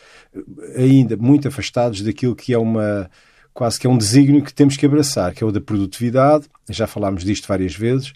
ainda 0.76 1.18
muito 1.18 1.48
afastados 1.48 2.02
daquilo 2.02 2.36
que 2.36 2.54
é 2.54 2.58
uma 2.58 3.10
quase 3.54 3.80
que 3.80 3.86
é 3.86 3.90
um 3.90 3.98
desígnio 3.98 4.44
que 4.44 4.52
temos 4.52 4.76
que 4.76 4.86
abraçar, 4.86 5.32
que 5.32 5.44
é 5.44 5.48
o 5.48 5.52
da 5.52 5.62
produtividade. 5.62 6.48
Já 6.70 6.88
falámos 6.88 7.24
disto 7.24 7.48
várias 7.48 7.76
vezes. 7.76 8.14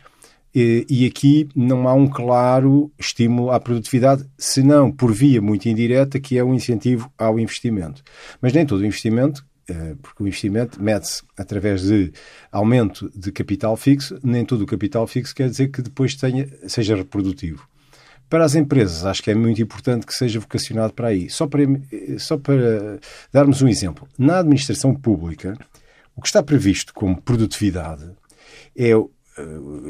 E 0.56 1.06
aqui 1.06 1.48
não 1.56 1.88
há 1.88 1.94
um 1.94 2.08
claro 2.08 2.92
estímulo 2.98 3.52
à 3.52 3.60
produtividade, 3.60 4.26
senão 4.38 4.92
por 4.92 5.14
via 5.14 5.40
muito 5.40 5.70
indireta, 5.70 6.20
que 6.20 6.36
é 6.38 6.44
o 6.44 6.54
incentivo 6.54 7.12
ao 7.16 7.40
investimento. 7.40 8.02
Mas 8.42 8.54
nem 8.54 8.66
todo 8.66 8.82
o 8.82 8.86
investimento 8.86 9.46
eh, 9.70 9.96
porque 10.02 10.24
o 10.24 10.28
investimento 10.28 10.82
mede-se 10.82 11.22
através 11.38 11.82
de 11.82 12.14
aumento 12.50 13.12
de 13.14 13.34
capital 13.34 13.76
fixo, 13.76 14.18
nem 14.24 14.46
todo 14.46 14.62
o 14.62 14.66
capital 14.66 15.06
fixo 15.06 15.36
quer 15.36 15.50
dizer 15.50 15.68
que 15.68 15.82
depois 15.82 16.16
tenha, 16.16 16.48
seja 16.68 16.96
reprodutivo. 16.96 17.68
Para 18.30 18.46
as 18.46 18.56
empresas, 18.56 19.06
acho 19.06 19.22
que 19.22 19.32
é 19.32 19.36
muito 19.36 19.62
importante 19.62 20.06
que 20.06 20.14
seja 20.14 20.40
vocacionado 20.40 20.94
para 20.94 21.10
aí. 21.10 21.30
Só 21.30 21.48
para, 21.48 21.64
só 22.18 22.38
para 22.38 23.00
darmos 23.32 23.62
um 23.62 23.68
exemplo, 23.68 24.08
na 24.18 24.40
administração 24.40 24.94
pública, 24.94 25.58
o 26.16 26.22
que 26.22 26.28
está 26.28 26.42
previsto 26.42 26.94
como 26.94 27.22
produtividade 27.22 28.10
é 28.76 28.92
eh, 28.92 29.06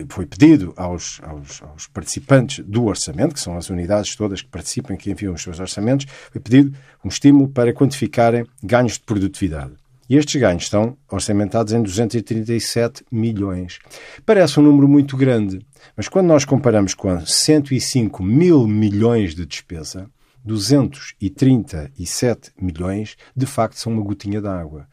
foi 0.09 0.25
pedido 0.25 0.73
aos, 0.75 1.21
aos, 1.23 1.61
aos, 1.61 1.87
participantes 1.87 2.63
do 2.65 2.85
orçamento, 2.85 3.33
que 3.33 3.39
são 3.39 3.57
as 3.57 3.69
unidades 3.69 4.15
todas 4.15 4.41
que 4.41 4.49
participam, 4.49 4.95
que 4.95 5.11
enviam 5.11 5.33
os 5.33 5.41
seus 5.41 5.59
orçamentos, 5.59 6.05
foi 6.31 6.41
pedido 6.41 6.77
um 7.03 7.07
estímulo 7.07 7.47
para 7.47 7.73
quantificarem 7.73 8.45
ganhos 8.61 8.93
de 8.93 9.01
produtividade. 9.01 9.73
E 10.09 10.15
estes 10.15 10.39
ganhos 10.39 10.63
estão 10.63 10.97
orçamentados 11.11 11.73
em 11.73 11.81
237 11.81 13.03
milhões. 13.11 13.79
Parece 14.25 14.59
um 14.59 14.63
número 14.63 14.87
muito 14.87 15.17
grande, 15.17 15.59
mas 15.97 16.07
quando 16.07 16.27
nós 16.27 16.45
comparamos 16.45 16.93
com 16.93 17.25
105 17.25 18.23
mil 18.23 18.65
milhões 18.65 19.35
de 19.35 19.45
despesa, 19.45 20.09
237 20.45 22.51
milhões, 22.59 23.17
de 23.35 23.45
facto, 23.45 23.75
são 23.75 23.91
uma 23.91 24.01
gotinha 24.01 24.41
d'água. 24.41 24.87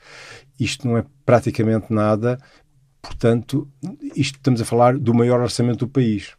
Isto 0.58 0.88
não 0.88 0.98
é 0.98 1.04
praticamente 1.24 1.92
nada 1.92 2.36
Portanto, 3.04 3.68
isto 4.16 4.36
estamos 4.36 4.62
a 4.62 4.64
falar 4.64 4.96
do 4.96 5.12
maior 5.12 5.38
orçamento 5.40 5.80
do 5.80 5.88
país. 5.88 6.32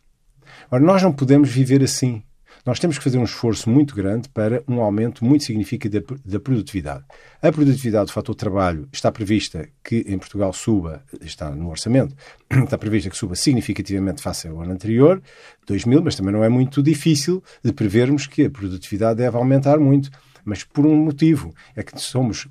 Ora, 0.72 0.84
nós 0.84 1.04
não 1.04 1.14
podemos 1.14 1.50
viver 1.50 1.84
assim. 1.84 2.24
Nós 2.66 2.80
temos 2.80 2.98
que 2.98 3.04
fazer 3.04 3.20
um 3.20 3.24
esforço 3.24 3.70
muito 3.70 3.96
grande 3.96 4.28
para 4.30 4.64
um 4.68 4.82
aumento 4.82 5.24
muito 5.24 5.44
significativo 5.44 6.20
da, 6.26 6.40
produtividade. 6.40 7.04
A 7.40 7.52
produtividade 7.52 8.08
do 8.08 8.12
fator 8.12 8.34
trabalho 8.34 8.90
está 8.92 9.12
prevista 9.12 9.70
que 9.84 10.04
em 10.08 10.18
Portugal 10.18 10.52
suba, 10.52 11.04
está 11.22 11.52
no 11.52 11.70
orçamento, 11.70 12.16
está 12.50 12.76
prevista 12.76 13.12
que 13.12 13.18
suba 13.18 13.36
significativamente 13.36 14.24
face 14.24 14.48
ao 14.48 14.60
ano 14.60 14.72
anterior, 14.72 15.22
2000, 15.68 16.02
mas 16.02 16.16
também 16.16 16.34
não 16.34 16.44
é 16.44 16.50
muito 16.50 16.82
difícil 16.82 17.44
de 17.64 17.72
prevermos 17.72 18.26
que 18.26 18.46
a 18.46 18.50
produtividade 18.50 19.18
deve 19.18 19.38
aumentar 19.38 19.78
muito 19.78 20.10
mas 20.46 20.64
por 20.64 20.86
um 20.86 20.96
motivo. 20.96 21.54
É 21.76 21.82
que 21.82 22.00
somos, 22.00 22.48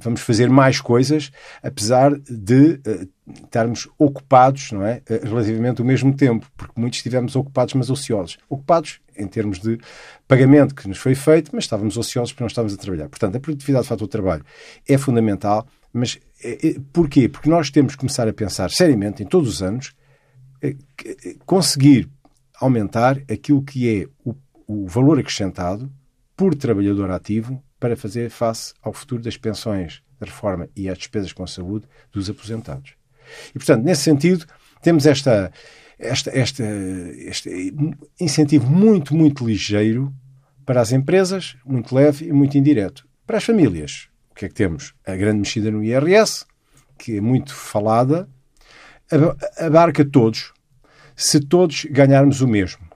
vamos 0.00 0.22
fazer 0.22 0.48
mais 0.48 0.80
coisas, 0.80 1.30
apesar 1.62 2.18
de 2.18 2.80
uh, 2.86 3.08
estarmos 3.44 3.88
ocupados, 3.98 4.72
não 4.72 4.84
é? 4.84 5.02
Uh, 5.08 5.28
relativamente 5.28 5.80
ao 5.80 5.86
mesmo 5.86 6.16
tempo, 6.16 6.50
porque 6.56 6.80
muitos 6.80 6.98
estivemos 6.98 7.36
ocupados, 7.36 7.74
mas 7.74 7.90
ociosos. 7.90 8.38
Ocupados 8.48 9.00
em 9.14 9.28
termos 9.28 9.60
de 9.60 9.78
pagamento 10.26 10.74
que 10.74 10.88
nos 10.88 10.96
foi 10.96 11.14
feito, 11.14 11.50
mas 11.52 11.64
estávamos 11.64 11.98
ociosos 11.98 12.32
porque 12.32 12.42
não 12.42 12.48
estávamos 12.48 12.72
a 12.72 12.78
trabalhar. 12.78 13.08
Portanto, 13.10 13.36
a 13.36 13.40
produtividade 13.40 13.84
do 13.84 13.88
fator 13.88 14.08
trabalho 14.08 14.44
é 14.88 14.96
fundamental, 14.96 15.66
mas 15.92 16.18
é, 16.42 16.76
porquê? 16.92 17.28
Porque 17.28 17.50
nós 17.50 17.70
temos 17.70 17.92
que 17.92 17.98
começar 17.98 18.26
a 18.26 18.32
pensar 18.32 18.70
seriamente, 18.70 19.22
em 19.22 19.26
todos 19.26 19.48
os 19.48 19.62
anos, 19.62 19.92
conseguir 21.44 22.08
aumentar 22.58 23.18
aquilo 23.30 23.62
que 23.62 24.02
é 24.02 24.08
o, 24.24 24.34
o 24.66 24.86
valor 24.86 25.18
acrescentado 25.18 25.90
por 26.42 26.56
trabalhador 26.56 27.08
ativo 27.12 27.62
para 27.78 27.96
fazer 27.96 28.28
face 28.28 28.74
ao 28.82 28.92
futuro 28.92 29.22
das 29.22 29.36
pensões 29.36 30.02
da 30.18 30.26
reforma 30.26 30.68
e 30.74 30.88
às 30.88 30.98
despesas 30.98 31.32
com 31.32 31.44
a 31.44 31.46
saúde 31.46 31.86
dos 32.10 32.28
aposentados. 32.28 32.94
E, 33.50 33.52
portanto, 33.52 33.84
nesse 33.84 34.02
sentido, 34.02 34.44
temos 34.82 35.06
esta, 35.06 35.52
esta, 36.00 36.36
esta, 36.36 36.64
este 36.64 37.72
incentivo 38.18 38.68
muito, 38.68 39.14
muito 39.14 39.46
ligeiro 39.46 40.12
para 40.66 40.80
as 40.80 40.90
empresas, 40.90 41.56
muito 41.64 41.94
leve 41.94 42.26
e 42.26 42.32
muito 42.32 42.58
indireto. 42.58 43.06
Para 43.24 43.38
as 43.38 43.44
famílias, 43.44 44.08
o 44.32 44.34
que 44.34 44.46
é 44.46 44.48
que 44.48 44.54
temos? 44.54 44.94
A 45.06 45.14
grande 45.14 45.38
mexida 45.38 45.70
no 45.70 45.84
IRS, 45.84 46.44
que 46.98 47.18
é 47.18 47.20
muito 47.20 47.54
falada, 47.54 48.28
abarca 49.58 50.04
todos, 50.04 50.52
se 51.14 51.38
todos 51.38 51.84
ganharmos 51.84 52.40
o 52.40 52.48
mesmo. 52.48 52.91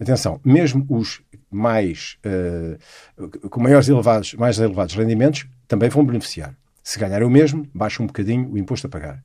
Atenção, 0.00 0.40
mesmo 0.42 0.86
os 0.88 1.20
mais, 1.50 2.16
uh, 2.24 3.48
com 3.48 3.60
maiores 3.60 3.88
elevados, 3.88 4.32
mais 4.34 4.58
elevados 4.58 4.94
rendimentos 4.94 5.46
também 5.68 5.90
vão 5.90 6.04
beneficiar. 6.04 6.54
Se 6.82 6.98
ganharem 6.98 7.26
o 7.26 7.30
mesmo, 7.30 7.68
baixa 7.74 8.02
um 8.02 8.06
bocadinho 8.06 8.50
o 8.50 8.56
imposto 8.56 8.86
a 8.86 8.90
pagar. 8.90 9.22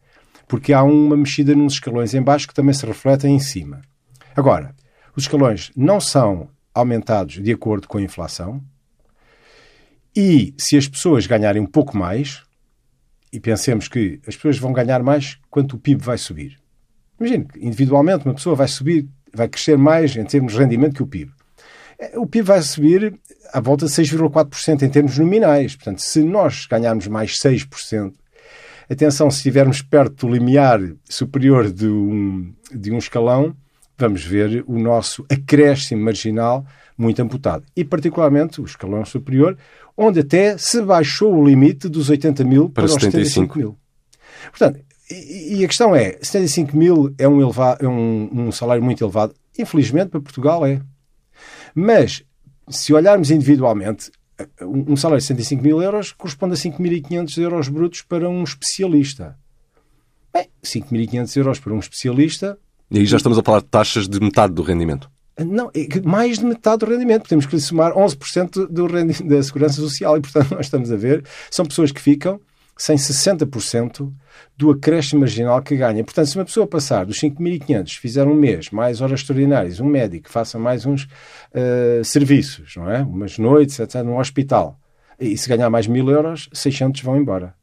Porque 0.48 0.74
há 0.74 0.84
uma 0.84 1.16
mexida 1.16 1.56
nos 1.56 1.74
escalões 1.74 2.14
em 2.14 2.22
baixo 2.22 2.48
que 2.48 2.54
também 2.54 2.74
se 2.74 2.86
refletem 2.86 3.34
em 3.34 3.40
cima. 3.40 3.82
Agora, 4.36 4.76
os 5.16 5.24
escalões 5.24 5.72
não 5.76 6.02
são 6.02 6.50
aumentados 6.74 7.42
de 7.42 7.52
acordo 7.54 7.88
com 7.88 7.98
a 7.98 8.02
inflação 8.02 8.62
e 10.16 10.54
se 10.58 10.78
as 10.78 10.88
pessoas 10.88 11.26
ganharem 11.26 11.62
um 11.62 11.66
pouco 11.66 11.98
mais, 11.98 12.44
e 13.32 13.40
pensemos 13.40 13.88
que 13.88 14.20
as 14.28 14.36
pessoas 14.36 14.58
vão 14.58 14.72
ganhar 14.72 15.04
mais 15.04 15.38
quanto 15.50 15.76
o 15.76 15.80
PIB 15.80 16.02
vai 16.04 16.18
subir. 16.18 16.58
Imagine 17.20 17.46
que 17.46 17.66
individualmente 17.66 18.26
uma 18.26 18.34
pessoa 18.34 18.56
vai 18.56 18.68
subir, 18.68 19.10
vai 19.36 19.48
crescer 19.48 19.78
mais 19.78 20.16
em 20.16 20.24
termos 20.24 20.54
de 20.54 20.60
rendimento 20.60 20.96
que 20.96 21.04
o 21.04 21.08
PIB. 21.08 21.32
É, 22.00 22.18
o 22.18 22.26
PIB 22.26 22.48
vai 22.48 22.62
subir 22.62 23.20
à 23.54 23.60
volta 23.60 23.86
de 23.86 23.92
6,4% 23.92 24.82
em 24.82 24.90
termos 24.90 25.18
nominais. 25.18 25.76
Portanto, 25.76 26.02
se 26.02 26.22
nós 26.24 26.66
ganharmos 26.66 27.08
mais 27.08 27.38
6%, 27.40 28.14
atenção, 28.90 29.30
se 29.30 29.38
estivermos 29.38 29.82
perto 29.82 30.28
do 30.28 30.34
limiar 30.34 30.80
superior 31.10 31.72
de 31.72 31.88
um, 31.88 32.54
de 32.72 32.92
um 32.92 32.98
escalão, 32.98 33.56
vamos 33.98 34.24
ver 34.24 34.64
o 34.68 34.78
nosso 34.78 35.26
acréscimo 35.30 36.04
marginal 36.04 36.66
muito 36.98 37.22
amputado. 37.22 37.64
E, 37.76 37.84
particularmente, 37.84 38.62
o 38.62 38.66
escalão 38.66 39.04
superior, 39.06 39.58
onde 39.98 40.20
até 40.20 40.58
se 40.58 40.82
baixou 40.82 41.34
o 41.34 41.46
limite 41.46 41.90
dos 41.90 42.10
80 42.10 42.44
mil 42.44 42.70
para, 42.70 42.84
para 42.84 42.86
os 42.86 42.94
75. 42.94 43.54
75 43.54 43.58
mil. 43.58 43.78
Portanto, 44.50 44.85
e, 45.10 45.58
e, 45.60 45.66
a 45.66 45.68
questão 45.68 45.96
é, 45.96 46.18
75 46.22 46.76
mil 46.76 47.14
é, 47.18 47.28
um, 47.28 47.42
elevado, 47.42 47.86
é 47.86 47.88
um, 47.88 48.30
um 48.32 48.52
salário 48.52 48.84
muito 48.84 49.04
elevado? 49.04 49.34
Infelizmente, 49.58 50.10
para 50.10 50.20
Portugal 50.20 50.66
é. 50.66 50.82
Mas, 51.74 52.24
se 52.70 52.94
olharmos 52.94 53.30
individualmente, 53.30 54.12
um 54.62 54.96
salário 54.96 55.22
de 55.22 55.28
65 55.28 55.64
mil 55.64 55.82
euros 55.82 56.12
corresponde 56.12 56.54
a 56.54 56.58
5.500 56.58 57.42
euros 57.42 57.68
brutos 57.70 58.02
para 58.02 58.28
um 58.30 58.44
especialista. 58.44 59.38
Bem, 60.34 60.50
5.500 60.64 61.38
euros 61.38 61.60
para 61.60 61.74
um 61.74 61.80
especialista. 61.80 62.58
E 62.92 63.00
aí 63.00 63.06
já 63.06 63.18
estamos 63.18 63.38
a 63.38 63.44
falar 63.44 63.60
de 63.60 63.68
taxas 63.68 64.08
de 64.08 64.20
metade 64.20 64.54
do 64.54 64.62
rendimento. 64.62 65.10
Não, 65.40 65.70
é 65.74 66.02
mais 66.02 66.40
de 66.40 66.46
metade 66.46 66.80
do 66.80 66.92
rendimento. 66.92 67.28
Temos 67.28 67.46
que 67.46 67.56
lhe 67.56 67.62
somar 67.62 67.94
11% 67.94 68.68
do 68.68 68.88
rendimento 68.88 69.28
da 69.28 69.42
segurança 69.44 69.76
social 69.76 70.18
e, 70.18 70.22
portanto, 70.22 70.52
nós 70.52 70.66
estamos 70.66 70.92
a 70.92 70.96
ver, 70.96 71.26
são 71.52 71.66
pessoas 71.66 71.92
que 71.92 72.02
ficam 72.02 72.40
sem 72.78 72.98
60% 72.98 74.12
do 74.58 74.72
acréscimo 74.72 75.22
marginal 75.22 75.62
que 75.62 75.78
ganha. 75.78 76.04
Portanto, 76.04 76.28
se 76.28 76.38
uma 76.38 76.46
pessoa 76.46 76.68
passar 76.68 77.06
dos 77.06 77.18
5.500, 77.20 77.98
fizer 77.98 78.28
um 78.28 78.36
mês, 78.36 78.70
mais 78.70 79.02
horas 79.02 79.22
extraordinárias, 79.22 79.80
um 79.80 79.86
médico, 79.86 80.30
faça 80.30 80.60
mais 80.60 80.86
uns 80.86 81.04
uh, 81.04 82.04
serviços, 82.04 82.76
não 82.76 82.90
é? 82.90 83.02
Umas 83.02 83.38
noites, 83.38 83.80
etc., 83.80 84.04
no 84.04 84.20
hospital, 84.20 84.80
e 85.20 85.38
se 85.38 85.48
ganhar 85.48 85.70
mais 85.70 85.88
mil 85.88 86.10
euros, 86.10 86.50
600 86.54 87.02
vão 87.02 87.18
embora. 87.18 87.54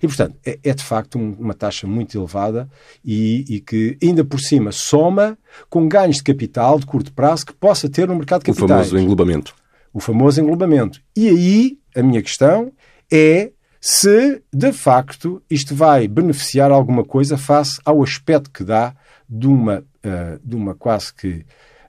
E, 0.00 0.06
portanto, 0.06 0.36
é, 0.46 0.58
é 0.62 0.72
de 0.72 0.84
facto 0.84 1.18
um, 1.18 1.32
uma 1.32 1.54
taxa 1.54 1.86
muito 1.86 2.16
elevada 2.16 2.68
e, 3.04 3.44
e, 3.48 3.60
que, 3.60 3.98
ainda 4.00 4.24
por 4.24 4.38
cima, 4.38 4.70
soma 4.70 5.36
com 5.68 5.88
ganhos 5.88 6.16
de 6.16 6.22
capital 6.22 6.78
de 6.78 6.86
curto 6.86 7.12
prazo 7.12 7.46
que 7.46 7.52
possa 7.52 7.88
ter 7.88 8.06
no 8.06 8.14
mercado 8.14 8.42
de 8.42 8.46
capitais. 8.46 8.70
O 8.70 8.74
famoso 8.74 8.98
englobamento. 8.98 9.54
O 9.92 9.98
famoso 9.98 10.40
englobamento. 10.40 11.00
E 11.16 11.28
aí, 11.28 11.78
a 11.96 12.02
minha 12.02 12.22
questão 12.22 12.72
é 13.12 13.50
se 13.80 14.42
de 14.52 14.72
facto 14.72 15.42
isto 15.48 15.74
vai 15.74 16.06
beneficiar 16.06 16.70
alguma 16.70 17.04
coisa 17.04 17.38
face 17.38 17.80
ao 17.84 18.02
aspecto 18.02 18.50
que 18.50 18.62
dá 18.62 18.94
de 19.28 19.46
uma, 19.46 19.78
uh, 19.78 20.40
de 20.44 20.54
uma 20.54 20.74
quase 20.74 21.14
que 21.14 21.46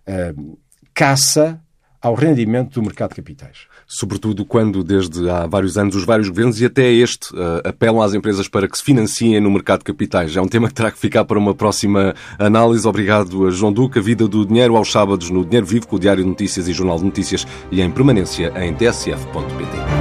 uh, 0.07 0.57
caça 0.93 1.59
ao 2.01 2.15
rendimento 2.15 2.73
do 2.73 2.81
mercado 2.81 3.09
de 3.09 3.17
capitais. 3.17 3.67
Sobretudo 3.85 4.43
quando, 4.43 4.83
desde 4.83 5.29
há 5.29 5.45
vários 5.45 5.77
anos, 5.77 5.95
os 5.95 6.03
vários 6.03 6.29
governos 6.29 6.59
e 6.59 6.65
até 6.65 6.91
este 6.91 7.31
uh, 7.33 7.61
apelam 7.63 8.01
às 8.01 8.13
empresas 8.13 8.47
para 8.47 8.67
que 8.67 8.77
se 8.77 8.83
financiem 8.83 9.39
no 9.39 9.51
mercado 9.51 9.79
de 9.79 9.85
capitais. 9.85 10.35
É 10.35 10.41
um 10.41 10.47
tema 10.47 10.67
que 10.67 10.73
terá 10.73 10.89
que 10.89 10.97
ficar 10.97 11.25
para 11.25 11.37
uma 11.37 11.53
próxima 11.53 12.15
análise. 12.39 12.87
Obrigado 12.87 13.45
a 13.45 13.51
João 13.51 13.71
Duque. 13.71 13.99
A 13.99 14.01
vida 14.01 14.27
do 14.27 14.45
dinheiro 14.45 14.75
aos 14.75 14.91
sábados 14.91 15.29
no 15.29 15.45
Dinheiro 15.45 15.67
Vivo, 15.67 15.87
com 15.87 15.97
o 15.97 15.99
Diário 15.99 16.23
de 16.23 16.29
Notícias 16.29 16.67
e 16.67 16.73
Jornal 16.73 16.97
de 16.97 17.05
Notícias 17.05 17.45
e 17.71 17.81
em 17.81 17.91
permanência 17.91 18.51
em 18.55 18.73
tsf.pt. 18.73 20.00